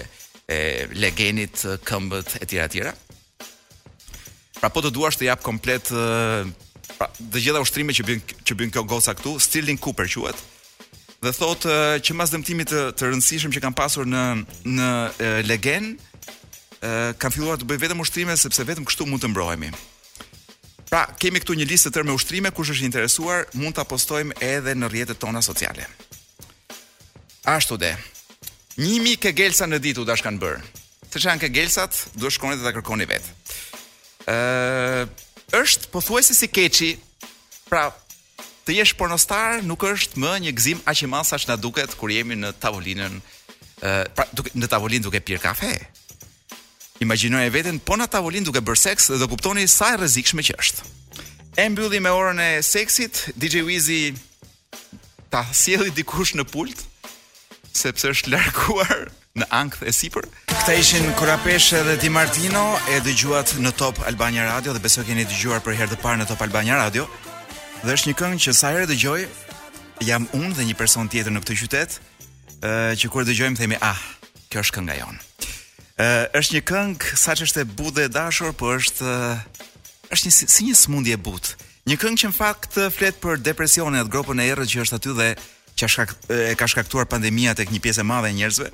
e 0.51 0.87
legenit, 0.97 1.61
këmbët 1.87 2.35
e 2.43 2.47
tjera 2.49 2.67
tjera. 2.71 2.93
Pra 4.59 4.69
po 4.69 4.83
të 4.83 4.91
duash 4.93 5.17
të 5.17 5.29
jap 5.29 5.41
komplet 5.43 5.89
e, 5.89 6.45
pra 6.97 7.07
të 7.17 7.39
gjitha 7.41 7.61
ushtrimet 7.63 7.97
që 7.97 8.05
bën 8.09 8.23
që 8.47 8.57
bën 8.59 8.73
kjo 8.75 8.83
goca 8.89 9.15
këtu, 9.17 9.37
Stirling 9.41 9.79
Cooper 9.81 10.09
quhet. 10.11 10.43
Dhe 11.21 11.31
thot 11.37 11.65
e, 11.69 11.77
që 12.03 12.17
mas 12.17 12.33
dëmtimit 12.33 12.69
të, 12.69 12.83
të 12.99 13.09
rëndësishëm 13.11 13.53
që 13.55 13.63
kanë 13.63 13.77
pasur 13.79 14.09
në 14.09 14.25
në 14.75 14.91
e, 15.25 15.31
legen, 15.49 15.91
ë 16.83 17.13
kanë 17.21 17.35
filluar 17.37 17.61
të 17.61 17.69
bëj 17.71 17.81
vetëm 17.87 18.03
ushtrime 18.03 18.35
sepse 18.41 18.65
vetëm 18.67 18.85
kështu 18.89 19.07
mund 19.09 19.23
të 19.23 19.31
mbrohemi. 19.31 19.71
Pra, 20.91 21.05
kemi 21.21 21.39
këtu 21.39 21.55
një 21.55 21.69
listë 21.69 21.87
të 21.87 21.95
tërë 21.99 22.07
me 22.11 22.15
ushtrime, 22.19 22.49
kush 22.51 22.73
është 22.73 22.83
i 22.83 22.89
interesuar 22.89 23.45
mund 23.55 23.77
ta 23.77 23.85
postojmë 23.87 24.35
edhe 24.43 24.73
në 24.75 24.89
rrjetet 24.91 25.21
tona 25.21 25.39
sociale. 25.45 25.85
Ashtu 27.47 27.77
de, 27.81 27.93
Një 28.79 28.99
mi 29.03 29.17
ke 29.19 29.31
gelsa 29.36 29.67
në 29.67 29.81
ditu 29.84 30.05
da 30.07 30.15
shkanë 30.19 30.39
bërë. 30.39 30.62
Se 31.12 31.19
që 31.19 31.27
janë 31.27 31.41
ke 31.43 31.49
gelsat, 31.57 31.97
du 32.15 32.29
është 32.29 32.53
dhe 32.55 32.63
të 32.69 32.73
kërkoni 32.77 33.07
vetë. 33.10 33.34
E, 34.31 34.36
është 35.60 35.89
po 35.91 35.99
thuesi 35.99 36.36
si 36.38 36.47
keqi, 36.47 36.91
pra 37.67 37.89
të 38.67 38.77
jesh 38.77 38.93
pornostar 38.95 39.60
nuk 39.65 39.84
është 39.84 40.21
më 40.23 40.31
një 40.45 40.53
gzim 40.55 40.81
aqë 40.88 41.10
ma 41.12 41.23
sa 41.27 41.36
që 41.36 41.49
na 41.51 41.57
duket 41.60 41.95
kur 41.99 42.12
jemi 42.13 42.38
në 42.39 42.53
tavolinën, 42.63 43.19
pra 44.15 44.27
duke, 44.31 44.53
në 44.55 44.69
tavolinë 44.71 45.03
duke 45.10 45.19
pirë 45.25 45.41
kafe. 45.49 45.73
Imaginoj 47.03 47.43
e 47.47 47.51
vetën 47.51 47.79
po 47.84 47.95
në 47.97 48.07
tavolinë 48.13 48.45
duke 48.47 48.62
bërë 48.63 48.79
seks 48.88 49.10
dhe 49.19 49.27
kuptoni 49.27 49.65
sa 49.67 49.95
e 49.95 49.97
rezikshme 50.03 50.43
që 50.47 50.55
është. 50.62 50.88
E 51.60 51.67
mbylli 51.73 51.99
me 51.99 52.13
orën 52.15 52.39
e 52.39 52.49
seksit, 52.63 53.34
DJ 53.36 53.65
Wizi 53.67 54.13
ta 55.34 55.41
sjelli 55.51 55.91
dikush 55.97 56.38
në 56.38 56.45
pultë, 56.53 56.90
sepse 57.77 58.10
është 58.13 58.31
larguar 58.34 59.10
në 59.39 59.47
ankth 59.55 59.86
e 59.88 59.93
sipër. 59.95 60.25
Këta 60.51 60.73
ishin 60.79 61.05
Korapesh 61.19 61.73
dhe 61.88 61.95
Di 62.01 62.10
Martino 62.12 62.75
e 62.91 62.99
dëgjuat 63.05 63.55
në 63.63 63.71
Top 63.79 64.01
Albania 64.07 64.45
Radio 64.49 64.73
dhe 64.75 64.84
besoj 64.84 65.05
keni 65.07 65.23
dëgjuar 65.29 65.63
për 65.63 65.77
herë 65.79 65.93
të 65.95 66.01
parë 66.03 66.21
në 66.23 66.29
Top 66.31 66.43
Albania 66.43 66.77
Radio. 66.81 67.07
Dhe 67.81 67.95
është 67.95 68.12
një 68.12 68.15
këngë 68.19 68.41
që 68.43 68.53
sa 68.55 68.73
herë 68.75 68.89
dëgjoj 68.91 69.21
jam 70.07 70.27
unë 70.36 70.53
dhe 70.57 70.67
një 70.67 70.75
person 70.79 71.07
tjetër 71.10 71.31
në 71.36 71.43
këtë 71.45 71.57
qytet, 71.62 71.97
ë 72.60 72.93
që 73.01 73.12
kur 73.13 73.27
dëgjojmë 73.27 73.62
themi 73.62 73.79
ah, 73.86 74.01
kjo 74.51 74.65
është 74.65 74.79
kënga 74.79 74.99
jon. 74.99 75.21
Ë 76.01 76.10
është 76.41 76.57
një 76.57 76.63
këngë 76.71 77.17
saq 77.23 77.45
është 77.47 77.63
e 77.63 77.69
butë 77.71 77.97
dhe 78.03 78.07
dashur, 78.19 78.51
por 78.53 78.81
është 78.81 79.15
është 80.12 80.27
një 80.27 80.36
si 80.57 80.67
një 80.67 80.75
smundje 80.81 81.15
e 81.15 81.21
butë. 81.29 81.55
Një 81.89 81.95
këngë 82.01 82.19
që 82.21 82.29
në 82.29 82.38
fakt 82.38 82.75
flet 82.93 83.17
për 83.23 83.39
depresionin 83.41 84.03
atë 84.03 84.12
gropën 84.13 84.43
e 84.43 84.49
errët 84.53 84.69
që 84.69 84.84
është 84.86 84.99
aty 84.99 85.15
dhe 85.17 85.29
që 85.79 85.88
shkak, 85.89 86.12
e 86.29 86.55
ka 86.60 86.67
shkaktuar 86.69 87.07
pandemia 87.10 87.53
tek 87.57 87.71
një 87.71 87.81
pjesë 87.84 88.03
e 88.03 88.07
madhe 88.07 88.31
e 88.31 88.36
njerëzve. 88.38 88.69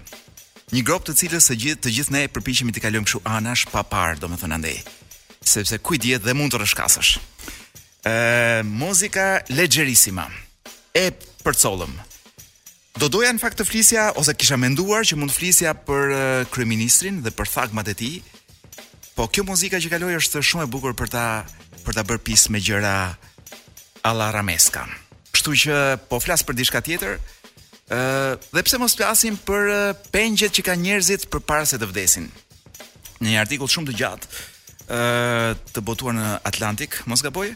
Një 0.75 0.83
grop 0.87 1.05
të 1.07 1.15
cilës 1.21 1.47
së 1.47 1.55
gjithë 1.61 1.83
të 1.85 1.93
gjithë 1.97 2.13
ne 2.15 2.23
e 2.25 2.31
përpiqemi 2.33 2.73
të 2.75 2.81
kalojmë 2.83 3.07
kështu 3.07 3.21
anash 3.37 3.65
pa 3.71 3.83
parë, 3.87 4.17
domethënë 4.23 4.57
andaj. 4.57 4.77
Sepse 5.47 5.77
ku 5.79 5.95
i 5.95 5.99
dhe 6.01 6.33
mund 6.35 6.51
të 6.51 6.59
rëshkasësh. 6.63 7.11
Ë 8.07 8.17
muzika 8.67 9.25
leggerissima 9.55 10.27
e 10.91 11.05
përcollëm. 11.45 11.93
Do 12.99 13.07
doja 13.13 13.29
në 13.31 13.39
fakt 13.43 13.59
të 13.61 13.67
flisja 13.69 14.07
ose 14.17 14.33
kisha 14.33 14.57
menduar 14.57 15.05
që 15.05 15.19
mund 15.19 15.29
të 15.31 15.37
flisja 15.37 15.75
për 15.87 16.17
kryeministrin 16.51 17.21
dhe 17.23 17.31
për 17.31 17.51
thagmat 17.53 17.91
e 17.93 17.95
tij. 17.95 18.15
Po 19.15 19.29
kjo 19.31 19.45
muzikë 19.47 19.79
që 19.81 19.93
kaloi 19.93 20.17
është 20.19 20.43
shumë 20.45 20.65
e 20.67 20.71
bukur 20.73 20.97
për 20.97 21.13
ta 21.15 21.25
për 21.87 21.95
ta 21.95 22.03
bërë 22.03 22.25
pjesë 22.27 22.51
me 22.51 22.59
gjëra 22.61 22.95
alla 24.09 24.31
rameskan. 24.35 24.89
Kështu 25.37 25.53
që 25.69 25.73
po 26.09 26.17
flas 26.17 26.41
për 26.41 26.55
diçka 26.57 26.79
tjetër. 26.81 27.19
Ë 27.93 27.97
uh, 27.97 28.45
dhe 28.57 28.61
pse 28.65 28.77
mos 28.81 28.95
flasim 28.97 29.35
për 29.47 29.65
uh, 29.69 29.91
pengjet 30.11 30.55
që 30.57 30.63
kanë 30.65 30.83
njerëzit 30.87 31.27
përpara 31.29 31.67
se 31.69 31.77
të 31.77 31.91
vdesin. 31.91 32.25
Në 33.21 33.35
një 33.35 33.37
artikull 33.43 33.69
shumë 33.71 33.91
të 33.91 33.97
gjatë 33.99 34.31
ë 34.87 34.97
uh, 34.97 35.59
të 35.75 35.83
botuar 35.85 36.15
në 36.17 36.31
Atlantik, 36.47 36.97
mos 37.11 37.21
gaboj, 37.21 37.51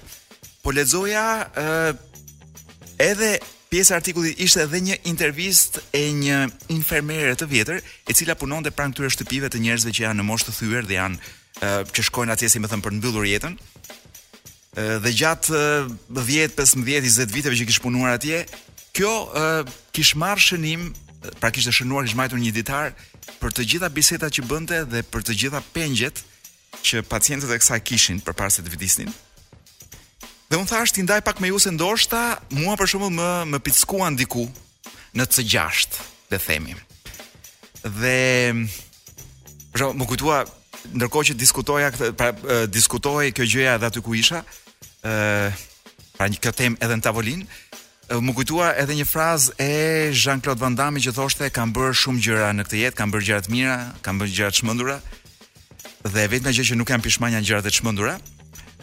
po 0.61 0.75
lexoja 0.75 1.23
ë 1.47 1.73
uh, 1.95 3.09
edhe 3.09 3.31
pjesë 3.73 3.95
e 3.95 3.97
artikullit 3.97 4.43
ishte 4.45 4.61
edhe 4.67 4.83
një 4.85 4.99
intervistë 5.11 5.81
e 5.97 6.05
një 6.21 6.39
infermere 6.75 7.33
të 7.39 7.47
vjetër, 7.55 7.81
e 8.03 8.11
cila 8.19 8.35
punonte 8.37 8.73
pranë 8.75 8.93
këtyre 8.93 9.13
shtëpive 9.15 9.49
të 9.51 9.63
njerëzve 9.65 9.95
që 9.95 10.05
janë 10.05 10.21
në 10.21 10.27
moshë 10.29 10.51
të 10.51 10.57
thyer 10.59 10.87
dhe 10.91 10.99
janë 10.99 11.21
uh, 11.23 11.81
që 11.89 12.07
shkojnë 12.11 12.35
atje 12.35 12.51
si 12.53 12.61
më 12.61 12.71
thënë 12.75 12.85
për 12.87 12.97
të 12.97 13.01
mbyllur 13.01 13.31
jetën 13.33 13.57
dhe 14.75 15.11
gjatë 15.11 15.53
10, 16.07 16.53
15, 16.55 16.83
20 16.87 17.35
viteve 17.35 17.57
që 17.59 17.67
kish 17.67 17.81
punuar 17.83 18.15
atje, 18.15 18.45
kjo 18.95 19.11
kish 19.95 20.15
marr 20.19 20.39
shënim, 20.39 20.91
pra 21.39 21.51
kishte 21.53 21.73
shënuar, 21.75 22.05
kishë 22.07 22.17
mbajtur 22.19 22.39
një 22.41 22.53
ditar 22.55 22.93
për 23.41 23.51
të 23.53 23.65
gjitha 23.73 23.89
bisedat 23.93 24.33
që 24.33 24.45
bënte 24.49 24.79
dhe 24.89 25.03
për 25.11 25.21
të 25.27 25.35
gjitha 25.39 25.59
pengjet 25.75 26.23
që 26.87 27.03
pacientët 27.07 27.51
e 27.53 27.59
kësa 27.61 27.77
kishin 27.85 28.21
përpara 28.25 28.49
se 28.49 28.63
të 28.65 28.71
vidisnin. 28.73 29.11
Dhe 30.49 30.57
un 30.59 30.65
thash 30.67 30.95
ti 30.95 31.03
ndaj 31.05 31.21
pak 31.23 31.39
me 31.39 31.51
ju 31.51 31.59
se 31.61 31.71
ndoshta 31.71 32.39
mua 32.55 32.73
për 32.79 32.89
shumë 32.95 33.09
më 33.19 33.29
më 33.53 33.59
pickuan 33.69 34.17
diku 34.19 34.47
në 35.15 35.27
C6, 35.33 35.99
dhe 36.31 36.39
themim. 36.39 36.79
Dhe 37.83 38.55
Pra, 39.71 39.87
më 39.95 40.03
kujtua 40.03 40.41
ndërkohë 40.93 41.31
që 41.31 41.37
diskutoja 41.39 41.91
këtë 41.93 42.11
pra 42.19 42.31
diskutohej 42.69 43.31
kjo 43.37 43.45
gjëja 43.55 43.75
edhe 43.77 43.89
aty 43.91 44.01
ku 44.03 44.13
isha, 44.17 44.41
ë 45.05 45.51
pra 46.17 46.27
një 46.29 46.41
këtë 46.43 46.57
temë 46.61 46.81
edhe 46.85 46.97
në 46.99 47.05
tavolinë, 47.05 47.47
më 48.21 48.33
kujtuar 48.35 48.75
edhe 48.81 48.97
një 48.97 49.05
frazë 49.07 49.55
e 49.61 49.71
Jean-Claude 50.11 50.59
Van 50.61 50.75
Damme 50.75 50.99
që 51.03 51.13
thoshte 51.15 51.47
kam 51.55 51.71
bërë 51.75 51.93
shumë 51.97 52.23
gjëra 52.25 52.49
në 52.57 52.65
këtë 52.67 52.79
jetë, 52.81 52.99
kam 52.99 53.13
bërë 53.13 53.27
gjëra 53.27 53.45
të 53.45 53.53
mira, 53.53 53.77
kam 54.05 54.19
bërë 54.19 54.35
gjëra 54.35 54.51
të 54.51 54.59
çmendura 54.61 54.97
dhe 56.11 56.25
vetëm 56.33 56.55
gjë 56.57 56.67
që 56.71 56.77
nuk 56.79 56.89
kam 56.91 57.01
pishmanja 57.05 57.37
janë 57.39 57.47
gjërat 57.51 57.67
e 57.69 57.73
çmendura. 57.77 58.15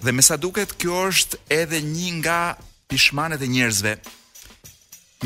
Dhe 0.01 0.13
me 0.15 0.23
sa 0.23 0.37
duket 0.39 0.77
kjo 0.79 1.01
është 1.11 1.41
edhe 1.51 1.81
një 1.83 2.11
nga 2.21 2.41
pishmanet 2.89 3.43
e 3.43 3.49
njerëzve. 3.51 3.97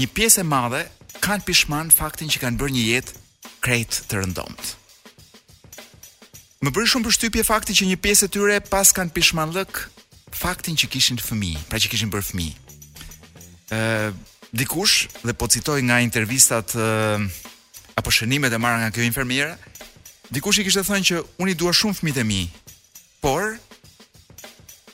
Një 0.01 0.09
pjesë 0.17 0.41
e 0.41 0.49
madhe 0.49 0.85
kanë 1.21 1.45
pishman 1.47 1.93
faktin 1.93 2.33
që 2.33 2.41
kanë 2.47 2.59
bërë 2.63 2.77
një 2.79 2.87
jetë 2.89 3.21
krejt 3.63 4.01
të 4.09 4.23
rëndomtë. 4.23 4.82
Më 6.63 6.71
bëri 6.71 6.87
shumë 6.87 7.07
përshtypje 7.09 7.43
fakti 7.43 7.75
që 7.75 7.87
një 7.91 7.97
pjesë 8.05 8.27
e 8.29 8.31
tyre 8.37 8.57
pas 8.71 8.93
kanë 8.95 9.11
pishmanllëk 9.17 9.81
faktin 10.39 10.77
që 10.79 10.87
kishin 10.93 11.19
fëmijë, 11.19 11.59
pra 11.69 11.81
që 11.83 11.89
kishin 11.91 12.11
bërë 12.13 12.27
fëmijë. 12.29 12.77
Ë, 13.75 14.11
dikush 14.61 15.09
dhe 15.27 15.35
po 15.35 15.49
citoj 15.51 15.81
nga 15.83 15.99
intervistat 16.07 16.71
e, 16.79 16.87
apo 17.99 18.13
shënimet 18.15 18.55
e 18.55 18.61
marra 18.63 18.79
nga 18.85 18.93
këto 18.95 19.03
infermiera, 19.09 19.57
dikush 20.31 20.61
i 20.63 20.67
kishte 20.69 20.85
thënë 20.87 21.09
që 21.11 21.23
unë 21.43 21.51
i 21.51 21.57
dua 21.59 21.75
shumë 21.75 21.99
fëmijët 21.99 22.23
e 22.23 22.25
mi, 22.31 22.41
por 23.19 23.57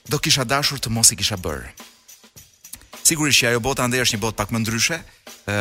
do 0.09 0.21
kisha 0.25 0.47
dashur 0.49 0.81
të 0.81 0.95
mos 0.97 1.13
i 1.13 1.19
kisha 1.21 1.37
bër. 1.37 1.67
Sigurisht 3.05 3.43
që 3.45 3.53
ajo 3.53 3.61
bota 3.69 3.85
ande 3.85 4.01
është 4.01 4.17
një 4.17 4.25
botë 4.25 4.41
pak 4.41 4.57
më 4.57 4.63
ndryshe. 4.65 5.03
Ë, 5.45 5.61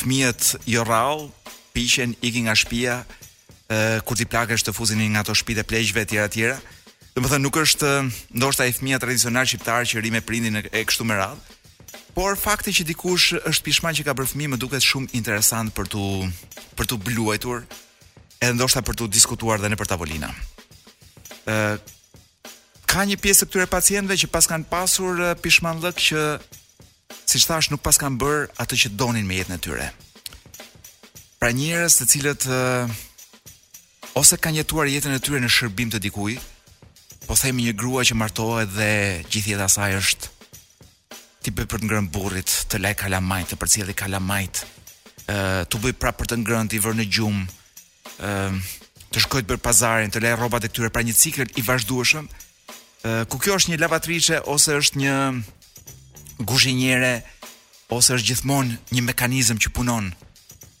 fëmijët 0.00 0.56
jo 0.74 0.82
rrall, 0.86 1.28
piqen, 1.74 2.18
ikin 2.26 2.50
nga 2.50 2.58
shtëpia, 2.58 2.98
kur 4.06 4.16
ti 4.18 4.24
plagësh 4.28 4.62
të 4.66 4.72
fuzin 4.74 5.02
nga 5.10 5.20
ato 5.24 5.34
shtëpitë 5.34 5.64
pleqjve 5.66 6.04
të 6.04 6.10
tjera 6.10 6.28
të 6.28 6.34
tjera. 6.34 6.56
Domethënë 7.16 7.42
nuk 7.42 7.56
është 7.58 7.90
ndoshta 8.38 8.62
ai 8.66 8.72
fëmia 8.76 8.98
tradicional 9.02 9.46
shqiptar 9.48 9.82
që 9.88 10.00
rrimë 10.02 10.20
prindin 10.22 10.56
e 10.60 10.82
kështu 10.86 11.04
me 11.06 11.16
radhë. 11.16 11.54
Por 12.16 12.36
fakti 12.40 12.72
që 12.72 12.84
dikush 12.92 13.32
është 13.48 13.64
pishman 13.66 13.94
që 13.96 14.04
ka 14.06 14.14
bërë 14.16 14.30
fëmijë 14.30 14.50
më 14.54 14.58
duket 14.60 14.84
shumë 14.84 15.10
interesant 15.18 15.72
për 15.76 15.88
tu 15.88 16.04
për 16.76 16.86
tu 16.90 16.98
bluajtur 17.00 17.64
edhe 18.40 18.52
ndoshta 18.54 18.82
për 18.84 18.96
tu 19.00 19.08
diskutuar 19.10 19.60
dhe 19.60 19.68
në 19.72 19.76
për 19.80 19.90
tavolina. 19.92 20.30
ë 21.46 21.76
Ka 22.86 23.02
një 23.04 23.16
pjesë 23.18 23.44
këtyre 23.48 23.64
pacientëve 23.66 24.14
që 24.22 24.28
pas 24.30 24.46
kanë 24.46 24.68
pasur 24.70 25.18
pishmandhëk 25.42 25.96
që 26.04 26.20
siç 27.26 27.44
thash 27.50 27.68
nuk 27.72 27.82
pas 27.82 27.98
kanë 27.98 28.16
bër 28.22 28.46
atë 28.62 28.78
që 28.82 28.88
donin 28.94 29.26
me 29.26 29.34
jetën 29.36 29.56
e 29.56 29.58
tyre. 29.60 29.88
Pra 31.40 31.50
njerëz 31.50 31.96
të 31.98 32.06
cilët 32.12 32.46
ose 34.16 34.36
kanë 34.40 34.62
jetuar 34.62 34.88
jetën 34.88 35.12
e 35.12 35.20
tyre 35.20 35.42
në 35.44 35.48
shërbim 35.52 35.90
të 35.92 35.98
dikuj, 36.06 36.38
po 37.26 37.34
themi 37.36 37.66
një 37.66 37.74
grua 37.76 38.04
që 38.06 38.16
martohet 38.16 38.70
dhe 38.72 38.88
gjithë 39.28 39.50
jeta 39.52 39.66
saj 39.68 39.96
është 39.98 40.30
ti 41.44 41.52
bëj 41.54 41.66
për 41.70 41.82
të 41.82 41.86
ngrënë 41.88 42.10
burrit, 42.16 42.52
të 42.70 42.80
lajë 42.80 42.96
kalamajt, 43.04 43.52
të 43.52 43.58
përcjelli 43.60 43.94
kalamajt, 43.94 44.62
ë 45.30 45.36
të 45.70 45.80
bëj 45.84 45.94
pra 46.00 46.10
për 46.16 46.30
të 46.32 46.38
ngrënë, 46.42 46.70
të 46.72 46.80
vërë 46.82 46.98
në 47.02 47.06
gjumë, 47.16 47.44
ë 48.18 48.32
të 49.14 49.22
shkoj 49.22 49.42
të 49.46 49.60
pazarin, 49.62 50.10
të 50.10 50.24
lajë 50.24 50.40
rrobat 50.40 50.66
e 50.66 50.72
këtyre 50.72 50.90
pra 50.90 51.04
një 51.06 51.14
cikël 51.14 51.46
i 51.54 51.62
vazhdueshëm. 51.68 52.26
ë 53.06 53.20
Ku 53.30 53.38
kjo 53.38 53.54
është 53.60 53.70
një 53.72 53.78
lavatrice 53.78 54.40
ose 54.50 54.74
është 54.80 54.98
një 55.04 55.14
guzhinjere 56.42 57.12
ose 57.94 58.16
është 58.16 58.26
gjithmonë 58.32 58.74
një 58.94 59.04
mekanizëm 59.12 59.60
që 59.62 59.70
punon, 59.76 60.08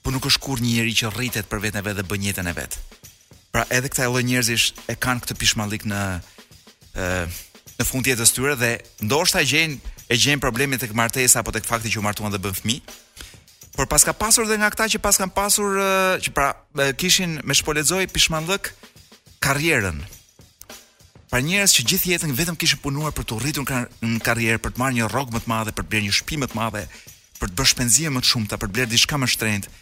po 0.02 0.10
nuk 0.10 0.26
është 0.26 0.42
kur 0.42 0.58
një 0.58 0.72
njeri 0.72 0.96
që 0.98 1.12
rritet 1.14 1.46
për 1.46 1.62
veten 1.62 1.86
e 1.86 1.94
dhe 1.94 2.02
bën 2.10 2.24
jetën 2.26 2.42
e 2.42 2.52
vet. 2.58 2.72
vetë. 2.74 2.95
Pra 3.56 3.62
edhe 3.72 3.88
këta 3.88 4.10
lloj 4.10 4.20
njerëzish 4.28 4.66
e 4.92 4.94
kanë 5.00 5.22
këtë 5.24 5.34
pishmallik 5.40 5.86
në 5.88 5.98
ë 7.00 7.04
në 7.78 7.84
fund 7.88 8.04
të 8.04 8.10
jetës 8.12 8.34
tyre 8.36 8.52
dhe 8.60 8.68
ndoshta 9.08 9.40
gjejnë 9.48 9.78
e 10.12 10.18
gjejnë 10.20 10.42
probleme 10.44 10.76
tek 10.80 10.92
martesa 10.96 11.40
apo 11.40 11.54
tek 11.56 11.64
fakti 11.64 11.88
që 11.94 12.02
u 12.02 12.04
martuan 12.04 12.32
dhe 12.34 12.40
bën 12.44 12.56
fëmijë. 12.58 12.94
Por 13.78 13.88
pas 13.88 14.04
ka 14.04 14.12
pasur 14.16 14.44
dhe 14.50 14.58
nga 14.60 14.68
këta 14.74 14.90
që 14.92 15.00
pas 15.06 15.16
kanë 15.20 15.32
pasur 15.38 15.80
që 16.24 16.34
pra 16.36 16.50
kishin 17.00 17.38
me 17.48 17.56
shpolexoj 17.56 18.02
pishmallëk 18.12 18.68
karrierën. 19.46 20.04
Pra 21.32 21.40
njerëz 21.40 21.78
që 21.78 21.86
gjithë 21.94 22.12
jetën 22.12 22.36
vetëm 22.36 22.60
kishin 22.60 22.84
punuar 22.84 23.16
për 23.16 23.30
të 23.30 23.40
rritur 23.40 23.68
në 24.04 24.20
karrierë, 24.28 24.60
për 24.66 24.76
të 24.76 24.84
marrë 24.84 24.98
një 25.00 25.08
rrogë 25.14 25.32
më 25.38 25.44
të 25.46 25.52
madhe, 25.54 25.72
për 25.72 25.84
të 25.88 25.94
bërë 25.94 26.06
një 26.10 26.18
shtëpi 26.20 26.42
më 26.44 26.52
të 26.52 26.60
madhe, 26.60 26.84
për 27.40 27.48
të 27.52 27.56
bërë 27.60 27.72
shpenzime 27.74 28.12
më 28.18 28.24
të 28.26 28.32
shumta, 28.34 28.60
për 28.60 28.68
të 28.72 28.76
bler 28.78 28.92
diçka 28.96 29.20
më 29.24 29.30
shtrenjtë. 29.36 29.76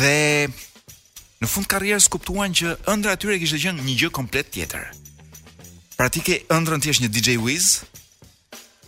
Dhe 0.00 0.14
në 1.44 1.50
fund 1.52 1.68
karrierës 1.68 2.06
kuptuan 2.08 2.54
që 2.56 2.72
ëndra 2.88 3.14
e 3.14 3.20
tyre 3.20 3.36
kishte 3.42 3.58
qenë 3.60 3.82
një 3.84 3.94
gjë 4.02 4.08
komplet 4.16 4.48
tjetër. 4.54 4.86
Pra 5.98 6.08
ti 6.08 6.22
ke 6.24 6.38
ëndrën 6.56 6.80
ti 6.82 6.88
je 6.90 7.02
një 7.04 7.10
DJ 7.12 7.34
Wiz 7.44 7.82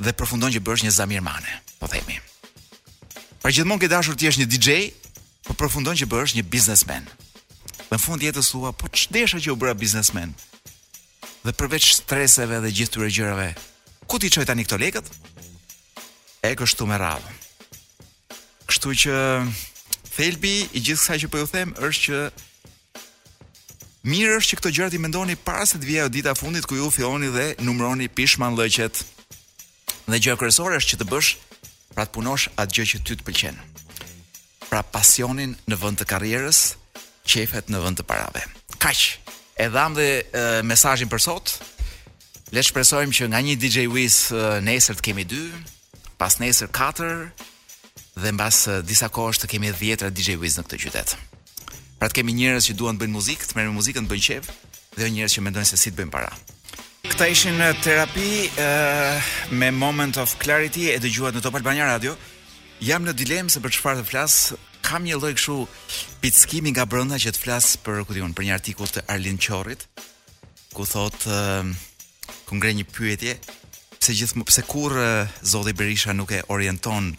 dhe 0.00 0.14
përfundon 0.16 0.54
që 0.54 0.62
bësh 0.64 0.86
një 0.86 0.94
Zamirmane, 0.96 1.52
po 1.80 1.88
themi. 1.92 2.16
Pra 3.42 3.52
gjithmonë 3.52 3.82
ke 3.84 3.90
dashur 3.92 4.16
ti 4.16 4.28
je 4.30 4.38
një 4.40 4.48
DJ, 4.50 4.70
po 5.46 5.57
përfundon 5.61 5.98
që 6.00 6.09
bësh 6.11 6.36
një 6.38 6.46
businessman. 6.54 7.04
Dhe 7.86 7.92
në 7.98 8.02
fund 8.02 8.24
jetës 8.24 8.48
sua, 8.54 8.72
po 8.72 8.88
çdesha 8.88 9.38
që 9.42 9.52
u 9.52 9.59
bëra 9.61 9.76
businessman. 9.82 10.32
Dhe 11.44 11.52
përveç 11.54 11.92
streseve 12.00 12.62
dhe 12.64 12.72
gjithë 12.74 12.94
këtyre 12.96 13.12
gjërave, 13.20 13.48
ku 14.09 14.16
ti 14.18 14.32
çoj 14.32 14.48
tani 14.48 14.64
këto 14.64 14.80
lekët? 14.80 15.12
E 16.48 16.54
kështu 16.57 16.88
me 16.88 16.98
radhë. 17.04 17.40
Kështu 18.70 18.96
që 19.04 19.14
Thelbi 20.17 20.62
i 20.73 20.81
gjithë 20.81 21.03
kësaj 21.03 21.17
që 21.25 21.29
po 21.33 21.41
ju 21.43 21.47
them 21.53 21.73
është 21.77 22.03
që 22.07 22.19
mirë 24.09 24.37
është 24.39 24.49
që 24.55 24.59
këto 24.61 24.71
gjëra 24.79 24.91
ti 24.93 25.01
mendoni 25.03 25.37
para 25.45 25.67
se 25.69 25.77
të 25.77 25.85
vijë 25.91 26.05
ajo 26.07 26.12
dita 26.14 26.33
e 26.33 26.39
fundit 26.41 26.64
ku 26.67 26.79
ju 26.79 26.89
filloni 26.91 27.29
dhe 27.35 27.47
numëroni 27.67 28.09
pishman 28.17 28.57
lëqet. 28.57 29.03
Dhe 30.09 30.21
gjë 30.23 30.39
kryesore 30.41 30.79
është 30.81 30.91
që 30.95 30.99
të 31.03 31.09
bësh 31.11 31.31
pra 31.93 32.07
të 32.07 32.14
punosh 32.17 32.47
atë 32.57 32.75
gjë 32.79 32.87
që 32.93 33.01
ty 33.05 33.17
të 33.19 33.27
pëlqen. 33.27 33.57
Pra 34.71 34.81
pasionin 34.95 35.53
në 35.69 35.77
vend 35.83 36.01
të 36.01 36.09
karrierës, 36.09 36.61
qefet 37.29 37.69
në 37.69 37.83
vend 37.85 38.01
të 38.01 38.07
parave. 38.09 38.47
Kaq. 38.83 39.03
E 39.61 39.69
dham 39.73 39.95
dhe 39.97 40.09
e, 40.21 40.47
mesajin 40.69 41.11
për 41.12 41.23
sot, 41.29 41.53
le 42.57 42.64
shpresojmë 42.64 43.12
që 43.19 43.29
nga 43.33 43.41
një 43.45 43.59
DJ 43.61 43.85
Wiz 43.93 44.17
nesër 44.64 44.97
të 44.99 45.07
kemi 45.11 45.25
dy, 45.29 45.43
pas 46.21 46.37
nesër 46.45 46.71
katër, 46.77 47.27
dhe 48.23 48.33
mbas 48.33 48.59
eh, 48.71 48.81
disa 48.89 49.09
kohësh 49.12 49.41
të 49.43 49.49
kemi 49.53 49.69
10 49.71 49.83
dhjetra 49.83 50.09
DJ 50.14 50.37
Wiz 50.41 50.57
në 50.59 50.64
këtë 50.67 50.77
qytet. 50.87 51.17
Pra 52.01 52.09
të 52.09 52.21
kemi 52.23 52.33
njerëz 52.37 52.71
që 52.71 52.77
duan 52.79 52.97
të 52.97 53.05
bëjnë 53.05 53.14
muzikë, 53.17 53.49
të 53.51 53.57
merren 53.59 53.77
muzikën, 53.77 54.07
të 54.07 54.12
bëjnë 54.12 54.25
qef 54.29 54.49
dhe 54.97 55.03
jo 55.03 55.09
njerëz 55.17 55.35
që 55.37 55.45
mendojnë 55.45 55.69
se 55.71 55.79
si 55.81 55.93
të 55.93 55.99
bëjnë 56.01 56.14
para. 56.14 56.31
Këta 57.11 57.29
ishin 57.33 57.61
eh, 57.62 57.75
terapi 57.85 58.31
uh, 58.49 59.35
me 59.55 59.69
Moment 59.85 60.17
of 60.23 60.33
Clarity 60.43 60.89
e 60.95 60.97
dëgjuat 61.05 61.37
në 61.39 61.45
Top 61.45 61.59
Albania 61.61 61.91
Radio. 61.93 62.17
Jam 62.85 63.05
në 63.09 63.12
dilemë 63.21 63.53
se 63.55 63.61
për 63.64 63.73
çfarë 63.77 64.01
të 64.03 64.09
flas, 64.11 64.35
kam 64.85 65.05
një 65.09 65.17
lloj 65.21 65.33
kështu 65.39 65.55
pickimi 66.25 66.73
nga 66.75 66.85
brenda 66.89 67.17
që 67.21 67.33
të 67.37 67.41
flas 67.43 67.71
për 67.81 68.03
ku 68.09 68.12
diun, 68.17 68.33
për 68.37 68.45
një 68.49 68.57
artikull 68.59 68.91
të 68.97 69.05
Arlin 69.14 69.37
Qorrit 69.41 69.87
ku 70.77 70.85
thot 70.89 71.25
uh, 71.29 71.64
ku 72.49 72.57
ngre 72.59 72.73
një 72.81 72.85
pyetje 72.97 73.39
pse 73.97 74.12
gjithmonë 74.12 74.49
pse 74.51 74.67
kur 74.69 74.93
uh, 74.93 75.25
Zoti 75.41 75.73
Berisha 75.77 76.12
nuk 76.12 76.33
e 76.37 76.43
orienton 76.53 77.14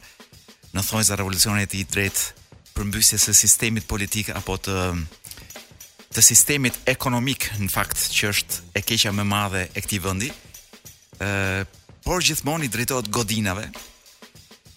në 0.75 0.83
thonjë 0.83 1.07
za 1.09 1.17
revolucionet 1.19 1.75
i 1.77 1.85
drejt 1.87 2.23
përmbysjes 2.75 3.27
së 3.29 3.33
sistemit 3.35 3.87
politik 3.89 4.31
apo 4.35 4.57
të 4.67 4.79
të 6.17 6.23
sistemit 6.23 6.77
ekonomik 6.89 7.49
në 7.59 7.67
fakt 7.69 8.05
që 8.15 8.29
është 8.31 8.61
e 8.79 8.81
keqja 8.81 9.11
më 9.13 9.25
madhe 9.27 9.65
e 9.77 9.81
këtij 9.85 10.01
vendi. 10.01 10.29
ë 11.21 11.65
por 12.05 12.23
gjithmonë 12.23 12.65
i 12.65 12.69
drejtohet 12.73 13.09
godinave. 13.11 13.69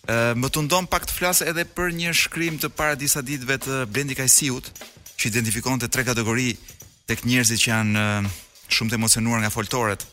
ë 0.08 0.34
më 0.36 0.48
tundon 0.50 0.86
pak 0.86 1.06
të 1.06 1.12
flas 1.16 1.40
edhe 1.42 1.64
për 1.64 1.92
një 1.96 2.12
shkrim 2.14 2.58
të 2.58 2.68
para 2.68 2.94
disa 2.94 3.22
ditëve 3.22 3.56
të 3.58 3.84
Blendi 3.86 4.14
Kajsiut, 4.14 4.70
që 5.18 5.28
identifikonte 5.28 5.88
tre 5.88 6.04
kategori 6.04 6.56
tek 7.06 7.24
njerëzit 7.24 7.60
që 7.62 7.68
janë 7.68 8.30
shumë 8.68 8.90
të 8.90 8.94
emocionuar 9.00 9.40
nga 9.40 9.50
foltoret. 9.50 10.04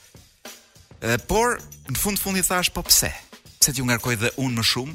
ë 1.02 1.18
por 1.28 1.60
në 1.92 1.98
fund 1.98 2.18
fundi 2.20 2.44
thash 2.44 2.70
po 2.72 2.84
pse? 2.84 3.12
Pse 3.60 3.74
t'ju 3.74 3.84
ngarkoj 3.86 4.16
dhe 4.16 4.30
unë 4.38 4.58
më 4.62 4.64
shumë? 4.64 4.94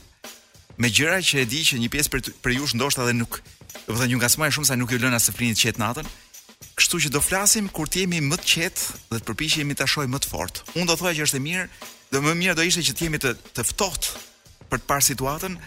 me 0.81 0.89
gjëra 0.93 1.19
që 1.25 1.43
e 1.43 1.49
di 1.49 1.63
që 1.67 1.79
një 1.83 1.91
pjesë 1.93 2.13
për, 2.13 2.29
për 2.45 2.55
ju 2.57 2.67
është 2.69 2.79
ndoshta 2.81 3.05
dhe 3.09 3.13
nuk, 3.17 3.39
do 3.85 3.93
të 3.93 3.99
thënë 4.01 4.15
ju 4.15 4.21
ngasmoj 4.21 4.51
shumë 4.57 4.69
sa 4.71 4.79
nuk 4.79 4.93
ju 4.93 5.01
lëna 5.03 5.19
së 5.21 5.35
frinit 5.37 5.61
qet 5.61 5.81
natën. 5.81 6.09
Kështu 6.79 7.01
që 7.05 7.13
do 7.13 7.21
flasim 7.21 7.69
kur 7.69 7.91
të 7.91 8.05
jemi 8.05 8.21
më 8.25 8.39
të 8.41 8.49
qet 8.53 8.85
dhe 9.11 9.19
të 9.21 9.27
përpiqemi 9.29 9.77
ta 9.77 9.87
shohim 9.87 10.13
më 10.15 10.23
të 10.25 10.47
Unë 10.81 10.87
do 10.89 10.97
thoya 10.97 11.15
që 11.19 11.23
është 11.27 11.37
e 11.41 11.45
mirë, 11.47 11.65
do 12.13 12.23
më 12.25 12.35
mirë 12.41 12.55
do 12.57 12.63
ishte 12.65 12.83
që 12.87 12.93
të 12.97 13.07
jemi 13.09 13.19
të 13.21 13.35
të 13.55 13.65
ftohtë 13.69 14.09
për 14.71 14.79
të 14.83 14.87
parë 14.89 15.07
situatën 15.11 15.59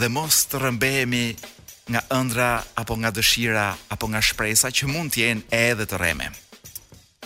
dhe 0.00 0.08
mos 0.08 0.36
të 0.50 0.60
rëmbehemi 0.62 1.24
nga 1.90 2.04
ëndra 2.14 2.48
apo 2.78 2.96
nga 2.96 3.10
dëshira 3.10 3.68
apo 3.90 4.06
nga 4.08 4.20
shpresa 4.22 4.70
që 4.70 4.88
mund 4.88 5.12
të 5.12 5.20
jenë 5.20 5.46
edhe 5.50 5.84
të 5.86 5.98
rreme. 5.98 6.30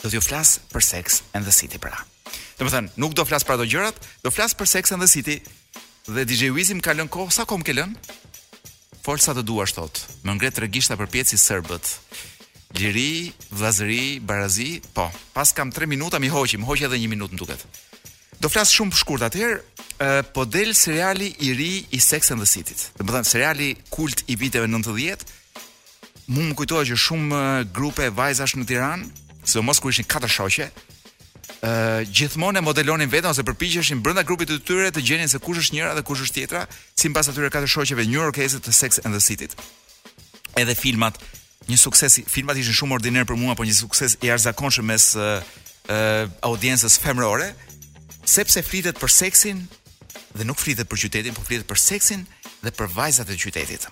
Do 0.02 0.10
t'ju 0.10 0.20
flas 0.24 0.56
për 0.72 0.82
Sex 0.82 1.22
and 1.36 1.44
the 1.46 1.52
City 1.54 1.78
pra. 1.78 1.92
Domethënë, 2.58 2.94
nuk 2.98 3.14
do 3.14 3.24
flas 3.26 3.44
për 3.44 3.56
ato 3.58 3.66
gjërat, 3.68 3.98
do 4.24 4.30
flas 4.34 4.54
për 4.56 4.66
Sex 4.72 4.92
and 4.96 5.02
the 5.04 5.10
City, 5.10 5.38
dhe 6.06 6.24
DJ 6.28 6.50
Wizim 6.52 6.80
ka 6.84 6.92
lënë 6.92 7.08
kohë, 7.08 7.32
sa 7.32 7.44
kom 7.48 7.62
ke 7.64 7.72
lënë? 7.76 8.16
Fol 9.04 9.20
sa 9.20 9.32
të 9.36 9.44
duash 9.44 9.72
thot. 9.76 10.00
Më 10.24 10.34
ngret 10.36 10.58
regjista 10.64 10.96
për 11.00 11.10
pjesë 11.12 11.38
serbët. 11.40 11.88
Liri, 12.76 13.32
vlazëri, 13.54 14.20
barazi, 14.20 14.80
po. 14.96 15.06
Pas 15.34 15.52
kam 15.54 15.70
3 15.72 15.86
minuta 15.88 16.18
mi 16.18 16.28
hoqim, 16.32 16.64
hoq 16.66 16.82
edhe 16.82 16.98
1 16.98 17.08
minutë 17.08 17.34
më 17.36 17.40
duket. 17.40 17.64
Do 18.40 18.48
flas 18.50 18.72
shumë 18.74 18.92
për 18.92 18.98
shkurt 19.00 19.22
atëherë, 19.28 19.58
po 20.34 20.44
del 20.44 20.74
seriali 20.76 21.30
i 21.46 21.52
ri 21.54 21.70
i 21.94 22.00
Sex 22.00 22.30
and 22.34 22.40
the 22.42 22.46
City. 22.48 22.74
Do 22.98 23.04
të 23.06 23.14
thënë 23.18 23.30
seriali 23.30 23.68
kult 23.92 24.24
i 24.28 24.36
viteve 24.36 24.68
90. 24.68 25.24
Mu 26.32 26.40
më 26.50 26.54
kujtoha 26.58 26.84
që 26.88 26.98
shumë 27.06 27.40
grupe 27.72 28.10
vajzash 28.10 28.56
në 28.58 28.68
Tiran, 28.68 29.04
së 29.44 29.62
mos 29.64 29.80
kur 29.80 29.92
ishin 29.92 30.08
4 30.08 30.28
shoqe, 30.36 30.68
gjithmonë 32.10 32.60
e 32.60 32.64
modelonin 32.64 33.08
veten 33.10 33.30
ose 33.30 33.44
përpiqeshin 33.46 34.02
brenda 34.04 34.22
grupit 34.26 34.50
të 34.50 34.58
tyre 34.68 34.90
të 34.92 35.02
gjenin 35.08 35.30
se 35.32 35.38
kush 35.40 35.60
është 35.62 35.76
njëra 35.78 35.94
dhe 35.96 36.02
kush 36.04 36.20
është 36.26 36.34
tjetra, 36.40 36.66
sipas 36.98 37.28
atyre 37.30 37.50
katër 37.54 37.70
shoqeve 37.74 38.04
New 38.04 38.20
Yorkese 38.20 38.60
të 38.60 38.72
Sex 38.74 39.00
and 39.04 39.14
the 39.14 39.20
City. 39.24 39.48
Edhe 40.60 40.74
filmat, 40.76 41.16
një 41.70 41.78
sukses, 41.80 42.18
filmat 42.28 42.60
ishin 42.60 42.76
shumë 42.80 42.98
ordiner 42.98 43.24
për 43.24 43.38
mua, 43.40 43.54
por 43.56 43.66
një 43.66 43.76
sukses 43.78 44.18
i 44.22 44.28
arzakonshëm 44.34 44.90
mes 44.92 45.06
uh, 45.16 45.40
uh, 45.40 46.26
audiencës 46.50 46.98
femërore, 47.00 47.48
sepse 48.28 48.60
flitet 48.66 49.00
për 49.00 49.12
seksin 49.22 49.64
dhe 50.36 50.44
nuk 50.44 50.60
flitet 50.60 50.88
për 50.90 51.00
qytetin, 51.06 51.34
por 51.34 51.46
flitet 51.48 51.66
për 51.70 51.80
seksin 51.80 52.26
dhe 52.64 52.74
për 52.76 52.92
vajzat 52.96 53.30
e 53.32 53.40
qytetit. 53.40 53.88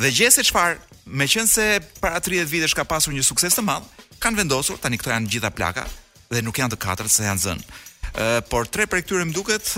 Dhe 0.00 0.10
gjese 0.12 0.44
çfarë, 0.48 0.76
meqense 1.06 1.66
para 2.00 2.20
30 2.22 2.46
vitesh 2.52 2.76
ka 2.76 2.84
pasur 2.88 3.16
një 3.16 3.24
sukses 3.26 3.56
të 3.56 3.64
madh, 3.66 3.88
kanë 4.22 4.42
vendosur, 4.44 4.78
tani 4.80 5.00
këto 5.00 5.12
janë 5.14 5.28
gjitha 5.32 5.50
plaka, 5.56 5.84
dhe 6.32 6.40
nuk 6.44 6.56
janë 6.62 6.72
të 6.74 6.80
katërt 6.80 7.12
se 7.12 7.26
janë 7.26 7.42
zënë. 7.44 7.80
Ë 8.12 8.26
por 8.50 8.68
tre 8.72 8.86
prej 8.90 9.04
këtyre 9.04 9.26
më 9.28 9.34
duket 9.36 9.72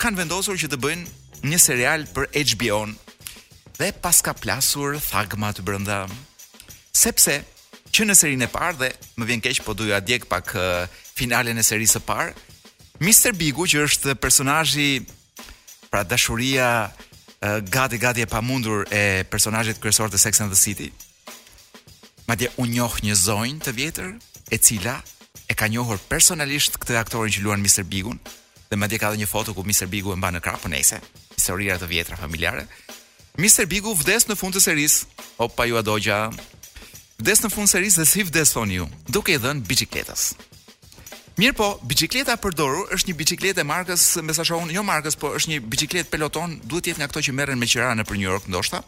kanë 0.00 0.20
vendosur 0.20 0.58
që 0.60 0.70
të 0.74 0.80
bëjnë 0.84 1.50
një 1.50 1.58
serial 1.64 2.04
për 2.16 2.28
HBO. 2.52 2.80
-n. 2.86 2.94
Dhe 3.78 3.92
pas 4.04 4.20
ka 4.24 4.32
plasur 4.36 4.90
thagma 5.10 5.48
të 5.56 5.62
brenda. 5.66 5.98
Sepse 7.04 7.34
që 7.94 8.02
në 8.06 8.14
serinë 8.20 8.44
e 8.46 8.50
parë 8.56 8.76
dhe 8.80 8.90
më 9.18 9.24
vjen 9.28 9.40
keq 9.44 9.64
po 9.64 9.72
doja 9.76 10.00
djeg 10.00 10.24
pak 10.32 10.54
finalen 11.16 11.58
e 11.58 11.62
serisë 11.70 11.98
së 11.98 12.00
parë, 12.10 12.32
Mr. 13.00 13.32
Bigu 13.40 13.64
që 13.66 13.78
është 13.86 14.14
personazhi 14.22 14.90
pra 15.90 16.02
dashuria 16.04 16.90
gati 17.74 17.98
gati 17.98 18.20
e 18.22 18.26
pamundur 18.30 18.78
e 18.90 19.24
personazhit 19.30 19.80
kryesor 19.82 20.08
të 20.08 20.18
Sex 20.18 20.40
and 20.40 20.52
the 20.54 20.58
City. 20.66 20.88
Madje 22.28 22.48
u 22.56 22.64
njoh 22.66 22.94
një 23.06 23.14
zonjë 23.28 23.60
të 23.64 23.70
vjetër 23.78 24.10
e 24.54 24.56
cila 24.66 24.96
e 25.48 25.54
ka 25.56 25.68
njohur 25.68 25.98
personalisht 26.08 26.76
këtë 26.80 26.96
aktorin 27.00 27.32
që 27.32 27.44
luan 27.44 27.60
Mr 27.64 27.84
Bigun 27.88 28.20
dhe 28.70 28.78
madje 28.80 28.98
ka 29.00 29.10
dhënë 29.12 29.24
një 29.24 29.30
foto 29.30 29.54
ku 29.54 29.62
Mr 29.64 29.88
Bigu 29.92 30.12
e 30.14 30.16
mban 30.16 30.34
në 30.38 30.40
krah 30.44 30.56
po 30.60 30.68
nejse. 30.72 31.00
Historia 31.36 31.76
e 31.76 31.86
vjetra 31.90 32.16
familjare. 32.16 32.64
Mr 33.38 33.66
Bigu 33.68 33.92
vdes 33.98 34.26
në 34.28 34.36
fund 34.40 34.56
të 34.56 34.60
seris. 34.64 35.04
opa 35.38 35.64
ju 35.64 35.76
a 35.78 35.82
Vdes 37.18 37.42
në 37.42 37.50
fund 37.50 37.66
të 37.68 37.72
seris 37.72 37.94
dhe 37.96 38.06
si 38.06 38.22
vdes 38.22 38.50
thon 38.52 38.70
ju, 38.70 38.88
duke 39.08 39.32
i 39.34 39.38
dhënë 39.38 39.60
biçikletës. 39.68 40.32
Mirë 41.38 41.52
po, 41.56 41.68
biçikleta 41.82 42.32
e 42.32 42.36
përdorur 42.38 42.90
është 42.94 43.08
një 43.10 43.16
biçikletë 43.20 43.60
e 43.60 43.64
markës, 43.64 44.02
me 44.22 44.34
sa 44.34 44.44
shohun, 44.46 44.70
jo 44.70 44.82
markës, 44.82 45.16
po 45.18 45.30
është 45.34 45.48
një 45.50 45.58
biçikletë 45.66 46.10
peloton, 46.10 46.60
duhet 46.62 46.84
të 46.84 46.88
jetë 46.90 46.98
nga 47.02 47.06
ato 47.10 47.20
që 47.26 47.32
merren 47.32 47.58
me 47.58 47.66
qira 47.66 47.90
nëpër 47.94 48.16
New 48.18 48.30
York 48.30 48.46
ndoshta. 48.48 48.82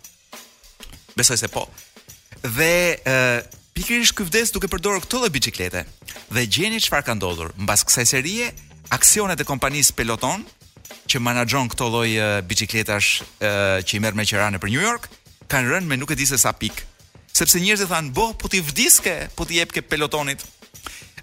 Besoj 1.18 1.36
se 1.42 1.48
po. 1.50 1.66
Dhe 2.42 2.74
ë 3.02 3.16
pikërisht 3.77 4.16
ky 4.16 4.24
vdes 4.27 4.55
duke 4.55 4.70
përdorur 4.72 5.03
këtë 5.05 5.18
lloj 5.20 5.31
biçiklete. 5.35 5.83
Dhe 6.33 6.43
gjeni 6.49 6.81
çfarë 6.81 7.05
ka 7.11 7.14
ndodhur. 7.18 7.53
Mbas 7.61 7.85
kësaj 7.85 8.07
serie, 8.14 8.49
aksionet 8.95 9.41
e 9.41 9.47
kompanisë 9.47 9.95
Peloton, 9.99 10.45
që 11.11 11.20
menaxhon 11.22 11.68
këtë 11.72 11.89
lloj 11.93 12.09
biçikletash 12.49 13.09
që 13.45 13.99
i 13.99 14.03
merr 14.03 14.16
me 14.16 14.24
qira 14.27 14.49
në 14.51 14.61
për 14.62 14.72
New 14.72 14.83
York, 14.87 15.11
kanë 15.53 15.74
rënë 15.74 15.91
me 15.93 15.99
nuk 16.01 16.12
e 16.14 16.18
di 16.18 16.24
se 16.29 16.39
sa 16.41 16.55
pik. 16.57 16.85
Sepse 17.37 17.61
njerëzit 17.61 17.91
thanë, 17.91 18.14
"Bo, 18.16 18.33
po 18.33 18.49
ti 18.49 18.62
vdiske, 18.64 19.29
po 19.37 19.45
ti 19.45 19.61
jep 19.61 19.72
ke 19.72 19.83
Pelotonit." 19.83 20.41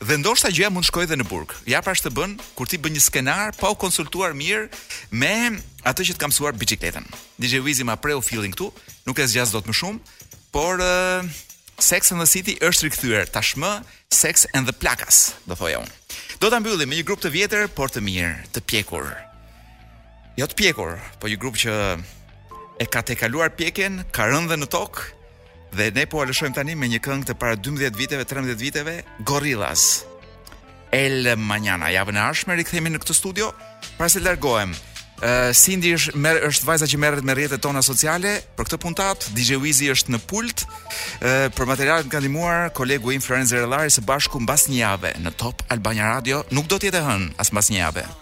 Dhe 0.04 0.16
ndoshta 0.20 0.52
gjëja 0.52 0.70
mund 0.70 0.86
shkojë 0.86 1.08
edhe 1.08 1.16
në 1.22 1.26
burg. 1.30 1.54
Ja 1.66 1.82
pra 1.82 1.94
të 1.96 2.12
bën 2.14 2.38
kur 2.56 2.68
ti 2.68 2.78
bën 2.78 2.92
një 2.92 3.00
skenar 3.02 3.52
pa 3.58 3.70
u 3.70 3.76
konsultuar 3.76 4.34
mirë 4.38 4.70
me 5.12 5.58
atë 5.84 6.02
që 6.06 6.14
të 6.14 6.18
ka 6.22 6.28
mësuar 6.28 6.54
biçikletën. 6.60 7.06
DJ 7.40 7.62
Wizi 7.66 7.84
ma 7.84 7.96
preu 7.96 8.22
feeling 8.22 8.54
këtu, 8.54 8.70
nuk 9.08 9.20
e 9.20 9.24
zgjas 9.26 9.52
dot 9.52 9.66
më 9.66 9.74
shumë, 9.74 10.00
por 10.52 10.78
Sex 11.80 12.12
and 12.14 12.22
the 12.22 12.28
City 12.30 12.54
është 12.64 12.88
rikthyer 12.88 13.26
tashmë 13.34 13.72
Sex 14.14 14.46
and 14.54 14.68
the 14.70 14.74
Plakas, 14.78 15.34
do 15.50 15.58
thoja 15.58 15.80
unë. 15.82 15.92
Do 16.42 16.52
ta 16.52 16.60
mbyllim 16.62 16.90
me 16.90 17.00
një 17.00 17.06
grup 17.08 17.22
të 17.24 17.32
vjetër, 17.34 17.68
por 17.74 17.90
të 17.92 18.04
mirë, 18.06 18.46
të 18.54 18.62
pjekur. 18.70 19.08
Jo 20.38 20.48
të 20.50 20.58
pjekur, 20.60 20.96
po 21.22 21.28
një 21.30 21.40
grup 21.42 21.58
që 21.60 21.74
e 22.82 22.88
ka 22.90 23.02
tekaluar 23.06 23.52
pjekjen, 23.58 24.04
ka 24.14 24.30
rënë 24.30 24.54
dhe 24.54 24.60
në 24.62 24.70
tokë 24.74 25.10
dhe 25.74 25.88
ne 25.98 26.04
po 26.06 26.22
e 26.22 26.30
lëshojmë 26.30 26.54
tani 26.54 26.74
me 26.78 26.86
një 26.90 27.00
këngë 27.02 27.28
të 27.32 27.36
para 27.42 27.58
12 27.58 27.98
viteve, 27.98 28.26
13 28.30 28.60
viteve, 28.60 29.00
Gorillas. 29.26 30.04
El 30.94 31.26
Mañana, 31.42 31.90
javën 31.90 32.20
e 32.20 32.22
arshme, 32.22 32.58
rikthehemi 32.60 32.92
në 32.94 33.02
këtë 33.02 33.16
studio 33.18 33.50
para 33.98 34.10
se 34.14 34.22
largohem. 34.22 34.76
Cindy 35.56 35.94
është 35.96 36.20
merr 36.20 36.44
është 36.50 36.68
vajza 36.68 36.88
që 36.92 37.00
merret 37.00 37.28
me 37.28 37.36
rrjetet 37.38 37.62
tona 37.64 37.84
sociale 37.86 38.34
për 38.58 38.68
këtë 38.68 38.80
puntat. 38.84 39.28
DJ 39.38 39.60
Wizi 39.64 39.92
është 39.94 40.16
në 40.16 40.20
pult. 40.30 40.66
për 41.56 41.68
materialin 41.68 42.10
ka 42.12 42.20
ndihmuar 42.20 42.70
kolegu 42.76 43.12
im 43.16 43.22
Rellari 43.30 43.90
së 43.92 44.02
bashku 44.04 44.40
mbas 44.42 44.68
një 44.70 44.78
jave 44.84 45.14
në 45.20 45.32
Top 45.38 45.64
Albania 45.70 46.08
Radio. 46.16 46.44
Nuk 46.52 46.68
do 46.68 46.78
të 46.78 46.92
jetë 46.92 47.06
hën 47.08 47.30
as 47.38 47.52
mbas 47.54 47.72
një 47.72 47.78
jave. 47.86 48.14